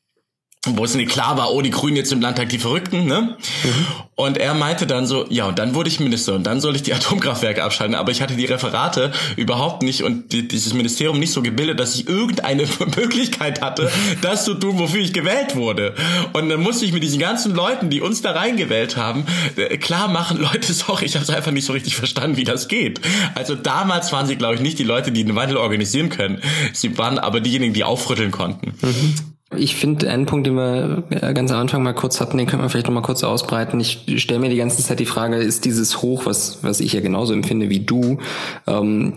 wo 0.68 0.86
es 0.86 0.94
nicht 0.94 1.10
klar 1.10 1.38
war, 1.38 1.52
oh, 1.52 1.62
die 1.64 1.72
Grünen 1.72 1.98
jetzt 1.98 2.12
im 2.12 2.22
Landtag, 2.22 2.50
die 2.50 2.60
Verrückten, 2.60 3.06
ne? 3.06 3.36
Mhm. 3.64 3.88
Und 4.14 4.38
er 4.38 4.54
meinte 4.54 4.86
dann 4.86 5.08
so, 5.08 5.26
ja, 5.28 5.48
und 5.48 5.58
dann 5.58 5.74
wurde 5.74 5.90
ich 5.90 6.00
Minister 6.00 6.36
und 6.36 6.44
dann 6.44 6.62
soll 6.62 6.76
ich 6.76 6.84
die 6.84 6.94
Atomkraftwerke 6.94 7.64
abschalten, 7.64 7.96
aber 7.96 8.12
ich 8.12 8.22
hatte 8.22 8.36
die 8.36 8.46
Referate 8.46 9.12
überhaupt 9.38 9.82
nicht 9.82 10.04
und 10.04 10.32
die, 10.32 10.48
dieses 10.48 10.76
Ministerium 10.76 11.18
nicht 11.18 11.34
so 11.34 11.42
gebildet, 11.42 11.80
dass 11.80 11.96
ich 11.96 12.08
irgendeine 12.08 12.68
Möglichkeit 12.96 13.62
hatte, 13.62 13.92
das 14.22 14.46
zu 14.46 14.54
tun, 14.54 14.78
wofür 14.78 15.02
ich 15.02 15.14
gewählt 15.14 15.56
wurde. 15.56 15.96
Und 16.34 16.50
dann 16.50 16.62
musste 16.62 16.86
ich 16.86 16.94
mit 16.94 17.02
diesen 17.02 17.20
ganzen 17.20 17.56
Leuten, 17.56 17.90
die 17.90 18.02
uns 18.02 18.22
da 18.22 18.34
reingewählt 18.34 18.98
haben, 18.98 19.26
äh, 19.56 19.78
klar 19.78 20.10
machen, 20.10 20.38
Leute, 20.42 20.74
sorry, 20.74 21.06
ich 21.06 21.16
habe 21.16 21.24
es 21.24 21.32
einfach 21.32 21.52
nicht 21.52 21.66
so 21.66 21.74
richtig 21.74 21.96
verstanden, 21.96 22.38
wie 22.38 22.44
das 22.44 22.68
geht. 22.68 23.02
Also 23.34 23.56
damals 23.56 24.12
waren 24.12 24.28
sie, 24.28 24.36
glaube 24.36 24.56
ich, 24.56 24.62
nicht 24.62 24.78
die 24.78 24.84
Leute, 24.84 25.12
die 25.12 25.24
den 25.24 25.36
Wandel 25.36 25.58
organisieren 25.58 26.12
können. 26.12 26.40
Sie 26.72 27.00
waren 27.00 27.18
aber 27.18 27.40
diejenigen, 27.40 27.74
die 27.74 27.84
aufrütteln 27.84 28.30
konnten. 28.30 28.74
Mhm. 28.80 29.31
Ich 29.58 29.76
finde 29.76 30.10
einen 30.10 30.26
Punkt, 30.26 30.48
den 30.48 30.56
wir 30.56 31.04
äh, 31.10 31.34
ganz 31.34 31.52
am 31.52 31.60
Anfang 31.60 31.84
mal 31.84 31.94
kurz 31.94 32.22
hatten, 32.22 32.38
den 32.38 32.48
können 32.48 32.62
wir 32.62 32.70
vielleicht 32.70 32.88
noch 32.88 32.94
mal 32.94 33.02
kurz 33.02 33.24
ausbreiten. 33.24 33.80
Ich 33.80 34.06
stelle 34.18 34.40
mir 34.40 34.50
die 34.50 34.56
ganze 34.56 34.82
Zeit 34.82 35.00
die 35.00 35.06
Frage, 35.06 35.36
ist 35.38 35.66
dieses 35.66 36.02
Hoch, 36.02 36.26
was, 36.26 36.64
was 36.64 36.80
ich 36.80 36.94
ja 36.94 37.02
genauso 37.02 37.34
empfinde 37.34 37.70
wie 37.70 37.82
du, 37.82 38.20
ähm, 38.66 39.14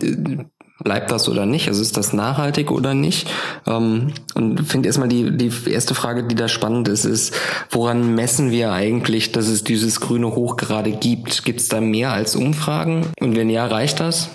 bleibt 0.83 1.11
das 1.11 1.29
oder 1.29 1.45
nicht? 1.45 1.67
Also 1.67 1.81
ist 1.81 1.95
das 1.95 2.11
nachhaltig 2.11 2.69
oder 2.69 2.93
nicht? 2.93 3.29
Ähm, 3.65 4.13
und 4.33 4.65
finde 4.65 4.87
erstmal 4.87 5.07
die, 5.07 5.35
die 5.35 5.51
erste 5.69 5.95
Frage, 5.95 6.23
die 6.23 6.35
da 6.35 6.49
spannend 6.49 6.87
ist, 6.89 7.05
ist, 7.05 7.33
woran 7.69 8.15
messen 8.15 8.51
wir 8.51 8.71
eigentlich, 8.71 9.31
dass 9.31 9.47
es 9.47 9.63
dieses 9.63 10.01
grüne 10.01 10.35
Hoch 10.35 10.57
gerade 10.57 10.91
gibt? 10.91 11.45
Gibt 11.45 11.61
es 11.61 11.69
da 11.69 11.79
mehr 11.79 12.11
als 12.11 12.35
Umfragen? 12.35 13.07
Und 13.19 13.35
wenn 13.35 13.49
ja, 13.49 13.65
reicht 13.65 14.01
das? 14.01 14.29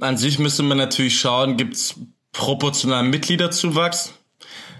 An 0.00 0.16
sich 0.16 0.38
müsste 0.38 0.62
man 0.62 0.78
natürlich 0.78 1.18
schauen, 1.18 1.56
gibt 1.56 1.74
es 1.74 1.96
proportionalen 2.32 3.10
Mitgliederzuwachs? 3.10 4.14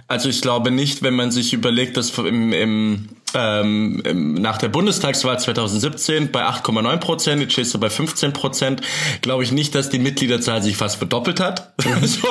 Also 0.09 0.30
ich 0.30 0.40
glaube 0.40 0.70
nicht, 0.70 1.02
wenn 1.02 1.14
man 1.14 1.30
sich 1.30 1.52
überlegt, 1.52 1.98
dass 1.98 2.16
im, 2.16 2.52
im 2.54 3.09
ähm, 3.34 4.34
nach 4.40 4.56
der 4.56 4.68
Bundestagswahl 4.68 5.38
2017 5.38 6.32
bei 6.32 6.44
8,9 6.44 6.96
Prozent, 6.96 7.42
jetzt 7.42 7.52
stehst 7.52 7.74
du 7.74 7.78
bei 7.78 7.90
15 7.90 8.32
Prozent. 8.32 8.80
Glaube 9.20 9.42
ich 9.44 9.52
nicht, 9.52 9.74
dass 9.74 9.90
die 9.90 9.98
Mitgliederzahl 9.98 10.62
sich 10.62 10.78
fast 10.78 10.96
verdoppelt 10.96 11.40
hat. 11.40 11.74
also, 12.00 12.28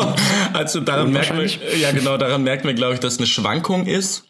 also 0.54 0.80
daran 0.80 1.12
merkt 1.12 1.36
man, 1.36 1.48
ja 1.80 1.92
genau, 1.92 2.18
daran 2.18 2.44
merkt 2.44 2.66
man, 2.66 2.76
glaube 2.76 2.96
ich, 2.96 3.00
dass 3.00 3.20
eine 3.20 3.28
Schwankung 3.28 3.86
ist. 3.86 4.24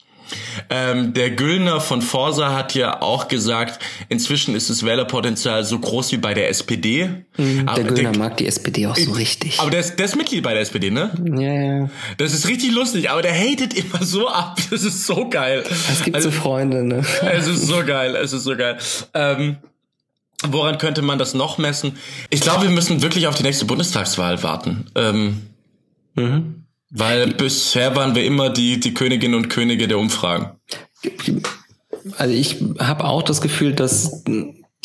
Ähm, 0.70 1.14
der 1.14 1.32
Güllner 1.32 1.82
von 1.82 2.02
Forsa 2.02 2.54
hat 2.54 2.74
ja 2.74 3.02
auch 3.02 3.28
gesagt, 3.28 3.80
inzwischen 4.10 4.56
ist 4.56 4.70
das 4.70 4.86
Wählerpotenzial 4.86 5.64
so 5.64 5.80
groß 5.80 6.12
wie 6.12 6.18
bei 6.18 6.34
der 6.34 6.50
SPD. 6.50 7.10
Mhm, 7.38 7.66
der 7.66 7.84
Güllner 7.84 8.12
der, 8.12 8.20
mag 8.20 8.38
die 8.38 8.48
SPD 8.48 8.88
auch 8.88 8.96
so 8.96 9.12
richtig. 9.12 9.60
Aber 9.60 9.72
der 9.72 9.80
ist, 9.80 9.98
der 9.98 10.06
ist 10.06 10.16
Mitglied 10.16 10.44
bei 10.44 10.54
der 10.54 10.62
SPD, 10.62 10.90
ne? 10.92 11.12
Ja, 11.36 11.54
ja. 11.82 11.90
Das 12.18 12.34
ist 12.34 12.48
richtig 12.48 12.72
lustig, 12.72 13.10
aber 13.10 13.22
der 13.22 13.34
hatet 13.34 13.74
immer 13.74 14.04
so 14.04 14.28
ab. 14.28 14.60
Das 14.70 14.84
ist 14.84 15.08
so 15.08 15.30
geil. 15.30 15.64
Es 15.70 16.04
gibt 16.04 16.16
also, 16.16 16.30
so 16.30 16.36
Freunde, 16.36 16.84
ne? 16.84 17.04
Es 17.32 17.48
ist 17.48 17.68
so 17.68 17.84
geil, 17.86 18.16
es 18.16 18.34
ist 18.34 18.44
so 18.44 18.56
geil. 18.56 18.78
Ähm, 19.14 19.58
woran 20.46 20.78
könnte 20.78 21.02
man 21.02 21.18
das 21.18 21.34
noch 21.34 21.58
messen? 21.58 21.98
Ich 22.30 22.42
glaube, 22.42 22.64
wir 22.64 22.70
müssen 22.70 23.02
wirklich 23.02 23.28
auf 23.28 23.36
die 23.36 23.44
nächste 23.44 23.66
Bundestagswahl 23.66 24.44
warten. 24.44 24.86
Ähm, 24.96 25.42
mhm. 26.16 26.57
Weil 26.90 27.34
bisher 27.34 27.96
waren 27.96 28.16
wir 28.16 28.24
immer 28.24 28.50
die, 28.50 28.80
die 28.80 28.94
Königinnen 28.94 29.36
und 29.36 29.50
Könige 29.50 29.88
der 29.88 30.00
Umfragen. 30.00 30.52
Also 32.18 32.34
ich 32.34 32.64
habe 32.80 33.04
auch 33.06 33.24
das 33.24 33.42
Gefühl, 33.42 33.74
dass 33.74 34.24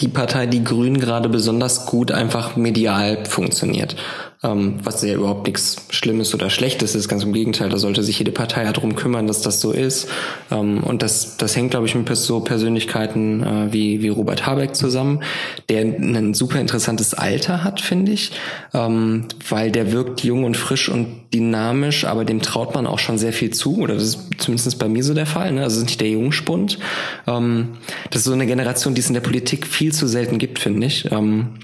die 0.00 0.08
Partei 0.08 0.46
Die 0.46 0.64
Grünen 0.64 0.98
gerade 0.98 1.28
besonders 1.28 1.86
gut 1.86 2.10
einfach 2.10 2.56
medial 2.56 3.24
funktioniert 3.26 3.96
ähm, 4.44 4.80
was 4.82 5.02
ja 5.02 5.14
überhaupt 5.14 5.46
nichts 5.46 5.76
Schlimmes 5.90 6.34
oder 6.34 6.50
Schlechtes 6.50 6.94
ist, 6.94 7.08
ganz 7.08 7.22
im 7.22 7.32
Gegenteil, 7.32 7.68
da 7.68 7.78
sollte 7.78 8.02
sich 8.02 8.18
jede 8.18 8.32
Partei 8.32 8.64
ja 8.64 8.72
drum 8.72 8.96
kümmern, 8.96 9.26
dass 9.26 9.40
das 9.40 9.60
so 9.60 9.70
ist. 9.70 10.08
Ähm, 10.50 10.82
und 10.82 11.02
das, 11.02 11.36
das 11.36 11.54
hängt, 11.54 11.70
glaube 11.70 11.86
ich, 11.86 11.94
mit 11.94 12.12
so 12.16 12.40
Persönlichkeiten 12.40 13.42
äh, 13.42 13.72
wie, 13.72 14.02
wie 14.02 14.08
Robert 14.08 14.44
Habeck 14.44 14.74
zusammen, 14.74 15.22
der 15.68 15.82
ein 15.82 16.34
super 16.34 16.60
interessantes 16.60 17.14
Alter 17.14 17.62
hat, 17.62 17.80
finde 17.80 18.12
ich, 18.12 18.32
ähm, 18.74 19.26
weil 19.48 19.70
der 19.70 19.92
wirkt 19.92 20.24
jung 20.24 20.44
und 20.44 20.56
frisch 20.56 20.88
und 20.88 21.22
dynamisch, 21.32 22.04
aber 22.04 22.24
dem 22.24 22.42
traut 22.42 22.74
man 22.74 22.86
auch 22.86 22.98
schon 22.98 23.18
sehr 23.18 23.32
viel 23.32 23.50
zu, 23.50 23.78
oder 23.78 23.94
das 23.94 24.04
ist 24.04 24.18
zumindest 24.38 24.78
bei 24.78 24.88
mir 24.88 25.04
so 25.04 25.14
der 25.14 25.26
Fall, 25.26 25.52
ne? 25.52 25.62
also 25.62 25.82
nicht 25.82 26.00
der 26.00 26.10
Jungspund. 26.10 26.78
Ähm, 27.26 27.68
das 28.10 28.20
ist 28.20 28.24
so 28.26 28.32
eine 28.32 28.46
Generation, 28.46 28.94
die 28.94 29.00
es 29.00 29.08
in 29.08 29.14
der 29.14 29.20
Politik 29.20 29.66
viel 29.66 29.92
zu 29.92 30.06
selten 30.06 30.38
gibt, 30.38 30.58
finde 30.58 30.86
ich. 30.88 31.10
Ähm, 31.12 31.54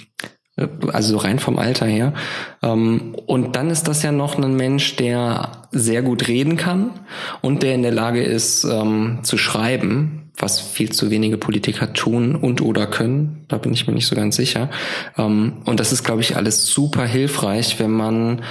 also 0.93 1.17
rein 1.19 1.39
vom 1.39 1.59
Alter 1.59 1.87
her. 1.87 2.15
Ähm, 2.63 3.15
und 3.27 3.57
dann 3.57 3.71
ist 3.71 3.89
das 3.89 4.03
ja 4.03 4.13
noch 4.13 4.39
ein 4.39 4.57
Mensch, 4.57 4.97
der 4.97 5.53
sehr 5.71 6.03
gut 6.03 6.29
reden 6.29 6.57
kann 6.57 6.91
und 7.43 7.63
der 7.63 7.75
in 7.75 7.83
der 7.83 7.93
Lage 7.93 8.23
ist 8.23 8.65
ähm, 8.65 9.21
zu 9.23 9.37
schreiben, 9.37 10.31
was 10.37 10.61
viel 10.61 10.91
zu 10.91 11.11
wenige 11.11 11.37
Politiker 11.37 11.93
tun 11.93 12.37
und 12.37 12.63
oder 12.63 12.87
können. 12.87 13.45
Da 13.49 13.59
bin 13.59 13.73
ich 13.73 13.87
mir 13.87 13.95
nicht 13.95 14.07
so 14.07 14.15
ganz 14.15 14.37
sicher. 14.37 14.71
Ähm, 15.17 15.55
und 15.65 15.81
das 15.81 15.93
ist, 15.93 16.05
glaube 16.05 16.21
ich, 16.21 16.37
alles 16.37 16.67
super 16.67 17.05
hilfreich, 17.05 17.79
wenn 17.81 17.91
man 17.91 18.43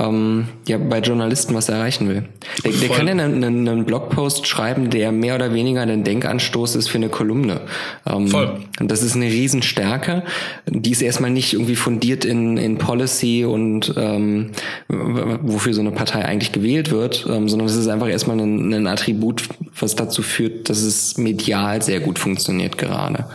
ähm, 0.00 0.48
ja 0.66 0.78
bei 0.78 1.00
Journalisten 1.00 1.54
was 1.54 1.68
erreichen 1.68 2.08
will. 2.08 2.24
Der, 2.64 2.72
der 2.72 2.88
kann 2.88 3.06
ja 3.06 3.12
einen, 3.12 3.44
einen, 3.44 3.84
Blogpost 3.84 4.46
schreiben, 4.46 4.90
der 4.90 5.12
mehr 5.12 5.34
oder 5.34 5.52
weniger 5.52 5.82
ein 5.82 6.04
Denkanstoß 6.04 6.76
ist 6.76 6.88
für 6.88 6.98
eine 6.98 7.08
Kolumne. 7.08 7.60
Ähm, 8.06 8.28
Voll. 8.28 8.60
Und 8.78 8.90
das 8.90 9.02
ist 9.02 9.14
eine 9.14 9.26
Riesenstärke. 9.26 10.22
Die 10.66 10.90
ist 10.90 11.02
erstmal 11.02 11.30
nicht 11.30 11.52
irgendwie 11.52 11.76
fundiert 11.76 12.24
in, 12.24 12.56
in 12.56 12.78
Policy 12.78 13.44
und 13.44 13.94
ähm, 13.96 14.52
wofür 14.88 15.74
so 15.74 15.80
eine 15.80 15.92
Partei 15.92 16.24
eigentlich 16.24 16.52
gewählt 16.52 16.90
wird, 16.90 17.26
ähm, 17.28 17.48
sondern 17.48 17.68
es 17.68 17.76
ist 17.76 17.88
einfach 17.88 18.08
erstmal 18.08 18.38
ein, 18.40 18.72
ein 18.72 18.86
Attribut, 18.86 19.44
was 19.78 19.94
dazu 19.94 20.22
führt, 20.22 20.68
dass 20.68 20.78
es 20.78 21.18
medial 21.18 21.82
sehr 21.82 22.00
gut 22.00 22.18
funktioniert 22.18 22.78
gerade. 22.78 23.26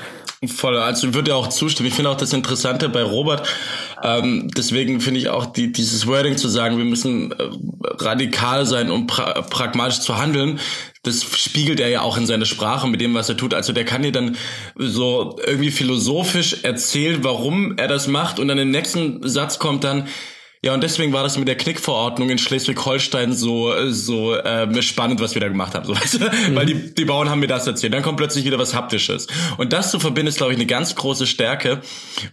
Voll, 0.47 0.78
also 0.78 1.07
ich 1.07 1.13
würde 1.13 1.36
auch 1.36 1.47
zustimmen. 1.47 1.88
Ich 1.89 1.95
finde 1.95 2.09
auch 2.09 2.18
das 2.18 2.34
Interessante 2.34 2.89
bei 2.89 3.03
Robert, 3.03 3.47
ähm, 4.06 4.49
deswegen 4.56 5.01
finde 5.01 5.20
ich 5.20 5.30
auch 5.30 5.47
die, 5.47 5.72
dieses 5.72 6.06
Wording 6.06 6.38
zu 6.38 6.47
sagen, 6.47 6.78
wir 6.78 6.86
müssen 6.86 7.32
äh, 7.32 7.36
radikal 7.97 8.68
sein, 8.68 8.91
um 8.91 9.08
pra 9.08 9.41
pragmatisch 9.41 10.01
zu 10.01 10.18
handeln, 10.18 10.60
das 11.01 11.24
spiegelt 11.24 11.80
er 11.80 11.89
ja 11.89 12.01
auch 12.01 12.18
in 12.18 12.28
seiner 12.28 12.45
Sprache 12.45 12.88
mit 12.88 13.01
dem, 13.01 13.16
was 13.16 13.30
er 13.30 13.38
tut. 13.38 13.56
Also 13.56 13.74
der 13.74 13.84
kann 13.84 14.03
dir 14.03 14.12
dann 14.12 14.38
so 14.76 15.39
irgendwie 15.43 15.72
philosophisch 15.72 16.58
erzählen, 16.64 17.24
warum 17.24 17.78
er 17.78 17.88
das 17.88 18.08
macht 18.08 18.38
und 18.39 18.47
dann 18.47 18.60
im 18.60 18.70
nächsten 18.70 19.28
Satz 19.28 19.58
kommt 19.58 19.84
dann, 19.84 20.08
ja, 20.66 20.74
und 20.74 20.82
deswegen 20.82 21.13
war 21.13 21.22
das 21.22 21.38
mit 21.38 21.47
der 21.47 21.57
Knickverordnung 21.57 22.32
in 22.32 22.39
Schleswig-Holstein 22.39 23.34
so 23.34 23.72
so 23.91 24.34
äh, 24.34 24.82
spannend, 24.82 25.22
was 25.22 25.36
wir 25.36 25.39
da 25.39 25.47
gemacht 25.47 25.76
haben. 25.76 25.86
So, 25.86 25.95
weißt 25.95 26.16
du? 26.16 26.26
mhm. 26.26 26.55
Weil 26.55 26.66
die, 26.66 26.95
die 26.95 27.05
Bauern 27.05 27.30
haben 27.30 27.39
mir 27.39 27.45
das 27.45 27.68
erzählt. 27.68 27.93
Dann 27.93 28.01
kommt 28.01 28.18
plötzlich 28.18 28.45
wieder 28.45 28.57
was 28.57 28.74
Haptisches. 28.74 29.28
Und 29.57 29.74
das 29.74 29.91
zu 29.91 29.99
verbinden, 29.99 30.30
ist, 30.30 30.38
glaube 30.38 30.53
ich, 30.53 30.57
eine 30.57 30.66
ganz 30.66 30.95
große 30.95 31.28
Stärke 31.28 31.82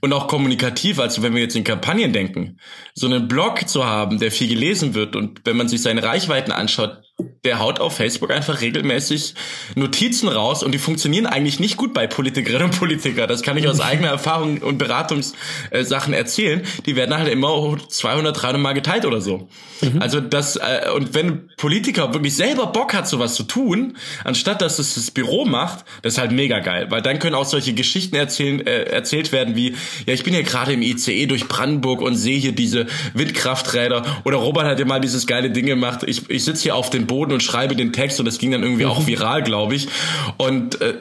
und 0.01 0.15
auch 0.15 0.29
kommunikativ. 0.29 0.99
Also 0.99 1.23
wenn 1.23 1.35
wir 1.35 1.43
jetzt 1.43 1.57
in 1.57 1.65
Kampagnen 1.65 2.15
denken, 2.15 2.59
so 2.95 3.07
einen 3.07 3.29
Blog 3.29 3.69
zu 3.69 3.85
haben, 3.85 4.19
der 4.19 4.33
viel 4.33 4.49
gelesen 4.49 4.95
wird 4.95 5.15
und 5.15 5.43
wenn 5.45 5.59
man 5.59 5.69
sich 5.69 5.83
seine 5.83 6.03
Reichweiten 6.03 6.53
anschaut, 6.53 7.03
der 7.45 7.59
haut 7.59 7.81
auf 7.81 7.97
Facebook 7.97 8.31
einfach 8.31 8.61
regelmäßig 8.61 9.35
Notizen 9.75 10.29
raus 10.29 10.63
und 10.63 10.73
die 10.73 10.79
funktionieren 10.79 11.27
eigentlich 11.27 11.59
nicht 11.59 11.77
gut 11.77 11.93
bei 11.93 12.07
Politikerinnen 12.07 12.71
und 12.71 12.79
Politikern. 12.79 13.29
Das 13.29 13.43
kann 13.43 13.57
ich 13.57 13.67
aus 13.69 13.81
eigener 13.81 14.09
Erfahrung 14.13 14.59
und 14.59 14.79
Beratungssachen 14.79 16.15
erzählen. 16.15 16.63
Die 16.87 16.95
werden 16.95 17.17
halt 17.17 17.29
immer 17.29 17.77
200, 17.89 18.41
300 18.41 18.63
Mal 18.63 18.73
geteilt 18.75 19.05
oder 19.07 19.21
so. 19.21 19.49
Mhm. 19.81 20.01
Also 20.01 20.21
das, 20.21 20.57
äh, 20.57 20.91
und 20.95 21.15
wenn 21.15 21.49
Politiker 21.57 22.15
wirklich 22.15 22.35
selber 22.37 22.67
Bock 22.69 22.95
hat, 22.95 23.09
sowas 23.09 23.35
zu 23.35 23.43
tun, 23.43 23.97
anstatt 24.25 24.63
dass 24.63 24.79
es 24.79 24.95
das 24.95 25.11
Büro 25.11 25.45
macht, 25.45 25.85
das 26.03 26.15
ist 26.15 26.19
halt 26.19 26.33
mega 26.33 26.61
geil, 26.61 26.87
weil 26.91 27.03
dann 27.03 27.19
können 27.19 27.35
auch 27.35 27.45
solche 27.45 27.75
Geschichten 27.75 28.15
erzählen, 28.15 28.65
äh, 28.67 28.85
erzählt 28.85 29.33
werden 29.33 29.57
wie, 29.57 29.75
ja, 30.07 30.15
ich 30.15 30.23
bin 30.23 30.35
ja 30.35 30.43
gerade 30.43 30.73
im 30.73 30.83
ICE 30.83 31.27
durch 31.27 31.49
Brandenburg 31.49 32.01
und 32.03 32.15
sehe 32.15 32.39
hier 32.39 32.53
diese 32.53 32.87
Windkrafträder 33.15 34.21
oder 34.25 34.37
Robert 34.37 34.67
hat 34.67 34.79
ja 34.79 34.85
mal 34.85 35.01
dieses 35.01 35.27
geile 35.27 35.51
Ding 35.51 35.67
gemacht, 35.67 36.05
ich, 36.07 36.31
ich 36.31 36.45
sitze 36.45 36.63
hier 36.63 36.77
auf 36.77 36.91
dem 36.91 37.02
Boden 37.07 37.33
und 37.33 37.43
schreibe 37.43 37.77
den 37.77 37.93
Text 37.93 38.19
und 38.21 38.27
das 38.27 38.39
ging 38.39 38.51
dann 38.53 38.63
irgendwie 38.63 38.85
mhm. 38.85 38.91
auch 38.91 39.07
viral, 39.07 39.43
glaube 39.43 39.75
ich. 39.75 39.89
Und 40.37 40.81
äh, 40.81 40.95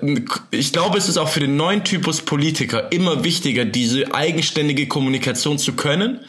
ich 0.51 0.73
glaube, 0.73 0.97
es 0.97 1.09
ist 1.09 1.17
auch 1.17 1.29
für 1.29 1.39
den 1.39 1.55
neuen 1.55 1.83
Typus 1.83 2.21
Politiker 2.21 2.91
immer 2.91 3.23
wichtiger, 3.23 3.65
diese 3.65 4.13
eigenständige 4.13 4.87
Kommunikation 4.87 5.57
zu 5.57 5.73
können. 5.73 6.19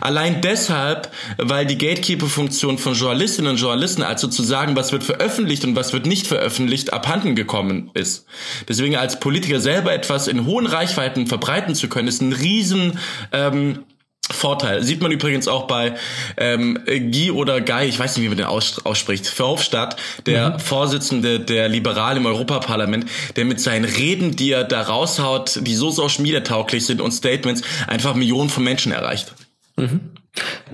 Allein 0.00 0.40
deshalb, 0.40 1.10
weil 1.38 1.66
die 1.66 1.78
Gatekeeper-Funktion 1.78 2.78
von 2.78 2.94
Journalistinnen 2.94 3.52
und 3.52 3.60
Journalisten, 3.60 4.02
also 4.02 4.28
zu 4.28 4.42
sagen, 4.42 4.76
was 4.76 4.92
wird 4.92 5.04
veröffentlicht 5.04 5.64
und 5.64 5.76
was 5.76 5.92
wird 5.92 6.06
nicht 6.06 6.26
veröffentlicht, 6.26 6.92
abhanden 6.92 7.34
gekommen 7.34 7.90
ist. 7.94 8.26
Deswegen 8.68 8.96
als 8.96 9.20
Politiker 9.20 9.60
selber 9.60 9.92
etwas 9.92 10.28
in 10.28 10.46
hohen 10.46 10.66
Reichweiten 10.66 11.26
verbreiten 11.26 11.74
zu 11.74 11.88
können, 11.88 12.08
ist 12.08 12.22
ein 12.22 12.32
riesen 12.32 12.98
ähm, 13.32 13.84
Vorteil. 14.30 14.82
Sieht 14.82 15.02
man 15.02 15.12
übrigens 15.12 15.48
auch 15.48 15.66
bei 15.66 15.94
ähm, 16.36 16.78
Guy 16.86 17.30
oder 17.30 17.60
Guy, 17.60 17.86
ich 17.86 17.98
weiß 17.98 18.16
nicht, 18.16 18.24
wie 18.24 18.28
man 18.28 18.38
den 18.38 18.46
ausspricht, 18.46 19.26
Verhofstadt, 19.26 19.96
der 20.26 20.50
mhm. 20.50 20.60
Vorsitzende 20.60 21.40
der 21.40 21.68
Liberalen 21.68 22.18
im 22.18 22.26
Europaparlament, 22.26 23.06
der 23.36 23.44
mit 23.44 23.60
seinen 23.60 23.84
Reden, 23.84 24.36
die 24.36 24.52
er 24.52 24.64
da 24.64 24.82
raushaut, 24.82 25.60
die 25.62 25.74
so 25.74 25.90
social 25.90 26.22
media 26.22 26.40
tauglich 26.40 26.86
sind 26.86 27.00
und 27.00 27.12
Statements, 27.12 27.62
einfach 27.86 28.14
Millionen 28.14 28.48
von 28.48 28.64
Menschen 28.64 28.92
erreicht. 28.92 29.34
Mhm. 29.76 30.00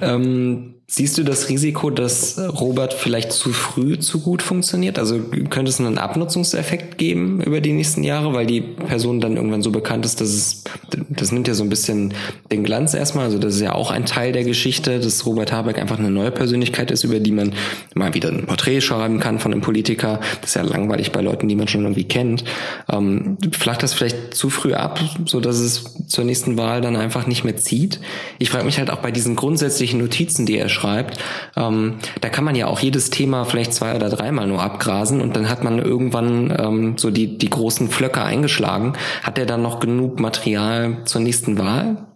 Ähm, 0.00 0.79
Siehst 0.92 1.16
du 1.18 1.22
das 1.22 1.48
Risiko, 1.48 1.88
dass 1.88 2.36
Robert 2.36 2.94
vielleicht 2.94 3.30
zu 3.30 3.52
früh 3.52 4.00
zu 4.00 4.18
gut 4.18 4.42
funktioniert? 4.42 4.98
Also 4.98 5.20
könnte 5.48 5.68
es 5.68 5.78
einen 5.78 5.98
Abnutzungseffekt 5.98 6.98
geben 6.98 7.40
über 7.40 7.60
die 7.60 7.72
nächsten 7.72 8.02
Jahre, 8.02 8.34
weil 8.34 8.44
die 8.44 8.60
Person 8.60 9.20
dann 9.20 9.36
irgendwann 9.36 9.62
so 9.62 9.70
bekannt 9.70 10.04
ist, 10.04 10.20
dass 10.20 10.30
es, 10.30 10.64
das 11.08 11.30
nimmt 11.30 11.46
ja 11.46 11.54
so 11.54 11.62
ein 11.62 11.68
bisschen 11.68 12.12
den 12.50 12.64
Glanz 12.64 12.92
erstmal. 12.92 13.26
Also 13.26 13.38
das 13.38 13.54
ist 13.54 13.60
ja 13.60 13.72
auch 13.72 13.92
ein 13.92 14.04
Teil 14.04 14.32
der 14.32 14.42
Geschichte, 14.42 14.98
dass 14.98 15.24
Robert 15.26 15.52
Habeck 15.52 15.78
einfach 15.78 16.00
eine 16.00 16.10
neue 16.10 16.32
Persönlichkeit 16.32 16.90
ist, 16.90 17.04
über 17.04 17.20
die 17.20 17.30
man 17.30 17.54
mal 17.94 18.12
wieder 18.14 18.30
ein 18.30 18.46
Porträt 18.46 18.80
schreiben 18.80 19.20
kann 19.20 19.38
von 19.38 19.52
einem 19.52 19.60
Politiker. 19.60 20.18
Das 20.40 20.50
ist 20.50 20.54
ja 20.56 20.62
langweilig 20.62 21.12
bei 21.12 21.20
Leuten, 21.20 21.46
die 21.46 21.54
man 21.54 21.68
schon 21.68 21.82
irgendwie 21.82 22.08
kennt. 22.08 22.42
Ähm, 22.90 23.38
flacht 23.52 23.84
das 23.84 23.94
vielleicht 23.94 24.34
zu 24.34 24.50
früh 24.50 24.74
ab, 24.74 24.98
so 25.26 25.38
dass 25.38 25.60
es 25.60 25.84
zur 26.08 26.24
nächsten 26.24 26.58
Wahl 26.58 26.80
dann 26.80 26.96
einfach 26.96 27.28
nicht 27.28 27.44
mehr 27.44 27.56
zieht? 27.56 28.00
Ich 28.40 28.50
frage 28.50 28.64
mich 28.64 28.78
halt 28.78 28.90
auch 28.90 28.98
bei 28.98 29.12
diesen 29.12 29.36
grundsätzlichen 29.36 30.00
Notizen, 30.00 30.46
die 30.46 30.56
er 30.56 30.68
schreibt, 30.68 30.79
schreibt, 30.80 31.18
ähm, 31.56 31.96
da 32.20 32.28
kann 32.28 32.44
man 32.44 32.54
ja 32.54 32.66
auch 32.66 32.80
jedes 32.80 33.10
Thema 33.10 33.44
vielleicht 33.44 33.74
zwei 33.74 33.94
oder 33.94 34.08
dreimal 34.08 34.46
nur 34.46 34.62
abgrasen 34.62 35.20
und 35.20 35.36
dann 35.36 35.48
hat 35.48 35.62
man 35.62 35.78
irgendwann 35.78 36.56
ähm, 36.58 36.98
so 36.98 37.10
die, 37.10 37.38
die 37.38 37.50
großen 37.50 37.88
Flöcke 37.88 38.22
eingeschlagen. 38.22 38.94
Hat 39.22 39.38
er 39.38 39.46
dann 39.46 39.62
noch 39.62 39.80
genug 39.80 40.20
Material 40.20 40.98
zur 41.04 41.20
nächsten 41.20 41.58
Wahl? 41.58 42.09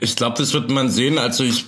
Ich 0.00 0.16
glaube, 0.16 0.38
das 0.38 0.54
wird 0.54 0.70
man 0.70 0.90
sehen. 0.90 1.18
Also 1.18 1.44
ich 1.44 1.64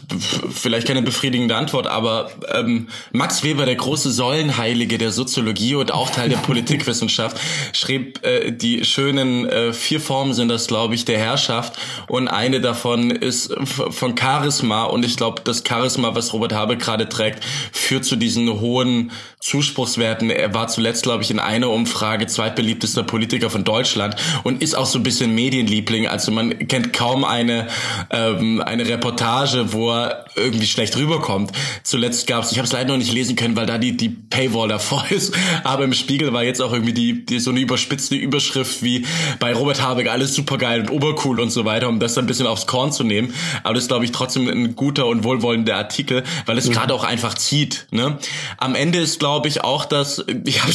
vielleicht 0.53 0.87
keine 0.87 1.03
befriedigende 1.03 1.57
Antwort, 1.57 1.87
aber 1.87 2.30
ähm, 2.53 2.89
Max 3.12 3.43
Weber, 3.43 3.66
der 3.66 3.74
große 3.74 4.11
Säulenheilige 4.11 4.99
der 4.99 5.11
Soziologie 5.11 5.74
und 5.74 5.93
auch 5.93 6.11
Teil 6.11 6.28
der 6.28 6.37
Politikwissenschaft, 6.45 7.39
schrieb 7.72 8.24
äh, 8.24 8.53
die 8.53 8.85
schönen 8.85 9.49
äh, 9.49 9.72
vier 9.72 10.01
Formen 10.01 10.35
sind 10.35 10.49
das, 10.49 10.66
glaube 10.66 10.95
ich, 10.95 11.05
der 11.05 11.18
Herrschaft 11.18 11.74
und 12.09 12.28
eine 12.28 12.61
davon 12.61 13.11
ist 13.11 13.55
von 13.64 14.16
Charisma 14.16 14.85
und 14.85 15.05
ich 15.05 15.16
glaube, 15.16 15.43
das 15.45 15.62
Charisma, 15.66 16.14
was 16.14 16.32
Robert 16.32 16.53
Habe 16.53 16.76
gerade 16.76 17.09
trägt, 17.09 17.45
führt 17.72 18.05
zu 18.05 18.16
diesen 18.16 18.61
hohen 18.61 19.11
Zuspruchswerten. 19.45 20.30
Er 20.30 20.55
war 20.55 20.68
zuletzt, 20.68 21.03
glaube 21.03 21.22
ich, 21.22 21.30
in 21.30 21.38
einer 21.38 21.68
Umfrage 21.68 22.26
zweitbeliebtester 22.26 23.03
Politiker 23.03 23.51
von 23.51 23.62
Deutschland 23.62 24.16
und 24.42 24.62
ist 24.62 24.74
auch 24.74 24.86
so 24.86 24.99
ein 24.99 25.03
bisschen 25.03 25.34
Medienliebling. 25.34 26.07
Also 26.07 26.32
man 26.32 26.66
kennt 26.66 26.95
kaum 26.95 27.26
eine 27.26 27.68
ähm, 28.09 28.62
eine 28.62 28.88
Reportage, 28.88 29.74
wo 29.74 29.92
er 29.92 30.24
irgendwie 30.34 30.66
schlecht 30.66 30.97
rüberkommt. 30.97 31.53
Zuletzt 31.82 32.26
gab 32.26 32.45
es, 32.45 32.53
ich 32.53 32.59
habe 32.59 32.64
es 32.66 32.72
leider 32.72 32.92
noch 32.92 32.97
nicht 32.97 33.12
lesen 33.12 33.36
können, 33.36 33.55
weil 33.55 33.66
da 33.66 33.76
die 33.76 33.95
die 33.99 34.09
Paywall 34.09 34.68
davor 34.68 35.05
ist. 35.11 35.34
Aber 35.62 35.84
im 35.84 35.92
Spiegel 35.92 36.32
war 36.32 36.42
jetzt 36.42 36.62
auch 36.62 36.72
irgendwie 36.72 36.95
die, 36.95 37.26
die 37.26 37.38
so 37.38 37.51
eine 37.51 37.61
überspitzte 37.61 38.14
Überschrift 38.14 38.82
wie 38.82 39.05
bei 39.40 39.53
Robert 39.53 39.82
Habeck 39.82 40.09
alles 40.09 40.34
supergeil 40.34 40.80
und 40.80 40.90
obercool 40.90 41.38
und 41.38 41.51
so 41.51 41.66
weiter, 41.66 41.90
um 41.90 42.01
das 42.01 42.14
dann 42.14 42.24
ein 42.24 42.28
bisschen 42.28 42.47
aufs 42.47 42.66
Korn 42.66 42.92
zu 42.92 43.05
nehmen. 43.05 43.34
Aber 43.62 43.74
das 43.74 43.84
ist, 43.84 43.88
glaube 43.88 44.07
ich, 44.07 44.12
trotzdem 44.12 44.49
ein 44.49 44.74
guter 44.74 45.05
und 45.05 45.22
wohlwollender 45.22 45.76
Artikel, 45.76 46.24
weil 46.47 46.57
es 46.57 46.66
mhm. 46.66 46.72
gerade 46.72 46.95
auch 46.95 47.05
einfach 47.05 47.34
zieht. 47.34 47.88
Ne? 47.90 48.18
Am 48.57 48.74
Ende 48.74 49.01
ist, 49.01 49.20
glaube 49.20 49.34
glaube 49.35 49.49
ich 49.49 49.62
auch, 49.62 49.85
dass 49.85 50.24
ich 50.47 50.62
hab, 50.62 50.70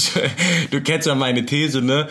du 0.72 0.82
kennst 0.82 1.08
ja 1.08 1.16
meine 1.16 1.46
These, 1.46 1.82
ne? 1.82 2.08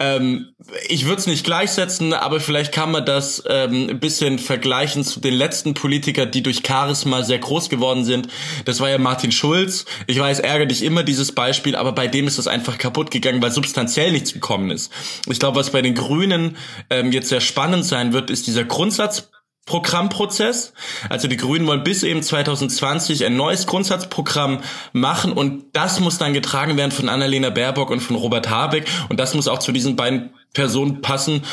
Ähm, 0.00 0.54
ich 0.88 1.06
würde 1.06 1.18
es 1.18 1.26
nicht 1.26 1.44
gleichsetzen, 1.44 2.12
aber 2.12 2.38
vielleicht 2.38 2.70
kann 2.72 2.92
man 2.92 3.04
das 3.04 3.42
ähm, 3.48 3.88
ein 3.90 3.98
bisschen 3.98 4.38
vergleichen 4.38 5.02
zu 5.02 5.18
den 5.18 5.34
letzten 5.34 5.74
Politikern, 5.74 6.30
die 6.30 6.40
durch 6.40 6.62
Charisma 6.64 7.24
sehr 7.24 7.40
groß 7.40 7.68
geworden 7.68 8.04
sind. 8.04 8.28
Das 8.64 8.78
war 8.78 8.88
ja 8.88 8.98
Martin 8.98 9.32
Schulz. 9.32 9.86
Ich 10.06 10.20
weiß, 10.20 10.38
ärgere 10.38 10.68
dich 10.68 10.84
immer 10.84 11.02
dieses 11.02 11.32
Beispiel, 11.32 11.74
aber 11.74 11.90
bei 11.90 12.06
dem 12.06 12.28
ist 12.28 12.38
das 12.38 12.46
einfach 12.46 12.78
kaputt 12.78 13.10
gegangen, 13.10 13.42
weil 13.42 13.50
substanziell 13.50 14.12
nichts 14.12 14.32
gekommen 14.32 14.70
ist. 14.70 14.92
Ich 15.28 15.40
glaube, 15.40 15.58
was 15.58 15.70
bei 15.70 15.82
den 15.82 15.96
Grünen 15.96 16.56
ähm, 16.90 17.10
jetzt 17.10 17.30
sehr 17.30 17.40
spannend 17.40 17.84
sein 17.84 18.12
wird, 18.12 18.30
ist 18.30 18.46
dieser 18.46 18.62
Grundsatz 18.62 19.30
Programmprozess. 19.68 20.72
Also 21.08 21.28
die 21.28 21.36
Grünen 21.36 21.66
wollen 21.66 21.84
bis 21.84 22.02
eben 22.02 22.22
2020 22.22 23.24
ein 23.24 23.36
neues 23.36 23.66
Grundsatzprogramm 23.66 24.60
machen 24.92 25.32
und 25.32 25.64
das 25.74 26.00
muss 26.00 26.18
dann 26.18 26.32
getragen 26.32 26.76
werden 26.76 26.90
von 26.90 27.08
Annalena 27.08 27.50
Baerbock 27.50 27.90
und 27.90 28.00
von 28.00 28.16
Robert 28.16 28.48
Habeck 28.50 28.86
und 29.10 29.20
das 29.20 29.34
muss 29.34 29.46
auch 29.46 29.58
zu 29.58 29.70
diesen 29.70 29.94
beiden 29.94 30.30
Personen 30.54 31.02
passen 31.02 31.44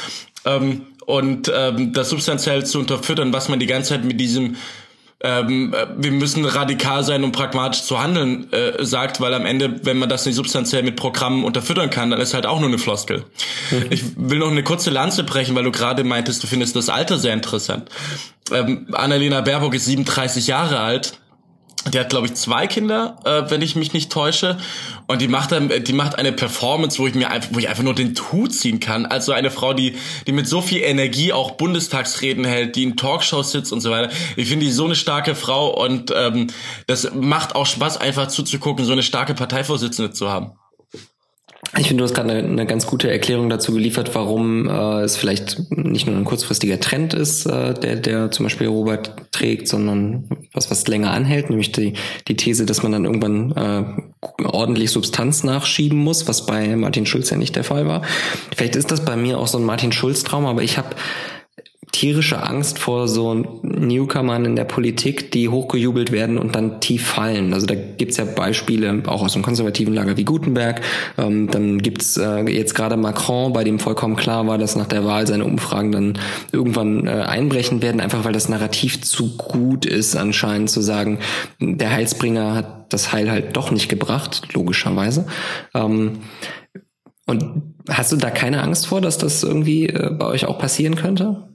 ähm, 0.45 0.87
und 1.05 1.51
ähm, 1.53 1.93
das 1.93 2.09
substanziell 2.09 2.65
zu 2.65 2.79
unterfüttern, 2.79 3.33
was 3.33 3.49
man 3.49 3.59
die 3.59 3.67
ganze 3.67 3.89
Zeit 3.89 4.05
mit 4.05 4.19
diesem 4.19 4.55
ähm, 5.21 5.73
wir 5.97 6.11
müssen 6.11 6.45
radikal 6.45 7.03
sein, 7.03 7.23
um 7.23 7.31
pragmatisch 7.31 7.83
zu 7.83 8.01
handeln, 8.01 8.51
äh, 8.51 8.83
sagt, 8.85 9.21
weil 9.21 9.33
am 9.33 9.45
Ende, 9.45 9.79
wenn 9.83 9.97
man 9.97 10.09
das 10.09 10.25
nicht 10.25 10.35
substanziell 10.35 10.83
mit 10.83 10.97
Programmen 10.97 11.43
unterfüttern 11.43 11.89
kann, 11.89 12.11
dann 12.11 12.19
ist 12.19 12.33
halt 12.33 12.45
auch 12.45 12.59
nur 12.59 12.67
eine 12.67 12.77
Floskel. 12.77 13.23
Mhm. 13.71 13.85
Ich 13.89 14.03
will 14.17 14.39
noch 14.39 14.51
eine 14.51 14.63
kurze 14.63 14.89
Lanze 14.89 15.23
brechen, 15.23 15.55
weil 15.55 15.63
du 15.63 15.71
gerade 15.71 16.03
meintest, 16.03 16.43
du 16.43 16.47
findest 16.47 16.75
das 16.75 16.89
Alter 16.89 17.17
sehr 17.17 17.33
interessant. 17.33 17.89
Ähm, 18.51 18.87
Annalena 18.91 19.41
Baerbock 19.41 19.73
ist 19.73 19.85
37 19.85 20.47
Jahre 20.47 20.79
alt 20.79 21.13
die 21.93 21.99
hat, 21.99 22.09
glaube 22.09 22.27
ich, 22.27 22.33
zwei 22.33 22.67
Kinder, 22.67 23.17
äh, 23.25 23.49
wenn 23.49 23.61
ich 23.61 23.75
mich 23.75 23.93
nicht 23.93 24.11
täusche. 24.11 24.57
Und 25.07 25.21
die 25.21 25.27
macht 25.27 25.51
dann, 25.51 25.69
die 25.69 25.93
macht 25.93 26.17
eine 26.17 26.31
Performance, 26.31 26.97
wo 26.97 27.05
ich 27.05 27.13
mir 27.13 27.29
einfach, 27.29 27.49
wo 27.53 27.59
ich 27.59 27.69
einfach 27.69 27.83
nur 27.83 27.93
den 27.93 28.15
Hut 28.31 28.53
ziehen 28.53 28.79
kann. 28.79 29.05
Also 29.05 29.33
eine 29.33 29.51
Frau, 29.51 29.73
die, 29.73 29.95
die 30.25 30.31
mit 30.31 30.47
so 30.47 30.61
viel 30.61 30.81
Energie 30.81 31.31
auch 31.31 31.51
Bundestagsreden 31.51 32.43
hält, 32.43 32.75
die 32.75 32.83
in 32.83 32.97
Talkshows 32.97 33.51
sitzt 33.51 33.71
und 33.71 33.81
so 33.81 33.91
weiter. 33.91 34.11
Ich 34.35 34.49
finde 34.49 34.65
die 34.65 34.71
so 34.71 34.85
eine 34.85 34.95
starke 34.95 35.35
Frau 35.35 35.69
und 35.69 36.11
ähm, 36.15 36.47
das 36.87 37.13
macht 37.13 37.55
auch 37.55 37.67
Spaß, 37.67 37.97
einfach 37.97 38.27
zuzugucken, 38.27 38.83
so 38.85 38.91
eine 38.91 39.03
starke 39.03 39.35
Parteivorsitzende 39.35 40.11
zu 40.11 40.29
haben. 40.29 40.53
Ich 41.77 41.89
finde, 41.89 42.01
du 42.01 42.05
hast 42.05 42.13
gerade 42.13 42.31
eine, 42.31 42.47
eine, 42.47 42.65
ganz 42.65 42.87
gute 42.87 43.11
Erklärung 43.11 43.49
dazu 43.49 43.73
geliefert, 43.73 44.15
warum 44.15 44.69
äh, 44.69 45.01
es 45.01 45.17
vielleicht 45.17 45.69
nicht 45.71 46.07
nur 46.07 46.15
ein 46.15 46.23
kurzfristiger 46.23 46.79
Trend 46.79 47.13
ist, 47.13 47.45
äh, 47.45 47.73
der, 47.73 47.97
der 47.97 48.31
zum 48.31 48.45
Beispiel 48.45 48.67
Robert 48.67 49.11
trägt, 49.31 49.67
sondern 49.67 50.29
was, 50.53 50.71
was 50.71 50.87
länger 50.87 51.11
anhält, 51.11 51.49
nämlich 51.49 51.73
die, 51.73 51.93
die 52.29 52.37
These, 52.37 52.65
dass 52.65 52.81
man 52.81 52.93
dann 52.93 53.03
irgendwann 53.03 53.51
äh, 53.51 54.43
ordentlich 54.45 54.91
Substanz 54.91 55.43
nachschieben 55.43 55.97
muss, 55.97 56.29
was 56.29 56.45
bei 56.45 56.77
Martin 56.77 57.05
Schulz 57.05 57.29
ja 57.29 57.37
nicht 57.37 57.57
der 57.57 57.65
Fall 57.65 57.87
war. 57.87 58.03
Vielleicht 58.55 58.77
ist 58.77 58.91
das 58.91 59.03
bei 59.03 59.17
mir 59.17 59.37
auch 59.37 59.47
so 59.47 59.57
ein 59.57 59.65
Martin 59.65 59.91
Schulz-Traum, 59.91 60.45
aber 60.45 60.63
ich 60.63 60.77
habe 60.77 60.95
tierische 61.91 62.43
Angst 62.43 62.79
vor 62.79 63.07
so 63.07 63.33
Newcomern 63.61 64.45
in 64.45 64.55
der 64.55 64.65
Politik, 64.65 65.31
die 65.31 65.49
hochgejubelt 65.49 66.11
werden 66.11 66.37
und 66.37 66.55
dann 66.55 66.81
tief 66.81 67.07
fallen. 67.07 67.53
Also 67.53 67.65
da 67.65 67.75
gibt's 67.75 68.17
ja 68.17 68.25
Beispiele 68.25 69.03
auch 69.07 69.23
aus 69.23 69.33
dem 69.33 69.43
konservativen 69.43 69.93
Lager 69.93 70.17
wie 70.17 70.25
Gutenberg. 70.25 70.81
Ähm, 71.17 71.49
dann 71.49 71.81
gibt's 71.81 72.17
äh, 72.17 72.41
jetzt 72.49 72.75
gerade 72.75 72.97
Macron, 72.97 73.53
bei 73.53 73.63
dem 73.63 73.79
vollkommen 73.79 74.15
klar 74.15 74.45
war, 74.45 74.57
dass 74.57 74.75
nach 74.75 74.87
der 74.87 75.05
Wahl 75.05 75.25
seine 75.25 75.45
Umfragen 75.45 75.91
dann 75.91 76.19
irgendwann 76.51 77.07
äh, 77.07 77.11
einbrechen 77.11 77.81
werden, 77.81 78.01
einfach 78.01 78.25
weil 78.25 78.33
das 78.33 78.49
Narrativ 78.49 79.01
zu 79.01 79.37
gut 79.37 79.85
ist, 79.85 80.15
anscheinend 80.15 80.69
zu 80.69 80.81
sagen, 80.81 81.19
der 81.59 81.91
Heilsbringer 81.91 82.55
hat 82.55 82.93
das 82.93 83.13
Heil 83.13 83.31
halt 83.31 83.55
doch 83.55 83.71
nicht 83.71 83.89
gebracht, 83.89 84.41
logischerweise. 84.53 85.27
Ähm, 85.73 86.19
und 87.25 87.75
hast 87.89 88.11
du 88.11 88.17
da 88.17 88.29
keine 88.29 88.61
Angst 88.61 88.87
vor, 88.87 89.01
dass 89.01 89.17
das 89.17 89.43
irgendwie 89.43 89.87
äh, 89.87 90.11
bei 90.11 90.25
euch 90.25 90.45
auch 90.45 90.59
passieren 90.59 90.95
könnte? 90.95 91.54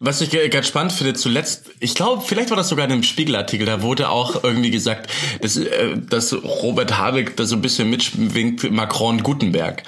Was 0.00 0.20
ich 0.20 0.30
ganz 0.52 0.68
spannend 0.68 0.92
finde, 0.92 1.14
zuletzt, 1.14 1.72
ich 1.80 1.96
glaube, 1.96 2.22
vielleicht 2.24 2.50
war 2.50 2.56
das 2.56 2.68
sogar 2.68 2.84
in 2.84 2.92
einem 2.92 3.02
Spiegelartikel, 3.02 3.66
da 3.66 3.82
wurde 3.82 4.10
auch 4.10 4.44
irgendwie 4.44 4.70
gesagt, 4.70 5.10
dass, 5.40 5.56
äh, 5.56 5.96
dass 6.08 6.32
Robert 6.32 6.96
Habeck 6.96 7.36
da 7.36 7.44
so 7.44 7.56
ein 7.56 7.62
bisschen 7.62 7.90
mitwinkt, 7.90 8.70
Macron 8.70 9.24
Gutenberg. 9.24 9.82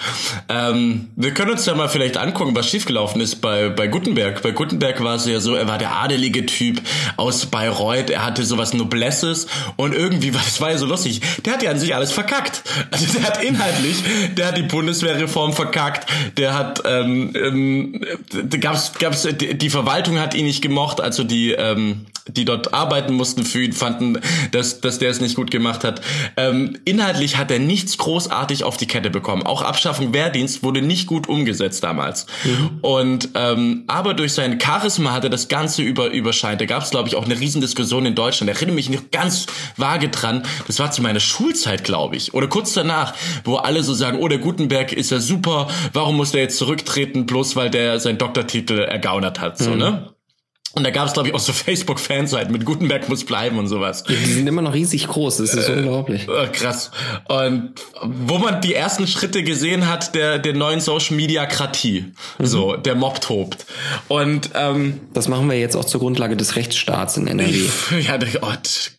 Ähm, 0.49 1.11
wir 1.15 1.33
können 1.33 1.53
uns 1.53 1.65
ja 1.65 1.77
mal 1.77 1.89
vielleicht 1.89 2.17
angucken, 2.17 2.57
was 2.57 2.69
schiefgelaufen 2.69 3.21
ist 3.21 3.37
bei, 3.37 3.69
bei 3.69 3.87
Gutenberg. 3.87 4.43
Bei 4.43 4.51
Gutenberg 4.51 5.01
war 5.01 5.15
es 5.15 5.27
ja 5.27 5.39
so, 5.39 5.55
er 5.55 5.69
war 5.69 5.79
der 5.79 5.95
adelige 5.95 6.45
Typ 6.45 6.83
aus 7.17 7.47
Bayreuth, 7.47 8.11
er 8.11 8.27
hatte 8.27 8.45
sowas 8.45 8.75
Noblesses 8.75 9.47
und 9.77 9.95
irgendwie, 9.95 10.33
das 10.33 10.61
war 10.61 10.73
ja 10.73 10.79
so 10.79 10.87
lustig, 10.87 11.21
der 11.45 11.53
hat 11.53 11.63
ja 11.63 11.71
an 11.71 11.79
sich 11.79 11.95
alles 11.95 12.11
verkackt. 12.11 12.65
Also 12.91 13.07
der 13.13 13.23
hat 13.23 13.45
inhaltlich, 13.45 14.03
der 14.37 14.49
hat 14.49 14.59
die 14.59 14.63
Bundeswehrreform 14.63 15.53
verkackt, 15.53 16.11
der 16.37 16.55
hat, 16.55 16.83
ähm, 16.85 17.33
ähm, 17.37 18.05
gab's, 18.61 18.95
gab's 18.99 19.29
die 19.39 19.71
Verwaltung 19.71 20.00
Verwaltung 20.01 20.19
hat 20.19 20.35
ihn 20.35 20.47
nicht 20.47 20.63
gemocht, 20.63 21.03
also 21.03 21.25
die, 21.25 21.53
ähm, 21.53 22.07
die 22.29 22.45
dort 22.45 22.75
arbeiten 22.75 23.15
mussten 23.15 23.45
für 23.45 23.63
ihn, 23.63 23.73
fanden, 23.73 24.19
dass, 24.53 24.81
dass 24.81 24.99
der 24.99 25.11
es 25.11 25.21
nicht 25.21 25.37
gut 25.37 25.51
gemacht 25.51 25.85
hat. 25.85 26.01
Ähm, 26.37 26.79
inhaltlich 26.85 27.37
hat 27.37 27.51
er 27.51 27.59
nichts 27.59 27.99
großartig 27.99 28.65
auf 28.65 28.77
die 28.77 28.87
Kette 28.87 29.11
bekommen. 29.11 29.45
Auch 29.45 29.63
Abschaffung 29.63 30.13
Wehrdienst 30.13 30.63
wurde 30.63 30.83
nicht 30.83 31.07
gut 31.07 31.29
umgesetzt 31.29 31.83
damals. 31.83 32.27
Mhm. 32.45 32.79
Und 32.83 33.29
ähm, 33.35 33.85
aber 33.87 34.15
durch 34.15 34.33
sein 34.33 34.59
Charisma 34.61 35.13
hat 35.13 35.25
er 35.25 35.31
das 35.31 35.49
Ganze 35.49 35.83
über 35.83 36.11
überscheint. 36.11 36.61
Da 36.61 36.67
gab 36.67 36.83
es, 36.83 36.91
glaube 36.91 37.09
ich, 37.09 37.17
auch 37.17 37.25
eine 37.25 37.39
Riesendiskussion 37.39 38.07
in 38.07 38.15
Deutschland. 38.15 38.49
Da 38.49 38.55
erinnere 38.55 38.75
mich 38.75 38.91
noch 38.91 39.11
ganz 39.11 39.47
vage 39.77 40.09
dran. 40.09 40.43
Das 40.67 40.79
war 40.79 40.91
zu 40.91 41.03
meiner 41.03 41.21
Schulzeit, 41.21 41.85
glaube 41.85 42.17
ich. 42.17 42.35
Oder 42.35 42.49
kurz 42.49 42.73
danach, 42.73 43.15
wo 43.45 43.57
alle 43.57 43.83
so 43.83 43.95
sagen, 43.95 44.19
oh, 44.21 44.29
der 44.29 44.39
Gutenberg 44.39 44.93
ist 44.93 45.11
ja 45.11 45.21
super, 45.21 45.69
warum 45.93 46.17
muss 46.17 46.33
der 46.33 46.43
jetzt 46.43 46.59
zurücktreten, 46.59 47.27
bloß 47.27 47.57
weil 47.57 47.71
der 47.71 48.01
seinen 48.01 48.19
Doktortitel 48.19 48.79
ergaunert 48.79 49.41
hat. 49.41 49.59
So, 49.59 49.71
mhm. 49.71 49.79
ne? 49.79 50.15
Und 50.73 50.85
da 50.85 50.91
gab 50.91 51.09
es, 51.09 51.15
glaube 51.15 51.29
ich, 51.29 51.35
auch 51.35 51.41
so 51.41 51.53
Facebook-Fanseiten 51.53 52.53
mit 52.53 52.65
Gutenberg 52.65 53.09
muss 53.09 53.25
bleiben 53.25 53.59
und 53.59 53.67
sowas. 53.67 54.05
Die 54.05 54.15
sind 54.15 54.47
immer 54.47 54.63
noch 54.63 54.73
riesig 54.73 55.09
groß, 55.09 55.39
das 55.39 55.55
ist 55.55 55.69
äh, 55.69 55.73
unglaublich. 55.73 56.29
Äh, 56.29 56.47
krass. 56.49 56.93
Und 57.27 57.73
wo 58.03 58.39
man 58.39 58.61
die 58.61 58.75
ersten 58.75 59.09
Schritte 59.09 59.43
gesehen 59.43 59.89
hat, 59.89 60.15
der, 60.15 60.39
der 60.39 60.55
neuen 60.55 60.81
Social-Media-Kratie. 60.81 62.13
Mhm. 62.39 62.47
So, 62.47 62.77
der 62.77 62.95
Mob 62.95 63.21
tobt. 63.21 63.67
Und 64.07 64.51
ähm, 64.55 65.01
das 65.13 65.27
machen 65.27 65.51
wir 65.51 65.59
jetzt 65.59 65.75
auch 65.75 65.85
zur 65.85 66.01
Grundlage 66.01 66.37
des 66.37 66.55
Rechtsstaats 66.55 67.17
in 67.17 67.27
NRW. 67.27 67.65
ja, 68.07 68.19
oh, 68.41 68.53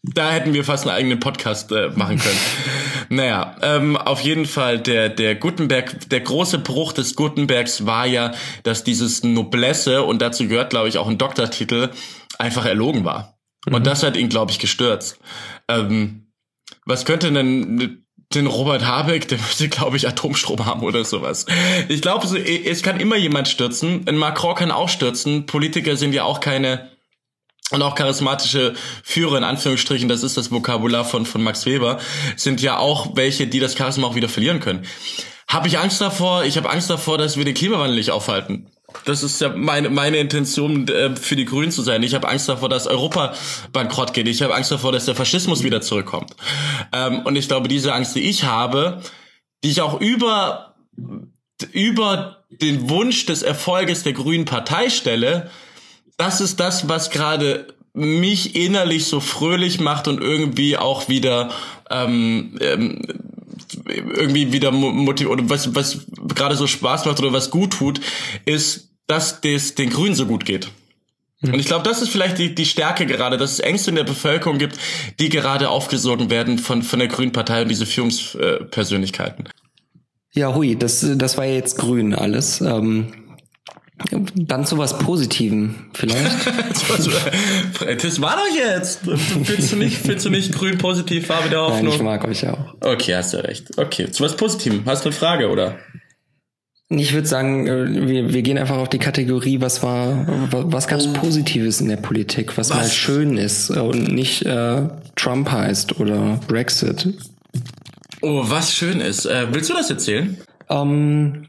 da 0.04 0.32
hätten 0.32 0.54
wir 0.54 0.66
fast 0.66 0.86
einen 0.86 0.96
eigenen 0.96 1.20
Podcast 1.22 1.72
äh, 1.72 1.90
machen 1.96 2.20
können. 2.20 2.40
naja, 3.10 3.56
ähm, 3.62 3.96
auf 3.96 4.20
jeden 4.20 4.46
Fall, 4.46 4.78
der, 4.80 5.08
der 5.08 5.36
Gutenberg, 5.36 6.10
der 6.10 6.20
große 6.20 6.60
Bruch 6.60 6.92
des 6.92 7.16
Gutenbergs 7.16 7.86
war 7.86 8.06
ja, 8.06 8.34
dass 8.64 8.84
dieses 8.84 9.24
Noblesse, 9.24 10.04
und 10.04 10.22
dazu 10.22 10.50
gehört, 10.50 10.72
glaube 10.72 10.90
ich, 10.90 10.98
auch 10.98 11.08
ein 11.08 11.18
Doktortitel, 11.18 11.61
Titel 11.62 11.90
einfach 12.38 12.66
erlogen 12.66 13.06
war. 13.06 13.40
Mhm. 13.66 13.76
Und 13.76 13.88
das 13.88 14.04
hat 14.04 14.18
ihn, 14.18 14.30
glaube 14.30 14.52
ich, 14.52 14.60
gestürzt. 14.60 15.20
Ähm, 15.68 16.32
was 16.86 17.06
könnte 17.06 17.32
denn 17.32 18.04
den 18.34 18.48
Robert 18.48 18.86
Habeck, 18.86 19.28
der 19.28 19.38
müsste, 19.38 19.70
glaube 19.70 19.98
ich, 19.98 20.08
Atomstrom 20.08 20.66
haben 20.66 20.84
oder 20.84 21.04
sowas. 21.04 21.46
Ich 21.90 22.02
glaube, 22.02 22.26
es 22.40 22.82
kann 22.82 23.00
immer 23.00 23.18
jemand 23.18 23.50
stürzen. 23.50 24.08
Ein 24.08 24.16
Macron 24.16 24.56
kann 24.56 24.72
auch 24.72 24.88
stürzen. 24.88 25.46
Politiker 25.46 25.98
sind 25.98 26.14
ja 26.14 26.24
auch 26.24 26.40
keine 26.40 26.90
und 27.72 27.82
auch 27.82 27.96
charismatische 27.96 28.74
Führer 29.02 29.38
in 29.38 29.46
Anführungsstrichen, 29.46 30.10
das 30.10 30.24
ist 30.24 30.36
das 30.36 30.52
Vokabular 30.52 31.06
von, 31.06 31.26
von 31.26 31.42
Max 31.42 31.66
Weber, 31.66 32.00
sind 32.36 32.62
ja 32.62 32.78
auch 32.78 33.16
welche, 33.16 33.48
die 33.48 33.60
das 33.60 33.78
Charisma 33.78 34.08
auch 34.08 34.16
wieder 34.16 34.28
verlieren 34.28 34.60
können. 34.60 34.86
Habe 35.48 35.70
ich 35.70 35.80
Angst 35.80 36.02
davor? 36.02 36.44
Ich 36.44 36.58
habe 36.58 36.70
Angst 36.70 36.90
davor, 36.90 37.18
dass 37.18 37.38
wir 37.38 37.46
den 37.46 37.54
Klimawandel 37.54 37.96
nicht 37.96 38.12
aufhalten. 38.12 38.71
Das 39.06 39.24
ist 39.24 39.42
ja 39.42 39.50
meine, 39.50 39.90
meine 39.90 40.18
Intention 40.18 40.88
äh, 40.88 41.16
für 41.16 41.36
die 41.36 41.46
Grünen 41.46 41.72
zu 41.72 41.82
sein. 41.82 42.04
Ich 42.04 42.14
habe 42.14 42.28
Angst 42.28 42.50
davor, 42.50 42.70
dass 42.70 42.88
Europa 42.88 43.34
bankrott 43.72 44.14
geht. 44.14 44.28
Ich 44.28 44.42
habe 44.42 44.56
Angst 44.56 44.72
davor, 44.72 44.92
dass 44.92 45.06
der 45.06 45.16
Faschismus 45.16 45.64
wieder 45.64 45.82
zurückkommt. 45.82 46.36
Ähm, 46.94 47.22
und 47.26 47.36
ich 47.36 47.48
glaube, 47.48 47.68
diese 47.68 47.94
Angst, 47.94 48.16
die 48.16 48.22
ich 48.22 48.44
habe, 48.44 49.02
die 49.64 49.72
ich 49.72 49.82
auch 49.82 50.00
über, 50.00 50.76
über 51.72 52.44
den 52.50 52.90
Wunsch 52.90 53.26
des 53.26 53.44
Erfolges 53.44 54.04
der 54.04 54.14
Grünen 54.14 54.46
Partei 54.46 54.90
stelle, 54.90 55.50
das 56.18 56.42
ist 56.42 56.60
das, 56.60 56.88
was 56.88 57.10
gerade 57.10 57.68
mich 57.94 58.56
innerlich 58.56 59.06
so 59.06 59.20
fröhlich 59.20 59.80
macht 59.80 60.08
und 60.08 60.22
irgendwie 60.22 60.78
auch 60.78 61.10
wieder 61.10 61.52
ähm, 61.90 62.58
ähm, 62.62 63.02
irgendwie 63.92 64.52
wieder 64.52 64.72
motiviert 64.72 65.32
oder 65.32 65.50
was, 65.50 65.76
was 65.76 66.06
gerade 66.36 66.56
so 66.56 66.68
Spaß 66.68 67.06
macht 67.06 67.20
oder 67.20 67.34
was 67.34 67.50
gut 67.50 67.74
tut, 67.74 68.02
ist, 68.46 68.90
dass 69.08 69.40
es 69.44 69.76
den 69.76 69.90
Grünen 69.90 70.16
so 70.16 70.26
gut 70.26 70.46
geht. 70.46 70.70
Und 71.44 71.56
ich 71.56 71.66
glaube, 71.66 71.84
das 71.84 72.04
ist 72.04 72.10
vielleicht 72.10 72.38
die, 72.38 72.54
die 72.54 72.66
Stärke 72.66 73.08
gerade, 73.08 73.38
dass 73.38 73.54
es 73.54 73.60
Ängste 73.60 73.90
in 73.90 73.96
der 73.96 74.04
Bevölkerung 74.04 74.60
gibt, 74.60 74.78
die 75.20 75.30
gerade 75.30 75.70
aufgesogen 75.70 76.30
werden 76.30 76.60
von, 76.60 76.84
von 76.84 77.00
der 77.00 77.08
Grünen 77.08 77.32
Partei 77.32 77.64
und 77.64 77.68
diese 77.70 77.88
Führungspersönlichkeiten. 77.88 79.50
Ja, 80.34 80.54
hui, 80.56 80.78
das, 80.78 81.06
das 81.16 81.38
war 81.38 81.46
jetzt 81.46 81.78
grün 81.78 82.14
alles. 82.14 82.62
Ähm, 82.62 83.21
dann 84.36 84.66
zu 84.66 84.78
was 84.78 84.98
Positivem 84.98 85.76
vielleicht. 85.94 86.48
das 88.04 88.22
war 88.22 88.36
doch 88.36 88.56
jetzt. 88.56 89.02
Findest 89.44 89.72
du 89.72 89.76
nicht, 89.78 89.98
findest 89.98 90.26
du 90.26 90.30
nicht 90.30 90.54
grün 90.54 90.78
positiv, 90.78 91.28
Farbe 91.28 91.50
der 91.50 91.62
Hoffnung? 91.62 91.86
Nein, 91.86 91.94
ich 91.96 92.02
mag 92.02 92.26
euch 92.26 92.48
auch. 92.48 92.76
Okay, 92.82 93.16
hast 93.16 93.34
du 93.34 93.44
recht. 93.44 93.78
Okay, 93.78 94.12
zu 94.12 94.24
was 94.24 94.36
Positivem. 94.36 94.84
Hast 94.86 95.06
du 95.06 95.10
eine 95.10 95.16
Frage, 95.16 95.50
oder? 95.50 95.78
Ich 96.94 97.14
würde 97.14 97.28
sagen, 97.28 97.68
äh, 97.68 98.08
wir, 98.08 98.34
wir 98.34 98.42
gehen 98.42 98.58
einfach 98.58 98.78
auf 98.78 98.90
die 98.90 99.00
Kategorie, 99.00 99.62
was 99.62 99.82
war, 99.82 100.26
was 100.52 100.88
gab 100.88 101.00
es 101.00 101.08
oh. 101.08 101.14
Positives 101.14 101.80
in 101.80 101.88
der 101.88 101.96
Politik, 101.96 102.58
was, 102.58 102.70
was, 102.70 102.78
mal 102.78 102.90
schön 102.90 103.38
ist 103.38 103.70
und 103.70 104.12
nicht 104.12 104.46
äh, 104.46 104.90
Trump 105.16 105.50
heißt 105.50 106.00
oder 106.02 106.40
Brexit. 106.48 107.08
Oh, 108.22 108.44
was 108.44 108.74
schön 108.74 109.00
ist. 109.00 109.26
Äh, 109.26 109.48
willst 109.52 109.70
du 109.70 109.74
das 109.74 109.90
erzählen? 109.90 110.38
Ähm, 110.70 111.48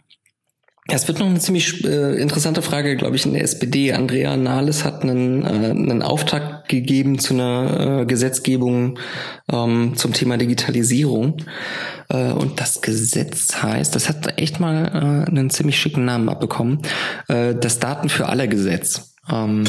es 0.94 1.08
wird 1.08 1.20
noch 1.20 1.26
eine 1.26 1.38
ziemlich 1.38 1.84
äh, 1.84 2.20
interessante 2.20 2.60
Frage, 2.60 2.96
glaube 2.96 3.16
ich, 3.16 3.24
in 3.24 3.32
der 3.32 3.42
SPD. 3.42 3.94
Andrea 3.94 4.36
Nahles 4.36 4.84
hat 4.84 5.02
einen, 5.02 5.42
äh, 5.42 5.70
einen 5.70 6.02
Auftakt 6.02 6.68
gegeben 6.68 7.18
zu 7.18 7.32
einer 7.32 8.00
äh, 8.02 8.06
Gesetzgebung 8.06 8.98
ähm, 9.50 9.96
zum 9.96 10.12
Thema 10.12 10.36
Digitalisierung. 10.36 11.38
Äh, 12.10 12.32
und 12.32 12.60
das 12.60 12.82
Gesetz 12.82 13.62
heißt, 13.62 13.94
das 13.94 14.10
hat 14.10 14.38
echt 14.38 14.60
mal 14.60 15.24
äh, 15.26 15.30
einen 15.30 15.48
ziemlich 15.48 15.80
schicken 15.80 16.04
Namen 16.04 16.28
abbekommen, 16.28 16.82
äh, 17.28 17.54
das 17.54 17.78
Daten 17.78 18.10
für 18.10 18.28
alle 18.28 18.46
Gesetz. 18.46 19.14
Ähm, 19.30 19.64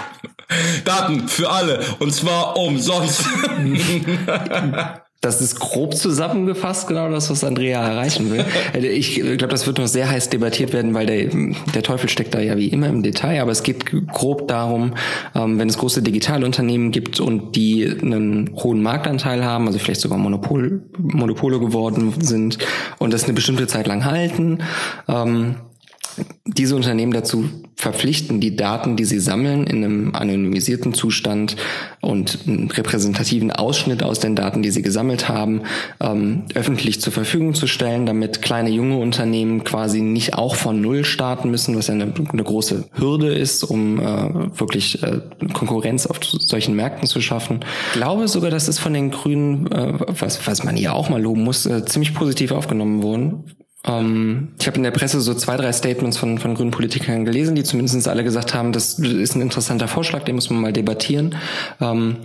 Daten 0.84 1.28
für 1.28 1.50
alle 1.50 1.84
und 2.00 2.12
zwar 2.12 2.56
umsonst. 2.56 3.24
Das 5.22 5.40
ist 5.40 5.60
grob 5.60 5.94
zusammengefasst 5.94 6.88
genau 6.88 7.08
das, 7.08 7.30
was 7.30 7.44
Andrea 7.44 7.80
erreichen 7.80 8.32
will. 8.32 8.44
Also 8.72 8.88
ich 8.88 9.14
glaube, 9.14 9.46
das 9.46 9.68
wird 9.68 9.78
noch 9.78 9.86
sehr 9.86 10.10
heiß 10.10 10.30
debattiert 10.30 10.72
werden, 10.72 10.94
weil 10.94 11.06
der, 11.06 11.28
der 11.74 11.82
Teufel 11.84 12.08
steckt 12.08 12.34
da 12.34 12.40
ja 12.40 12.56
wie 12.56 12.66
immer 12.66 12.88
im 12.88 13.04
Detail. 13.04 13.40
Aber 13.40 13.52
es 13.52 13.62
geht 13.62 13.86
grob 14.08 14.48
darum, 14.48 14.94
ähm, 15.36 15.60
wenn 15.60 15.68
es 15.68 15.78
große 15.78 16.02
Digitalunternehmen 16.02 16.90
gibt 16.90 17.20
und 17.20 17.54
die 17.54 17.88
einen 17.88 18.50
hohen 18.56 18.82
Marktanteil 18.82 19.44
haben, 19.44 19.68
also 19.68 19.78
vielleicht 19.78 20.00
sogar 20.00 20.18
Monopol, 20.18 20.82
Monopole 20.98 21.60
geworden 21.60 22.14
sind 22.20 22.58
und 22.98 23.12
das 23.12 23.22
eine 23.22 23.34
bestimmte 23.34 23.68
Zeit 23.68 23.86
lang 23.86 24.04
halten, 24.04 24.58
ähm, 25.06 25.54
diese 26.46 26.76
Unternehmen 26.76 27.12
dazu 27.12 27.48
verpflichten, 27.76 28.40
die 28.40 28.54
Daten, 28.54 28.96
die 28.96 29.04
sie 29.04 29.18
sammeln, 29.18 29.66
in 29.66 29.84
einem 29.84 30.14
anonymisierten 30.14 30.94
Zustand 30.94 31.56
und 32.00 32.38
einen 32.46 32.70
repräsentativen 32.70 33.50
Ausschnitt 33.50 34.02
aus 34.02 34.20
den 34.20 34.36
Daten, 34.36 34.62
die 34.62 34.70
sie 34.70 34.82
gesammelt 34.82 35.28
haben, 35.28 35.62
ähm, 36.00 36.44
öffentlich 36.54 37.00
zur 37.00 37.12
Verfügung 37.12 37.54
zu 37.54 37.66
stellen, 37.66 38.06
damit 38.06 38.40
kleine 38.40 38.70
junge 38.70 38.98
Unternehmen 38.98 39.64
quasi 39.64 40.00
nicht 40.00 40.34
auch 40.34 40.54
von 40.54 40.80
Null 40.80 41.04
starten 41.04 41.50
müssen, 41.50 41.76
was 41.76 41.88
ja 41.88 41.94
eine, 41.94 42.12
eine 42.32 42.44
große 42.44 42.84
Hürde 42.92 43.34
ist, 43.34 43.64
um 43.64 43.98
äh, 43.98 44.04
wirklich 44.60 45.02
äh, 45.02 45.20
Konkurrenz 45.52 46.06
auf 46.06 46.18
solchen 46.22 46.76
Märkten 46.76 47.08
zu 47.08 47.20
schaffen. 47.20 47.60
Ich 47.88 47.94
glaube 47.94 48.28
sogar, 48.28 48.50
dass 48.50 48.68
es 48.68 48.78
von 48.78 48.94
den 48.94 49.10
Grünen, 49.10 49.70
äh, 49.72 49.94
was, 50.06 50.46
was 50.46 50.62
man 50.62 50.76
hier 50.76 50.94
auch 50.94 51.08
mal 51.08 51.20
loben 51.20 51.42
muss, 51.42 51.66
äh, 51.66 51.84
ziemlich 51.84 52.14
positiv 52.14 52.52
aufgenommen 52.52 53.02
wurden. 53.02 53.44
Ähm, 53.86 54.48
ich 54.60 54.66
habe 54.66 54.76
in 54.76 54.82
der 54.82 54.90
Presse 54.90 55.20
so 55.20 55.34
zwei, 55.34 55.56
drei 55.56 55.72
Statements 55.72 56.16
von, 56.16 56.38
von 56.38 56.54
grünen 56.54 56.70
Politikern 56.70 57.24
gelesen, 57.24 57.54
die 57.54 57.64
zumindest 57.64 58.08
alle 58.08 58.24
gesagt 58.24 58.54
haben, 58.54 58.72
das 58.72 58.98
ist 58.98 59.34
ein 59.34 59.42
interessanter 59.42 59.88
Vorschlag, 59.88 60.22
den 60.22 60.36
muss 60.36 60.50
man 60.50 60.60
mal 60.60 60.72
debattieren. 60.72 61.34
Ähm, 61.80 62.16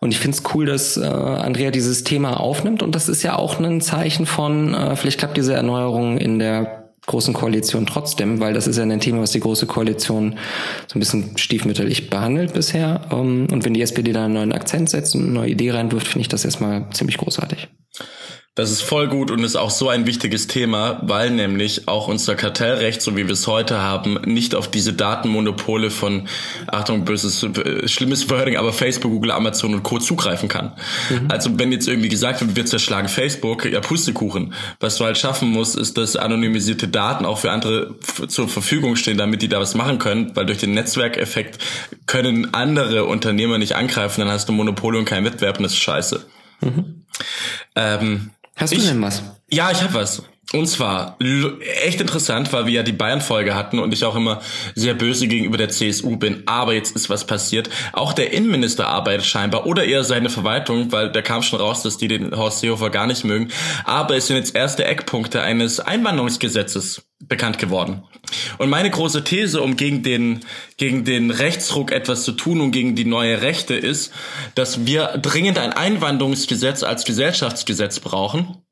und 0.00 0.12
ich 0.12 0.18
finde 0.18 0.36
es 0.36 0.54
cool, 0.54 0.66
dass 0.66 0.96
äh, 0.96 1.04
Andrea 1.04 1.70
dieses 1.70 2.04
Thema 2.04 2.38
aufnimmt. 2.38 2.82
Und 2.82 2.94
das 2.94 3.08
ist 3.08 3.22
ja 3.22 3.36
auch 3.36 3.58
ein 3.58 3.80
Zeichen 3.80 4.26
von, 4.26 4.74
äh, 4.74 4.96
vielleicht 4.96 5.18
klappt 5.18 5.36
diese 5.36 5.54
Erneuerung 5.54 6.18
in 6.18 6.38
der 6.38 6.84
großen 7.06 7.32
Koalition 7.32 7.86
trotzdem, 7.86 8.38
weil 8.38 8.52
das 8.52 8.66
ist 8.66 8.76
ja 8.76 8.82
ein 8.82 9.00
Thema, 9.00 9.22
was 9.22 9.32
die 9.32 9.40
große 9.40 9.66
Koalition 9.66 10.38
so 10.86 10.96
ein 10.96 11.00
bisschen 11.00 11.38
stiefmütterlich 11.38 12.10
behandelt 12.10 12.52
bisher. 12.52 13.00
Ähm, 13.10 13.48
und 13.50 13.64
wenn 13.64 13.74
die 13.74 13.82
SPD 13.82 14.12
da 14.12 14.26
einen 14.26 14.34
neuen 14.34 14.52
Akzent 14.52 14.90
setzt 14.90 15.14
und 15.14 15.22
eine 15.22 15.32
neue 15.32 15.50
Idee 15.50 15.70
reinwirft, 15.70 16.06
finde 16.06 16.22
ich 16.22 16.28
das 16.28 16.44
erstmal 16.44 16.86
ziemlich 16.92 17.16
großartig. 17.16 17.68
Das 18.58 18.72
ist 18.72 18.82
voll 18.82 19.06
gut 19.06 19.30
und 19.30 19.44
ist 19.44 19.54
auch 19.54 19.70
so 19.70 19.88
ein 19.88 20.04
wichtiges 20.04 20.48
Thema, 20.48 20.98
weil 21.02 21.30
nämlich 21.30 21.86
auch 21.86 22.08
unser 22.08 22.34
Kartellrecht, 22.34 23.00
so 23.00 23.16
wie 23.16 23.24
wir 23.24 23.32
es 23.32 23.46
heute 23.46 23.80
haben, 23.80 24.14
nicht 24.24 24.56
auf 24.56 24.68
diese 24.68 24.92
Datenmonopole 24.92 25.92
von, 25.92 26.26
Achtung, 26.66 27.04
böses, 27.04 27.44
äh, 27.44 27.86
schlimmes 27.86 28.28
Wording, 28.30 28.56
aber 28.56 28.72
Facebook, 28.72 29.12
Google, 29.12 29.30
Amazon 29.30 29.74
und 29.74 29.84
Co. 29.84 30.00
zugreifen 30.00 30.48
kann. 30.48 30.72
Mhm. 31.08 31.28
Also 31.28 31.56
wenn 31.56 31.70
jetzt 31.70 31.86
irgendwie 31.86 32.08
gesagt 32.08 32.40
wird, 32.40 32.56
wir 32.56 32.66
zerschlagen 32.66 33.06
Facebook, 33.06 33.64
ja 33.64 33.78
Pustekuchen. 33.78 34.52
Was 34.80 34.96
du 34.96 35.04
halt 35.04 35.18
schaffen 35.18 35.50
musst, 35.50 35.76
ist, 35.76 35.96
dass 35.96 36.16
anonymisierte 36.16 36.88
Daten 36.88 37.26
auch 37.26 37.38
für 37.38 37.52
andere 37.52 37.94
zur 38.26 38.48
Verfügung 38.48 38.96
stehen, 38.96 39.18
damit 39.18 39.40
die 39.40 39.48
da 39.48 39.60
was 39.60 39.76
machen 39.76 40.00
können, 40.00 40.34
weil 40.34 40.46
durch 40.46 40.58
den 40.58 40.72
Netzwerkeffekt 40.72 41.58
können 42.06 42.54
andere 42.54 43.04
Unternehmer 43.04 43.56
nicht 43.58 43.76
angreifen, 43.76 44.22
dann 44.22 44.30
hast 44.30 44.48
du 44.48 44.52
Monopole 44.52 44.98
und 44.98 45.04
kein 45.04 45.24
Wettbewerb 45.24 45.58
und 45.58 45.62
das 45.62 45.74
ist 45.74 45.78
scheiße. 45.78 46.26
Mhm. 46.60 47.04
Ähm, 47.76 48.30
Hast 48.58 48.74
du 48.74 48.78
denn 48.80 49.00
was? 49.00 49.22
Ja, 49.48 49.70
ich 49.70 49.80
habe 49.82 49.94
was. 49.94 50.22
Und 50.54 50.66
zwar 50.66 51.18
echt 51.82 52.00
interessant, 52.00 52.54
weil 52.54 52.64
wir 52.64 52.72
ja 52.72 52.82
die 52.82 52.92
Bayern-Folge 52.92 53.54
hatten 53.54 53.78
und 53.78 53.92
ich 53.92 54.06
auch 54.06 54.16
immer 54.16 54.40
sehr 54.74 54.94
böse 54.94 55.28
gegenüber 55.28 55.58
der 55.58 55.68
CSU 55.68 56.16
bin. 56.16 56.42
Aber 56.46 56.72
jetzt 56.72 56.96
ist 56.96 57.10
was 57.10 57.26
passiert. 57.26 57.68
Auch 57.92 58.14
der 58.14 58.32
Innenminister 58.32 58.88
arbeitet 58.88 59.26
scheinbar 59.26 59.66
oder 59.66 59.84
eher 59.84 60.04
seine 60.04 60.30
Verwaltung, 60.30 60.90
weil 60.90 61.12
da 61.12 61.20
kam 61.20 61.42
schon 61.42 61.60
raus, 61.60 61.82
dass 61.82 61.98
die 61.98 62.08
den 62.08 62.34
Horst 62.34 62.60
Seehofer 62.60 62.88
gar 62.88 63.06
nicht 63.06 63.24
mögen. 63.24 63.48
Aber 63.84 64.16
es 64.16 64.26
sind 64.26 64.36
jetzt 64.36 64.54
erste 64.54 64.86
Eckpunkte 64.86 65.42
eines 65.42 65.80
Einwanderungsgesetzes 65.80 67.02
bekannt 67.20 67.58
geworden. 67.58 68.04
Und 68.56 68.70
meine 68.70 68.88
große 68.88 69.24
These, 69.24 69.60
um 69.60 69.76
gegen 69.76 70.02
den, 70.02 70.40
gegen 70.78 71.04
den 71.04 71.30
Rechtsruck 71.30 71.92
etwas 71.92 72.22
zu 72.22 72.32
tun 72.32 72.62
und 72.62 72.70
gegen 72.70 72.94
die 72.94 73.04
neue 73.04 73.42
Rechte 73.42 73.74
ist, 73.74 74.14
dass 74.54 74.86
wir 74.86 75.18
dringend 75.20 75.58
ein 75.58 75.74
Einwanderungsgesetz 75.74 76.82
als 76.84 77.04
Gesellschaftsgesetz 77.04 78.00
brauchen 78.00 78.62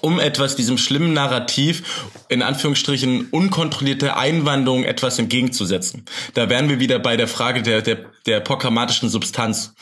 um 0.00 0.18
etwas 0.18 0.56
diesem 0.56 0.78
schlimmen 0.78 1.12
Narrativ, 1.12 2.10
in 2.28 2.42
Anführungsstrichen 2.42 3.28
unkontrollierte 3.30 4.16
Einwanderung 4.16 4.84
etwas 4.84 5.18
entgegenzusetzen. 5.18 6.04
Da 6.34 6.48
wären 6.48 6.68
wir 6.68 6.80
wieder 6.80 6.98
bei 6.98 7.16
der 7.16 7.28
Frage 7.28 7.62
der, 7.62 7.82
der, 7.82 7.98
der 8.26 8.40
programmatischen 8.40 9.08
Substanz. 9.08 9.74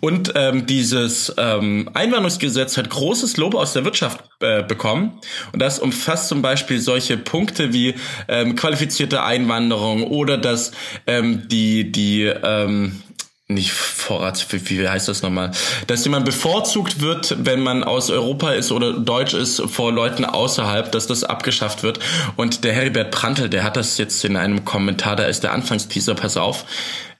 Und 0.00 0.32
ähm, 0.34 0.66
dieses 0.66 1.32
ähm, 1.36 1.90
Einwanderungsgesetz 1.94 2.76
hat 2.76 2.90
großes 2.90 3.36
Lob 3.36 3.54
aus 3.54 3.72
der 3.72 3.84
Wirtschaft 3.84 4.24
äh, 4.40 4.62
bekommen. 4.62 5.20
Und 5.52 5.60
das 5.60 5.78
umfasst 5.78 6.28
zum 6.28 6.42
Beispiel 6.42 6.80
solche 6.80 7.16
Punkte 7.16 7.72
wie 7.72 7.94
ähm, 8.28 8.56
qualifizierte 8.56 9.22
Einwanderung 9.22 10.04
oder 10.04 10.38
dass 10.38 10.72
ähm, 11.06 11.48
die, 11.48 11.92
die 11.92 12.24
ähm, 12.24 13.02
nicht 13.50 13.72
Vorrats, 13.72 14.46
wie, 14.50 14.78
wie 14.78 14.88
heißt 14.88 15.08
das 15.08 15.22
nochmal? 15.22 15.50
Dass 15.86 16.04
jemand 16.04 16.24
bevorzugt 16.24 17.00
wird, 17.00 17.36
wenn 17.44 17.60
man 17.60 17.84
aus 17.84 18.10
Europa 18.10 18.52
ist 18.52 18.72
oder 18.72 18.94
deutsch 18.94 19.34
ist, 19.34 19.60
vor 19.60 19.92
Leuten 19.92 20.24
außerhalb, 20.24 20.90
dass 20.92 21.06
das 21.06 21.24
abgeschafft 21.24 21.82
wird. 21.82 22.00
Und 22.36 22.64
der 22.64 22.72
Heribert 22.72 23.10
Prantl, 23.10 23.48
der 23.48 23.64
hat 23.64 23.76
das 23.76 23.98
jetzt 23.98 24.24
in 24.24 24.36
einem 24.36 24.64
Kommentar, 24.64 25.16
da 25.16 25.24
ist 25.24 25.42
der 25.42 25.52
Anfangsteaser, 25.52 26.14
pass 26.14 26.36
auf. 26.36 26.64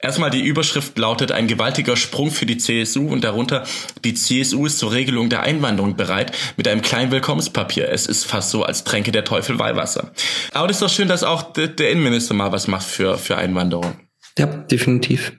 Erstmal 0.02 0.30
die 0.30 0.40
Überschrift 0.40 0.96
lautet 0.98 1.30
ein 1.30 1.46
gewaltiger 1.46 1.94
Sprung 1.94 2.30
für 2.30 2.46
die 2.46 2.56
CSU 2.56 3.08
und 3.08 3.22
darunter 3.22 3.64
die 4.02 4.14
CSU 4.14 4.64
ist 4.64 4.78
zur 4.78 4.92
Regelung 4.92 5.28
der 5.28 5.42
Einwanderung 5.42 5.94
bereit 5.94 6.32
mit 6.56 6.66
einem 6.68 6.80
kleinen 6.80 7.10
Willkommenspapier. 7.10 7.90
Es 7.90 8.06
ist 8.06 8.24
fast 8.24 8.50
so, 8.50 8.64
als 8.64 8.84
tränke 8.84 9.12
der 9.12 9.24
Teufel 9.24 9.58
Weihwasser. 9.58 10.10
Aber 10.52 10.68
das 10.68 10.76
ist 10.76 10.82
doch 10.82 10.88
schön, 10.88 11.08
dass 11.08 11.22
auch 11.22 11.52
der 11.52 11.90
Innenminister 11.90 12.32
mal 12.32 12.50
was 12.50 12.66
macht 12.66 12.86
für, 12.86 13.18
für 13.18 13.36
Einwanderung. 13.36 13.94
Ja, 14.38 14.46
definitiv. 14.46 15.32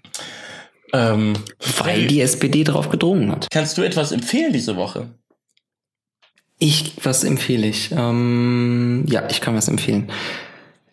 Ähm, 0.93 1.33
Weil 1.77 2.07
die 2.07 2.21
SPD 2.21 2.63
drauf 2.63 2.89
gedrungen 2.89 3.31
hat. 3.31 3.47
Kannst 3.49 3.77
du 3.77 3.81
etwas 3.81 4.11
empfehlen 4.11 4.51
diese 4.51 4.75
Woche? 4.75 5.07
Ich, 6.59 6.93
was 7.03 7.23
empfehle 7.23 7.67
ich? 7.67 7.91
Ähm, 7.91 9.05
ja, 9.07 9.27
ich 9.29 9.41
kann 9.41 9.55
was 9.55 9.67
empfehlen. 9.67 10.11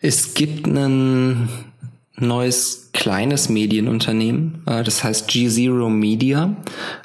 Es 0.01 0.33
gibt 0.33 0.65
ein 0.65 1.49
neues 2.15 2.89
kleines 2.93 3.49
Medienunternehmen, 3.49 4.63
äh, 4.65 4.83
das 4.83 5.03
heißt 5.03 5.27
G-Zero 5.27 5.89
Media. 5.89 6.55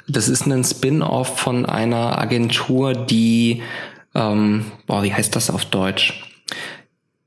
Das 0.07 0.29
ist 0.29 0.47
ein 0.47 0.63
Spin-off 0.63 1.39
von 1.39 1.65
einer 1.65 2.19
Agentur, 2.19 2.93
die, 2.93 3.61
ähm, 4.13 4.65
boah, 4.87 5.03
wie 5.03 5.13
heißt 5.13 5.35
das 5.35 5.49
auf 5.49 5.65
Deutsch? 5.65 6.23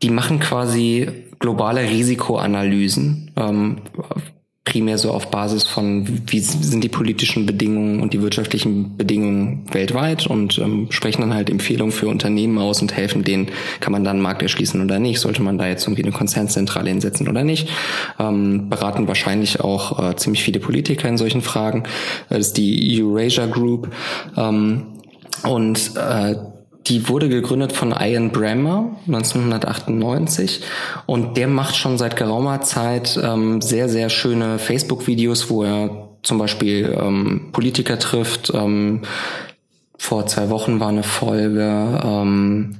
Die 0.02 0.10
machen 0.10 0.40
quasi 0.40 1.08
globale 1.38 1.82
Risikoanalysen 1.82 3.30
ähm, 3.36 3.82
primär 4.68 4.98
so 4.98 5.12
auf 5.12 5.30
Basis 5.30 5.66
von, 5.66 6.06
wie 6.26 6.40
sind 6.40 6.84
die 6.84 6.90
politischen 6.90 7.46
Bedingungen 7.46 8.00
und 8.00 8.12
die 8.12 8.20
wirtschaftlichen 8.20 8.98
Bedingungen 8.98 9.64
weltweit 9.72 10.26
und 10.26 10.58
ähm, 10.58 10.88
sprechen 10.90 11.22
dann 11.22 11.32
halt 11.32 11.48
Empfehlungen 11.48 11.90
für 11.90 12.08
Unternehmen 12.08 12.58
aus 12.58 12.82
und 12.82 12.94
helfen 12.94 13.24
denen, 13.24 13.48
kann 13.80 13.92
man 13.92 14.04
dann 14.04 14.20
Markt 14.20 14.42
erschließen 14.42 14.82
oder 14.84 14.98
nicht, 14.98 15.20
sollte 15.20 15.42
man 15.42 15.56
da 15.56 15.66
jetzt 15.66 15.86
irgendwie 15.86 16.02
eine 16.02 16.12
Konzernzentrale 16.12 16.90
hinsetzen 16.90 17.28
oder 17.28 17.44
nicht. 17.44 17.70
Ähm, 18.18 18.68
beraten 18.68 19.08
wahrscheinlich 19.08 19.60
auch 19.60 20.10
äh, 20.10 20.16
ziemlich 20.16 20.42
viele 20.42 20.60
Politiker 20.60 21.08
in 21.08 21.16
solchen 21.16 21.40
Fragen. 21.40 21.84
Das 22.28 22.38
ist 22.38 22.58
die 22.58 23.02
Eurasia 23.02 23.46
Group. 23.46 23.90
Ähm, 24.36 24.86
und 25.44 25.92
äh, 25.96 26.34
die 26.86 27.08
wurde 27.08 27.28
gegründet 27.28 27.72
von 27.72 27.94
Ian 27.98 28.30
Bremmer 28.30 28.96
1998 29.06 30.62
und 31.06 31.36
der 31.36 31.48
macht 31.48 31.76
schon 31.76 31.98
seit 31.98 32.16
geraumer 32.16 32.62
Zeit 32.62 33.18
ähm, 33.22 33.60
sehr, 33.60 33.88
sehr 33.88 34.08
schöne 34.08 34.58
Facebook-Videos, 34.58 35.50
wo 35.50 35.64
er 35.64 36.08
zum 36.22 36.38
Beispiel 36.38 36.96
ähm, 36.98 37.48
Politiker 37.52 37.98
trifft. 37.98 38.52
Ähm, 38.54 39.02
vor 39.98 40.26
zwei 40.26 40.48
Wochen 40.50 40.80
war 40.80 40.88
eine 40.88 41.02
Folge. 41.02 42.00
Ähm, 42.02 42.78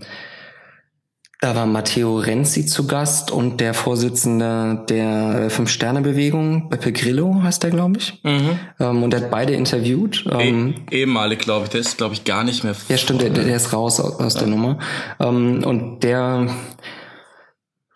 da 1.41 1.55
war 1.55 1.67
Matteo 1.67 2.19
Renzi 2.19 2.67
zu 2.67 2.89
Gast 2.89 3.31
und 3.31 3.61
der 3.61 3.73
Vorsitzende 3.73 4.85
der 4.89 5.45
äh, 5.45 5.51
Fünf-Sterne-Bewegung, 5.51 6.69
Beppe 6.69 6.93
Grillo 6.93 7.43
heißt 7.43 7.63
der, 7.63 7.71
glaube 7.71 7.99
ich. 7.99 8.21
Mhm. 8.25 8.59
Ähm, 8.81 9.03
und 9.05 9.15
er 9.15 9.21
hat 9.21 9.31
beide 9.31 9.53
interviewt. 9.53 10.25
Ähm, 10.33 10.75
e 10.91 10.99
ehemalig, 11.03 11.39
glaube 11.39 11.67
ich. 11.67 11.71
Der 11.71 11.81
ist, 11.81 11.97
glaube 11.97 12.15
ich, 12.15 12.25
gar 12.25 12.43
nicht 12.43 12.65
mehr. 12.65 12.75
Ja, 12.89 12.97
stimmt, 12.97 13.23
der, 13.23 13.31
der 13.31 13.55
ist 13.55 13.73
raus 13.73 14.01
aus, 14.01 14.19
aus 14.19 14.35
ja. 14.35 14.41
der 14.41 14.49
Nummer. 14.49 14.79
Ähm, 15.21 15.63
und 15.65 16.01
der 16.03 16.49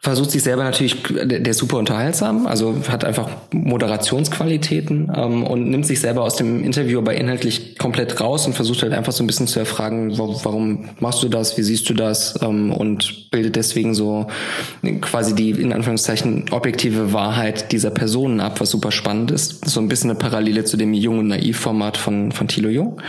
versucht 0.02 0.32
sich 0.32 0.42
selber 0.42 0.64
natürlich, 0.64 0.96
der 1.04 1.46
ist 1.46 1.58
super 1.58 1.78
unterhaltsam, 1.78 2.48
also 2.48 2.74
hat 2.88 3.04
einfach 3.04 3.28
Moderationsqualitäten 3.52 5.12
ähm, 5.14 5.44
und 5.44 5.70
nimmt 5.70 5.86
sich 5.86 6.00
selber 6.00 6.24
aus 6.24 6.34
dem 6.34 6.64
Interview 6.64 6.98
aber 6.98 7.14
inhaltlich 7.14 7.78
komplett 7.78 8.20
raus 8.20 8.44
und 8.46 8.54
versucht 8.54 8.82
halt 8.82 8.94
einfach 8.94 9.12
so 9.12 9.22
ein 9.22 9.28
bisschen 9.28 9.46
zu 9.46 9.60
erfragen, 9.60 10.18
warum 10.18 10.88
machst 10.98 11.22
du 11.22 11.28
das, 11.28 11.56
wie 11.56 11.62
siehst 11.62 11.88
du 11.88 11.94
das 11.94 12.36
ähm, 12.42 12.72
und 12.72 13.30
bildet 13.30 13.54
deswegen 13.54 13.94
so 13.94 14.26
quasi 15.00 15.36
die 15.36 15.50
in 15.50 15.72
Anführungszeichen 15.72 16.46
objektive 16.50 17.12
Wahrheit 17.12 17.70
dieser 17.70 17.90
Personen 17.90 18.40
ab, 18.40 18.60
was 18.60 18.70
super 18.70 18.90
spannend 18.90 19.30
ist. 19.30 19.68
So 19.68 19.78
ein 19.78 19.86
bisschen 19.86 20.10
eine 20.10 20.18
Parallele 20.18 20.64
zu 20.64 20.76
dem 20.76 20.94
Jung- 20.94 21.20
und 21.20 21.28
Naiv-Format 21.28 21.96
von, 21.96 22.32
von 22.32 22.48
Thilo 22.48 22.70
Jung. 22.70 23.00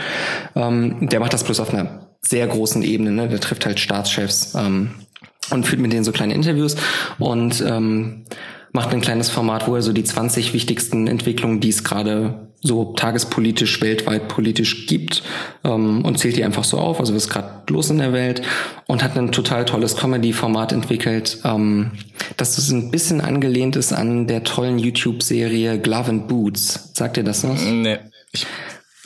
Ähm, 0.54 1.08
der 1.08 1.18
macht 1.18 1.32
das 1.32 1.42
bloß 1.42 1.58
auf 1.58 1.74
einer 1.74 2.04
sehr 2.26 2.46
großen 2.46 2.82
Ebene, 2.82 3.10
ne? 3.10 3.28
der 3.28 3.40
trifft 3.40 3.66
halt 3.66 3.80
Staatschefs, 3.80 4.54
ähm, 4.54 4.90
und 5.50 5.66
führt 5.66 5.80
mit 5.80 5.92
denen 5.92 6.04
so 6.04 6.12
kleine 6.12 6.34
Interviews 6.34 6.76
und 7.18 7.62
ähm, 7.66 8.24
macht 8.72 8.92
ein 8.92 9.00
kleines 9.00 9.30
Format, 9.30 9.68
wo 9.68 9.76
er 9.76 9.82
so 9.82 9.92
die 9.92 10.04
20 10.04 10.52
wichtigsten 10.52 11.06
Entwicklungen, 11.06 11.60
die 11.60 11.68
es 11.68 11.84
gerade 11.84 12.48
so 12.60 12.94
tagespolitisch, 12.94 13.82
weltweit 13.82 14.26
politisch 14.26 14.86
gibt 14.86 15.22
ähm, 15.64 16.02
und 16.02 16.18
zählt 16.18 16.36
die 16.36 16.44
einfach 16.44 16.64
so 16.64 16.78
auf, 16.78 16.98
also 16.98 17.14
was 17.14 17.24
ist 17.24 17.30
gerade 17.30 17.62
los 17.68 17.90
in 17.90 17.98
der 17.98 18.12
Welt 18.14 18.42
und 18.86 19.04
hat 19.04 19.16
ein 19.16 19.32
total 19.32 19.66
tolles 19.66 19.96
Comedy-Format 19.96 20.72
entwickelt, 20.72 21.38
ähm, 21.44 21.92
das 22.38 22.56
ist 22.56 22.70
ein 22.70 22.90
bisschen 22.90 23.20
angelehnt 23.20 23.76
ist 23.76 23.92
an 23.92 24.26
der 24.26 24.44
tollen 24.44 24.78
YouTube-Serie 24.78 25.78
Glove 25.78 26.08
and 26.08 26.28
Boots. 26.28 26.90
Sagt 26.94 27.18
ihr 27.18 27.22
das 27.22 27.46
was? 27.46 27.62
Nee. 27.62 27.98
Ich 28.32 28.46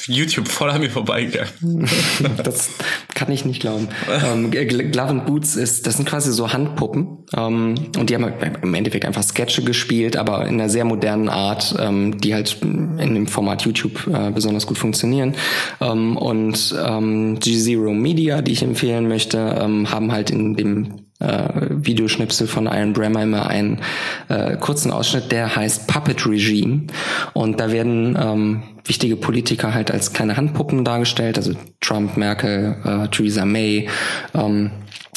YouTube 0.09 0.49
voll 0.49 0.71
an 0.71 0.81
mir 0.81 0.91
vorbeigegangen. 0.91 1.89
das 2.45 2.71
kann 3.15 3.31
ich 3.31 3.45
nicht 3.45 3.61
glauben. 3.61 3.89
ähm, 4.25 4.51
Glove 4.51 5.09
and 5.09 5.27
Boots 5.27 5.57
ist, 5.57 5.87
das 5.87 5.97
sind 5.97 6.09
quasi 6.09 6.33
so 6.33 6.53
Handpuppen. 6.53 7.25
Ähm, 7.37 7.75
und 7.99 8.11
die 8.11 8.15
haben 8.15 8.33
im 8.63 8.75
Endeffekt 8.75 9.05
einfach 9.05 9.23
Sketche 9.23 9.63
gespielt, 9.63 10.17
aber 10.17 10.47
in 10.47 10.55
einer 10.55 10.69
sehr 10.69 10.85
modernen 10.85 11.29
Art, 11.29 11.75
ähm, 11.79 12.19
die 12.19 12.35
halt 12.35 12.59
in 12.63 13.15
dem 13.15 13.27
Format 13.27 13.63
YouTube 13.63 14.07
äh, 14.07 14.31
besonders 14.31 14.67
gut 14.67 14.79
funktionieren. 14.79 15.35
Ähm, 15.81 16.17
und 16.17 16.75
ähm, 16.85 17.39
G-Zero 17.39 17.93
Media, 17.93 18.43
die 18.43 18.53
ich 18.53 18.63
empfehlen 18.63 19.09
möchte, 19.09 19.39
ähm, 19.61 19.91
haben 19.91 20.13
halt 20.13 20.31
in 20.31 20.55
dem 20.55 21.08
äh, 21.21 21.49
Videoschnipsel 21.71 22.47
von 22.47 22.67
Iron 22.67 22.93
Brammer 22.93 23.23
immer 23.23 23.47
einen 23.49 23.81
äh, 24.29 24.57
kurzen 24.57 24.91
Ausschnitt, 24.91 25.33
der 25.33 25.55
heißt 25.55 25.87
Puppet 25.87 26.27
Regime. 26.27 26.87
Und 27.33 27.61
da 27.61 27.73
werden 27.73 28.17
ähm, 28.21 28.63
wichtige 28.85 29.17
Politiker 29.17 29.75
halt 29.75 29.91
als 29.91 30.13
kleine 30.13 30.37
Handpuppen 30.37 30.85
dargestellt, 30.85 31.37
also 31.37 31.55
Trump, 31.81 32.17
Merkel, 32.17 32.77
äh, 32.85 33.09
Theresa 33.09 33.45
May, 33.45 33.89
ähm, 34.35 34.71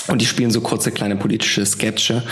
und 0.08 0.22
die 0.22 0.26
spielen 0.26 0.52
so 0.52 0.62
kurze 0.62 0.91
kleine 0.91 1.16
politische 1.16 1.66
Sketche, 1.66 2.24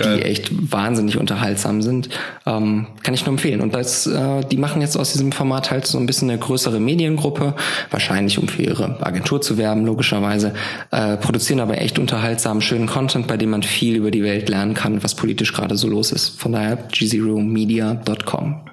die 0.00 0.22
echt 0.22 0.50
wahnsinnig 0.72 1.18
unterhaltsam 1.18 1.82
sind. 1.82 2.08
Ähm, 2.46 2.86
kann 3.02 3.14
ich 3.14 3.24
nur 3.24 3.34
empfehlen. 3.34 3.60
Und 3.60 3.74
das, 3.74 4.06
äh, 4.06 4.44
die 4.44 4.56
machen 4.56 4.80
jetzt 4.80 4.96
aus 4.96 5.12
diesem 5.12 5.32
Format 5.32 5.70
halt 5.70 5.86
so 5.86 5.98
ein 5.98 6.06
bisschen 6.06 6.30
eine 6.30 6.38
größere 6.38 6.80
Mediengruppe, 6.80 7.54
wahrscheinlich 7.90 8.38
um 8.38 8.48
für 8.48 8.62
ihre 8.62 9.04
Agentur 9.04 9.40
zu 9.40 9.58
werben, 9.58 9.84
logischerweise, 9.84 10.54
äh, 10.90 11.16
produzieren 11.16 11.60
aber 11.60 11.80
echt 11.80 11.98
unterhaltsamen, 11.98 12.62
schönen 12.62 12.86
Content, 12.86 13.26
bei 13.26 13.36
dem 13.36 13.50
man 13.50 13.62
viel 13.62 13.96
über 13.96 14.10
die 14.10 14.22
Welt 14.22 14.48
lernen 14.48 14.74
kann, 14.74 15.02
was 15.02 15.14
politisch 15.14 15.52
gerade 15.52 15.76
so 15.76 15.88
los 15.88 16.12
ist. 16.12 16.40
Von 16.40 16.52
daher 16.52 16.76
gzeromedia.com. 16.76 18.64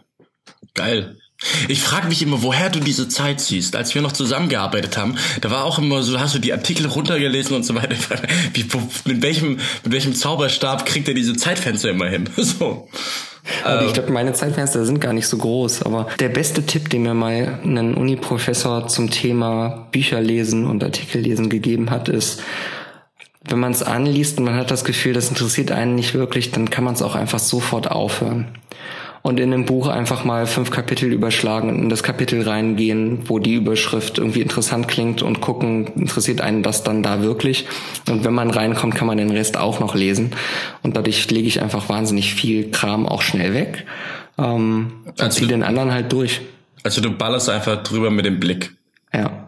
Geil. 0.74 1.18
Ich 1.68 1.82
frage 1.82 2.08
mich 2.08 2.22
immer, 2.22 2.42
woher 2.44 2.70
du 2.70 2.80
diese 2.80 3.10
Zeit 3.10 3.42
siehst. 3.42 3.76
Als 3.76 3.94
wir 3.94 4.02
noch 4.02 4.14
zusammengearbeitet 4.14 4.98
haben, 4.98 5.18
da 5.42 5.52
war 5.52 5.66
auch 5.66 5.78
immer 5.78 6.02
so, 6.02 6.20
hast 6.20 6.34
du 6.34 6.40
die 6.40 6.54
Artikel 6.54 6.86
runtergelesen 6.86 7.56
und 7.56 7.64
so 7.64 7.76
weiter. 7.76 7.96
Wie, 8.54 8.66
mit 9.06 9.22
welchem, 9.22 9.60
mit 9.84 9.94
welchem 9.94 10.16
Zauberstab 10.16 10.86
kriegt 10.86 11.08
er 11.08 11.14
diese 11.14 11.36
Zeitfenster 11.36 11.90
immer 11.90 12.08
hin? 12.08 12.30
So. 12.46 12.88
Also 13.64 13.88
ich 13.88 13.94
glaube, 13.94 14.12
meine 14.12 14.34
Zeitfenster 14.34 14.86
sind 14.86 15.02
gar 15.02 15.14
nicht 15.14 15.28
so 15.28 15.38
groß, 15.38 15.84
aber 15.84 16.08
der 16.20 16.30
beste 16.30 16.66
Tipp, 16.66 16.90
den 16.90 17.04
mir 17.04 17.14
mal 17.14 17.60
ein 17.64 17.96
Uni-Professor 17.96 18.88
zum 18.88 19.10
Thema 19.10 19.88
Bücher 19.92 20.22
lesen 20.22 20.66
und 20.66 20.84
Artikel 20.84 21.22
lesen 21.22 21.50
gegeben 21.50 21.92
hat, 21.92 22.08
ist, 22.08 22.42
wenn 23.44 23.60
man 23.60 23.72
es 23.72 23.84
anliest 23.84 24.38
und 24.38 24.46
man 24.46 24.56
hat 24.56 24.72
das 24.72 24.84
Gefühl, 24.84 25.14
das 25.14 25.30
interessiert 25.30 25.72
einen 25.72 25.96
nicht 25.96 26.14
wirklich, 26.14 26.52
dann 26.52 26.70
kann 26.70 26.84
man 26.84 26.94
es 26.94 27.02
auch 27.02 27.16
einfach 27.16 27.40
sofort 27.40 27.90
aufhören 27.92 28.48
und 29.26 29.40
in 29.40 29.52
einem 29.52 29.66
Buch 29.66 29.88
einfach 29.88 30.24
mal 30.24 30.46
fünf 30.46 30.70
Kapitel 30.70 31.12
überschlagen 31.12 31.70
und 31.70 31.80
in 31.80 31.90
das 31.90 32.04
Kapitel 32.04 32.44
reingehen, 32.44 33.24
wo 33.26 33.40
die 33.40 33.56
Überschrift 33.56 34.20
irgendwie 34.20 34.42
interessant 34.42 34.88
klingt 34.88 35.22
und 35.24 35.42
gucken, 35.42 35.88
interessiert 35.96 36.42
einen 36.42 36.62
das 36.64 36.84
dann 36.84 37.02
da 37.04 37.22
wirklich? 37.22 37.66
Und 38.08 38.24
wenn 38.24 38.34
man 38.34 38.52
reinkommt, 38.52 38.96
kann 38.96 39.08
man 39.08 39.18
den 39.18 39.32
Rest 39.32 39.58
auch 39.58 39.80
noch 39.80 39.96
lesen. 39.96 40.32
Und 40.84 40.96
dadurch 40.96 41.30
lege 41.32 41.48
ich 41.48 41.62
einfach 41.62 41.90
wahnsinnig 41.90 42.36
viel 42.36 42.70
Kram 42.70 43.08
auch 43.08 43.22
schnell 43.22 43.54
weg 43.54 43.86
ähm, 44.38 44.92
also 45.18 45.38
ziehe 45.38 45.48
den 45.48 45.64
anderen 45.64 45.92
halt 45.92 46.12
durch. 46.12 46.42
Also 46.84 47.02
du 47.02 47.12
ballerst 47.12 47.50
einfach 47.50 47.82
drüber 47.84 48.12
mit 48.12 48.26
dem 48.26 48.40
Blick. 48.40 48.76
Ja. 49.14 49.45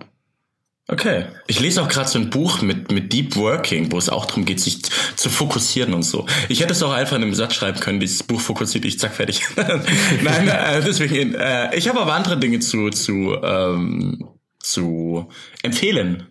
Okay. 0.89 1.25
Ich 1.47 1.59
lese 1.59 1.81
auch 1.81 1.89
gerade 1.89 2.07
so 2.07 2.17
ein 2.17 2.29
Buch 2.29 2.61
mit, 2.61 2.91
mit 2.91 3.11
Deep 3.11 3.35
Working, 3.35 3.91
wo 3.91 3.97
es 3.97 4.07
auch 4.07 4.25
darum 4.25 4.45
geht, 4.45 4.61
sich 4.61 4.83
zu 5.17 5.29
fokussieren 5.29 5.93
und 5.93 6.03
so. 6.03 6.25
Ich 6.47 6.61
hätte 6.61 6.71
es 6.71 6.81
auch 6.81 6.93
einfach 6.93 7.17
in 7.17 7.23
einem 7.23 7.33
Satz 7.33 7.55
schreiben 7.55 7.79
können, 7.81 7.99
dieses 7.99 8.23
Buch 8.23 8.39
fokussiert 8.39 8.85
dich, 8.85 8.97
zack, 8.97 9.13
fertig. 9.13 9.41
Nein, 10.23 10.47
äh, 10.47 10.81
deswegen, 10.81 11.35
äh, 11.35 11.75
ich 11.75 11.89
habe 11.89 11.99
aber 11.99 12.13
andere 12.13 12.37
Dinge 12.37 12.59
zu, 12.59 12.89
zu, 12.89 13.35
ähm, 13.43 14.29
zu 14.59 15.27
empfehlen. 15.61 16.27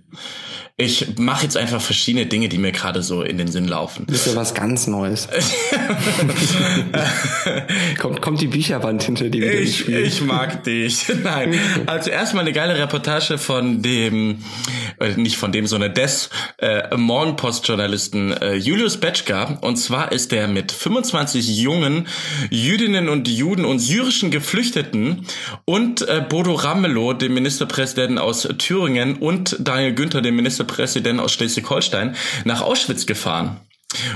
Ich 0.79 1.17
mache 1.17 1.45
jetzt 1.45 1.57
einfach 1.57 1.81
verschiedene 1.81 2.27
Dinge, 2.27 2.51
die 2.51 2.59
mir 2.59 2.71
gerade 2.71 3.03
so 3.03 3.23
in 3.23 3.39
den 3.39 3.49
Sinn 3.49 3.67
laufen. 3.67 4.05
Das 4.09 4.27
ist 4.27 4.27
ja 4.27 4.37
was 4.37 4.53
ganz 4.53 4.87
Neues. 4.87 5.27
kommt, 7.99 8.21
kommt 8.21 8.43
die 8.43 8.49
Bücherwand 8.49 9.03
hinter 9.03 9.31
dir 9.31 9.41
wieder 9.41 9.55
ich, 9.55 9.89
ich 9.89 10.21
mag 10.21 10.65
dich. 10.65 11.07
Nein. 11.25 11.59
Also 11.87 12.11
erstmal 12.11 12.43
eine 12.43 12.53
geile 12.53 12.79
Reportage 12.79 13.39
von 13.39 13.81
dem, 13.81 14.45
äh, 15.01 15.17
nicht 15.17 15.39
von 15.39 15.51
dem, 15.51 15.67
sondern 15.67 15.95
des 15.95 16.29
äh, 16.59 16.95
Morgenpost-Journalisten 16.95 18.33
äh, 18.33 18.57
Julius 18.57 18.99
Betschka. 18.99 19.57
Und 19.63 19.77
zwar 19.77 20.13
ist 20.13 20.31
der 20.31 20.47
mit 20.47 20.73
25 20.73 21.59
jungen 21.59 22.07
Jüdinnen 22.51 23.09
und 23.09 23.29
Juden 23.29 23.65
und 23.65 23.79
syrischen 23.79 24.31
Geflüchteten 24.31 25.25
und 25.65 26.07
äh, 26.07 26.23
Bodo 26.29 26.53
Ramelow, 26.53 27.15
dem 27.15 27.33
Ministerpräsidenten 27.33 28.19
aus 28.19 28.47
Thüringen 28.59 29.17
und 29.17 29.57
Daniel 29.59 29.95
Günther, 29.95 30.06
dem 30.15 30.37
Ministerpräsidenten 30.37 30.87
Ministerpräsident 30.87 31.21
aus 31.21 31.33
Schleswig-Holstein, 31.33 32.17
nach 32.45 32.63
Auschwitz 32.63 33.07
gefahren. 33.07 33.61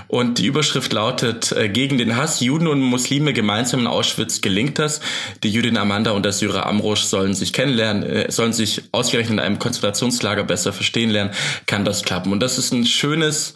Und 0.09 0.39
die 0.39 0.47
Überschrift 0.47 0.93
lautet, 0.93 1.53
äh, 1.53 1.69
gegen 1.69 1.97
den 1.97 2.17
Hass 2.17 2.41
Juden 2.41 2.67
und 2.67 2.81
Muslime 2.81 3.33
gemeinsam 3.33 3.81
in 3.81 3.87
Auschwitz 3.87 4.41
gelingt 4.41 4.79
das. 4.79 5.01
Die 5.43 5.51
Jüdin 5.51 5.77
Amanda 5.77 6.11
und 6.11 6.25
der 6.25 6.33
Syrer 6.33 6.67
Amrosch 6.67 7.03
sollen 7.03 7.35
sich 7.35 7.53
kennenlernen, 7.53 8.03
äh, 8.03 8.31
sollen 8.31 8.53
sich 8.53 8.83
ausgerechnet 8.93 9.35
in 9.35 9.39
einem 9.39 9.59
Konzentrationslager 9.59 10.45
besser 10.45 10.73
verstehen 10.73 11.11
lernen. 11.11 11.31
Kann 11.67 11.85
das 11.85 12.03
klappen? 12.03 12.33
Und 12.33 12.41
das 12.41 12.59
ist 12.59 12.73
ein 12.73 12.85
schönes, 12.85 13.55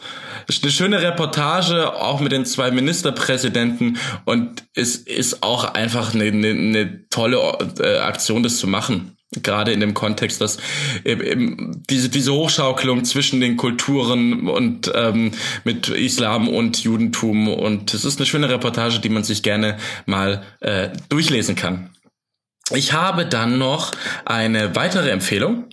eine 0.62 0.72
schöne 0.72 1.02
Reportage, 1.02 1.92
auch 1.94 2.20
mit 2.20 2.32
den 2.32 2.46
zwei 2.46 2.70
Ministerpräsidenten. 2.70 3.98
Und 4.24 4.64
es 4.74 4.96
ist 4.96 5.42
auch 5.42 5.74
einfach 5.74 6.14
eine, 6.14 6.24
eine, 6.24 6.50
eine 6.50 7.08
tolle 7.10 7.38
äh, 7.80 7.98
Aktion, 7.98 8.44
das 8.44 8.58
zu 8.58 8.68
machen. 8.68 9.13
Gerade 9.32 9.72
in 9.72 9.80
dem 9.80 9.94
Kontext, 9.94 10.40
dass 10.40 10.58
eben 11.04 11.82
diese, 11.90 12.08
diese 12.08 12.32
Hochschaukelung 12.32 13.04
zwischen 13.04 13.40
den 13.40 13.56
Kulturen 13.56 14.48
und 14.48 14.92
ähm, 14.94 15.32
mit 15.64 15.88
Islam 15.88 16.48
und 16.48 16.84
Judentum 16.84 17.48
und 17.48 17.94
es 17.94 18.04
ist 18.04 18.18
eine 18.18 18.26
schöne 18.26 18.48
Reportage, 18.48 19.00
die 19.00 19.08
man 19.08 19.24
sich 19.24 19.42
gerne 19.42 19.76
mal 20.06 20.44
äh, 20.60 20.90
durchlesen 21.08 21.56
kann. 21.56 21.90
Ich 22.70 22.92
habe 22.92 23.26
dann 23.26 23.58
noch 23.58 23.92
eine 24.24 24.74
weitere 24.76 25.10
Empfehlung. 25.10 25.66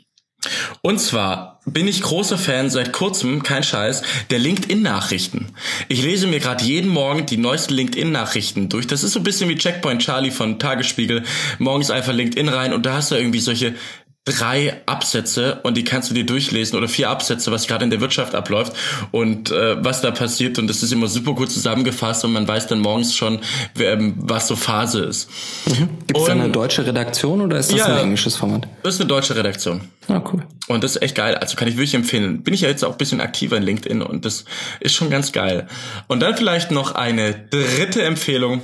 Und 0.82 1.00
zwar 1.00 1.51
bin 1.66 1.88
ich 1.88 2.02
großer 2.02 2.40
Fan 2.40 2.72
seit 2.72 2.92
kurzem, 2.92 3.44
kein 3.44 3.62
Scheiß, 3.64 4.02
der 4.32 4.40
LinkedIn-Nachrichten. 4.40 5.50
Ich 5.90 6.02
lese 6.02 6.26
mir 6.26 6.40
gerade 6.40 6.64
jeden 6.64 6.90
Morgen 6.90 7.28
die 7.28 7.38
neuesten 7.38 7.76
LinkedIn-Nachrichten 7.76 8.68
durch. 8.68 8.88
Das 8.88 9.04
ist 9.04 9.12
so 9.12 9.20
ein 9.20 9.24
bisschen 9.24 9.48
wie 9.48 9.56
Checkpoint 9.56 10.02
Charlie 10.02 10.32
von 10.32 10.58
Tagesspiegel. 10.58 11.24
Morgens 11.60 11.92
einfach 11.92 12.14
LinkedIn 12.14 12.50
rein 12.50 12.74
und 12.74 12.86
da 12.88 12.94
hast 12.94 13.12
du 13.12 13.16
irgendwie 13.16 13.40
solche 13.40 13.76
drei 14.24 14.82
Absätze 14.86 15.62
und 15.64 15.78
die 15.78 15.84
kannst 15.84 16.12
du 16.12 16.14
dir 16.14 16.26
durchlesen 16.26 16.78
oder 16.78 16.88
vier 16.88 17.10
Absätze, 17.10 17.52
was 17.52 17.66
gerade 17.66 17.84
in 17.84 17.90
der 17.90 18.02
Wirtschaft 18.02 18.36
abläuft 18.36 18.74
und 19.10 19.50
äh, 19.50 19.84
was 19.84 20.02
da 20.02 20.12
passiert 20.12 20.60
und 20.60 20.68
das 20.68 20.84
ist 20.84 20.92
immer 20.92 21.08
super 21.08 21.34
gut 21.34 21.52
zusammengefasst 21.52 22.24
und 22.24 22.32
man 22.32 22.48
weiß 22.48 22.68
dann 22.68 22.82
morgens 22.82 23.16
schon, 23.16 23.40
ähm, 23.80 24.14
was 24.18 24.48
so 24.48 24.56
Phase 24.56 25.02
ist. 25.02 25.28
Mhm. 25.66 25.90
Gibt 26.06 26.20
es 26.20 26.26
da 26.26 26.34
eine 26.34 26.50
deutsche 26.50 26.86
Redaktion 26.86 27.42
oder 27.42 27.58
ist 27.58 27.72
das 27.72 27.80
ja, 27.80 27.86
ein 27.88 27.98
englisches 27.98 28.36
Format? 28.36 28.68
Das 28.84 28.94
ist 28.94 29.02
eine 29.02 29.08
deutsche 29.08 29.36
Redaktion. 29.36 29.82
Ah, 30.08 30.22
cool. 30.32 30.44
Und 30.68 30.84
das 30.84 30.98
ist 30.98 31.02
echt 31.02 31.16
geil. 31.16 31.36
Also 31.36 31.56
kann 31.56 31.68
ich 31.68 31.76
wirklich 31.76 31.96
empfehlen. 31.96 32.44
Bin 32.44 32.54
ich 32.54 32.62
ja 32.62 32.70
jetzt 32.70 32.84
auch 32.84 32.92
ein 32.92 32.98
bisschen 32.98 33.22
aktiver 33.22 33.58
in 33.58 33.64
LinkedIn 33.64 34.04
und 34.04 34.26
das 34.26 34.46
ist 34.82 34.94
schon 34.94 35.10
ganz 35.10 35.32
geil. 35.32 35.68
Und 36.08 36.20
dann 36.20 36.38
vielleicht 36.38 36.70
noch 36.70 36.94
eine 36.94 37.34
dritte 37.34 38.04
Empfehlung. 38.04 38.62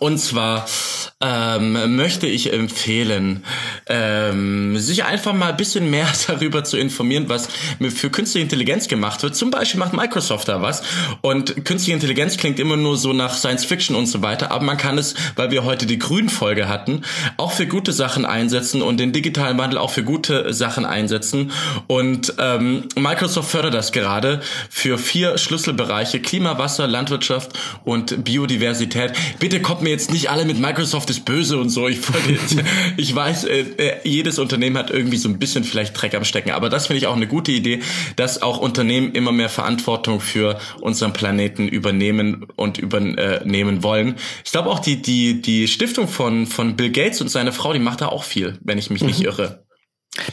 Und 0.00 0.18
zwar 0.18 0.66
ähm, 1.20 1.96
möchte 1.96 2.26
ich 2.26 2.52
empfehlen, 2.52 3.44
ähm, 3.86 4.76
sich 4.78 5.04
einfach 5.04 5.32
mal 5.32 5.50
ein 5.50 5.56
bisschen 5.56 5.90
mehr 5.90 6.08
darüber 6.26 6.64
zu 6.64 6.76
informieren, 6.76 7.28
was 7.28 7.48
für 7.94 8.10
künstliche 8.10 8.42
Intelligenz 8.42 8.88
gemacht 8.88 9.22
wird. 9.22 9.36
Zum 9.36 9.50
Beispiel 9.50 9.78
macht 9.78 9.92
Microsoft 9.92 10.48
da 10.48 10.62
was 10.62 10.82
und 11.20 11.64
künstliche 11.64 11.92
Intelligenz 11.92 12.36
klingt 12.36 12.58
immer 12.58 12.76
nur 12.76 12.96
so 12.96 13.12
nach 13.12 13.34
Science 13.34 13.64
Fiction 13.64 13.94
und 13.94 14.06
so 14.06 14.22
weiter, 14.22 14.50
aber 14.50 14.64
man 14.64 14.76
kann 14.76 14.98
es, 14.98 15.14
weil 15.36 15.50
wir 15.50 15.64
heute 15.64 15.86
die 15.86 15.98
Grün-Folge 15.98 16.68
hatten, 16.68 17.02
auch 17.36 17.52
für 17.52 17.66
gute 17.66 17.92
Sachen 17.92 18.24
einsetzen 18.24 18.82
und 18.82 18.98
den 18.98 19.12
digitalen 19.12 19.58
Wandel 19.58 19.78
auch 19.78 19.90
für 19.90 20.04
gute 20.04 20.52
Sachen 20.52 20.84
einsetzen. 20.84 21.52
Und 21.86 22.34
ähm, 22.38 22.88
Microsoft 22.96 23.50
fördert 23.50 23.74
das 23.74 23.92
gerade 23.92 24.40
für 24.70 24.98
vier 24.98 25.38
Schlüsselbereiche 25.38 26.20
Klima, 26.20 26.58
Wasser, 26.58 26.86
Landwirtschaft 26.86 27.52
und 27.84 28.24
Biodiversität. 28.24 29.12
Bitte 29.38 29.60
kommt 29.62 29.81
mir 29.82 29.90
jetzt 29.90 30.12
nicht 30.12 30.30
alle 30.30 30.44
mit 30.44 30.58
Microsoft 30.58 31.10
ist 31.10 31.24
böse 31.24 31.58
und 31.58 31.70
so. 31.70 31.88
Ich, 31.88 32.00
ich 32.96 33.14
weiß, 33.14 33.44
äh, 33.44 33.60
äh, 33.76 34.08
jedes 34.08 34.38
Unternehmen 34.38 34.78
hat 34.78 34.90
irgendwie 34.90 35.16
so 35.16 35.28
ein 35.28 35.38
bisschen 35.38 35.64
vielleicht 35.64 36.00
Dreck 36.00 36.14
am 36.14 36.24
Stecken. 36.24 36.50
Aber 36.50 36.68
das 36.68 36.86
finde 36.86 36.98
ich 36.98 37.06
auch 37.06 37.16
eine 37.16 37.26
gute 37.26 37.52
Idee, 37.52 37.80
dass 38.16 38.42
auch 38.42 38.58
Unternehmen 38.58 39.12
immer 39.12 39.32
mehr 39.32 39.48
Verantwortung 39.48 40.20
für 40.20 40.58
unseren 40.80 41.12
Planeten 41.12 41.68
übernehmen 41.68 42.46
und 42.56 42.78
übernehmen 42.78 43.82
wollen. 43.82 44.16
Ich 44.44 44.52
glaube 44.52 44.70
auch 44.70 44.78
die, 44.78 45.02
die, 45.02 45.42
die 45.42 45.68
Stiftung 45.68 46.08
von, 46.08 46.46
von 46.46 46.76
Bill 46.76 46.90
Gates 46.90 47.20
und 47.20 47.28
seine 47.28 47.52
Frau, 47.52 47.72
die 47.72 47.78
macht 47.78 48.00
da 48.00 48.08
auch 48.08 48.24
viel, 48.24 48.58
wenn 48.62 48.78
ich 48.78 48.90
mich 48.90 49.02
mhm. 49.02 49.08
nicht 49.08 49.20
irre. 49.22 49.64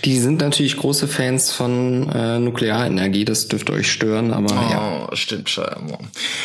Die 0.04 0.20
sind 0.20 0.42
natürlich 0.42 0.76
große 0.76 1.08
Fans 1.08 1.54
von 1.54 2.10
äh, 2.10 2.38
Nuklearenergie, 2.38 3.24
das 3.24 3.48
dürfte 3.48 3.72
euch 3.72 3.90
stören, 3.90 4.34
aber 4.34 4.52
oh, 4.52 4.72
ja. 5.10 5.16
stimmt 5.16 5.50
schon. 5.50 5.66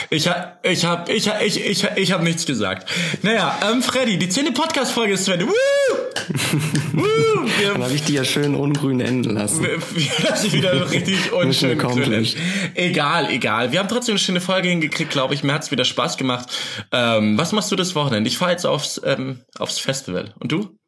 Ich 0.09 0.29
hab, 0.29 0.65
ich 0.65 0.85
hab, 0.85 1.09
ich 1.09 1.29
hab, 1.29 1.43
ich, 1.43 1.65
ich, 1.65 1.85
ich 1.97 2.13
hab 2.13 2.23
nichts 2.23 2.47
gesagt. 2.47 2.89
Naja, 3.23 3.59
ähm, 3.69 3.83
Freddy, 3.83 4.19
die 4.19 4.29
zehnte 4.29 4.53
Podcast-Folge 4.53 5.15
ist 5.15 5.25
zu 5.25 5.33
Ende. 5.33 5.49
Woo! 5.49 5.53
Woo! 6.93 7.49
Dann 7.73 7.83
habe 7.83 7.95
ich 7.95 8.05
die 8.05 8.15
ja 8.15 8.25
schön 8.25 8.55
ungrün 8.55 9.01
enden 9.01 9.35
lassen. 9.35 9.65
Wir, 9.65 9.79
wir 9.79 10.11
lassen 10.31 10.53
wieder 10.53 10.91
richtig 10.93 11.33
unschön 11.33 11.77
grün 11.77 12.27
Egal, 12.75 13.31
egal. 13.31 13.73
Wir 13.73 13.81
haben 13.81 13.89
trotzdem 13.89 14.13
eine 14.13 14.21
schöne 14.21 14.41
Folge 14.41 14.69
hingekriegt, 14.69 15.11
glaube 15.11 15.35
ich. 15.35 15.43
Mir 15.43 15.55
hat's 15.55 15.73
wieder 15.73 15.85
Spaß 15.85 16.19
gemacht. 16.19 16.49
Ähm, 16.93 17.37
was 17.37 17.51
machst 17.51 17.73
du 17.73 17.77
das 17.77 17.97
Wochenende? 17.97 18.29
Ich 18.29 18.39
fahre 18.39 18.53
jetzt 18.53 18.65
aufs, 18.65 19.01
ähm, 19.05 19.41
aufs 19.59 19.81
Festival. 19.81 20.35
Und 20.39 20.53
du? 20.53 20.79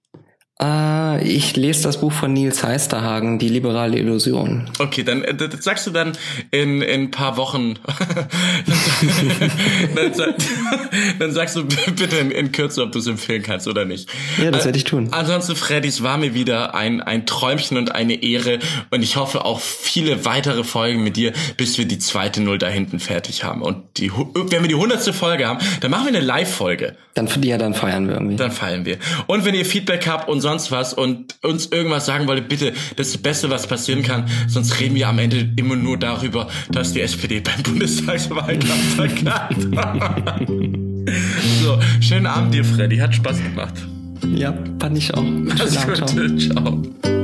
Äh, 0.63 1.23
ich 1.29 1.55
lese 1.55 1.83
das 1.83 2.01
Buch 2.01 2.13
von 2.13 2.33
Nils 2.33 2.65
Heisterhagen, 2.65 3.39
Die 3.39 3.51
liberale 3.51 3.99
Illusion. 3.99 4.71
Okay, 4.79 5.03
dann 5.03 5.23
äh, 5.23 5.35
das 5.35 5.63
sagst 5.63 5.87
du 5.87 5.91
dann 5.91 6.13
in 6.51 6.81
in 6.81 7.03
ein 7.03 7.11
paar 7.11 7.37
Wochen. 7.37 7.75
dann, 9.95 10.15
dann, 11.19 11.33
sagst 11.33 11.57
du 11.57 11.65
bitte 11.65 12.17
in, 12.17 12.31
in 12.31 12.53
Kürze, 12.53 12.83
ob 12.83 12.93
du 12.93 13.01
es 13.01 13.07
empfehlen 13.07 13.43
kannst 13.43 13.69
oder 13.69 13.85
nicht. 13.85 14.09
Ja, 14.43 14.51
das 14.51 14.65
werde 14.65 14.79
ich 14.79 14.85
tun. 14.85 15.09
Ansonsten, 15.11 15.57
Freddy, 15.57 15.89
es 15.89 16.03
war 16.03 16.17
mir 16.17 16.33
wieder 16.33 16.75
ein 16.75 17.03
ein 17.03 17.27
Träumchen 17.27 17.77
und 17.77 17.95
eine 17.95 18.23
Ehre 18.23 18.59
und 18.91 19.03
ich 19.03 19.17
hoffe 19.17 19.45
auch 19.45 19.61
viele 19.61 20.25
weitere 20.25 20.65
Folgen 20.65 21.05
mit 21.05 21.17
dir, 21.17 21.35
bis 21.59 21.77
wir 21.77 21.85
die 21.85 21.99
zweite 21.99 22.41
Null 22.41 22.57
da 22.57 22.69
hinten 22.69 22.99
fertig 22.99 23.45
haben. 23.45 23.61
Und 23.61 23.83
die, 23.99 24.11
wenn 24.11 24.63
wir 24.63 24.69
die 24.69 24.75
hundertste 24.75 25.13
Folge 25.13 25.47
haben, 25.47 25.59
dann 25.81 25.91
machen 25.91 26.07
wir 26.07 26.17
eine 26.17 26.25
Live-Folge. 26.25 26.97
Dann, 27.13 27.29
ja, 27.43 27.57
dann 27.57 27.75
feiern 27.75 28.09
wir 28.09 28.15
irgendwie. 28.15 28.37
Dann 28.37 28.53
feiern 28.53 28.85
wir. 28.85 28.99
Und 29.27 29.45
wenn 29.45 29.55
ihr 29.55 29.65
Feedback 29.65 30.07
habt 30.07 30.29
und 30.29 30.46
sonst 30.47 30.71
was 30.71 30.95
und 30.95 31.35
uns 31.43 31.67
irgendwas 31.67 32.07
sagen 32.07 32.29
wollt, 32.29 32.49
bitte, 32.49 32.73
das 32.95 33.09
ist 33.09 33.17
das 33.17 33.23
Beste, 33.23 33.51
was 33.51 33.67
passieren 33.67 34.05
kann. 34.05 34.27
Sonst 34.47 34.79
reden 34.79 34.95
wir 34.95 35.09
am 35.09 35.19
Ende 35.19 35.51
immer 35.57 35.75
nur 35.75 35.99
darüber, 35.99 36.47
dass 36.71 36.93
die 36.93 37.01
SPD 37.01 37.41
beim 37.41 37.63
Bundestagswahlkampf 37.65 38.95
verkackt. 38.95 39.61
so, 41.63 41.81
schönen 42.01 42.27
Abend 42.27 42.55
dir, 42.55 42.65
Freddy. 42.65 42.99
Hat 42.99 43.13
Spaß 43.13 43.43
gemacht. 43.43 43.75
Ja, 44.35 44.55
fand 44.79 44.99
ich 44.99 45.13
auch. 45.15 45.23
Mach's 45.23 45.85
gut. 45.85 45.97
Ciao. 45.97 46.39
ciao. 46.39 47.16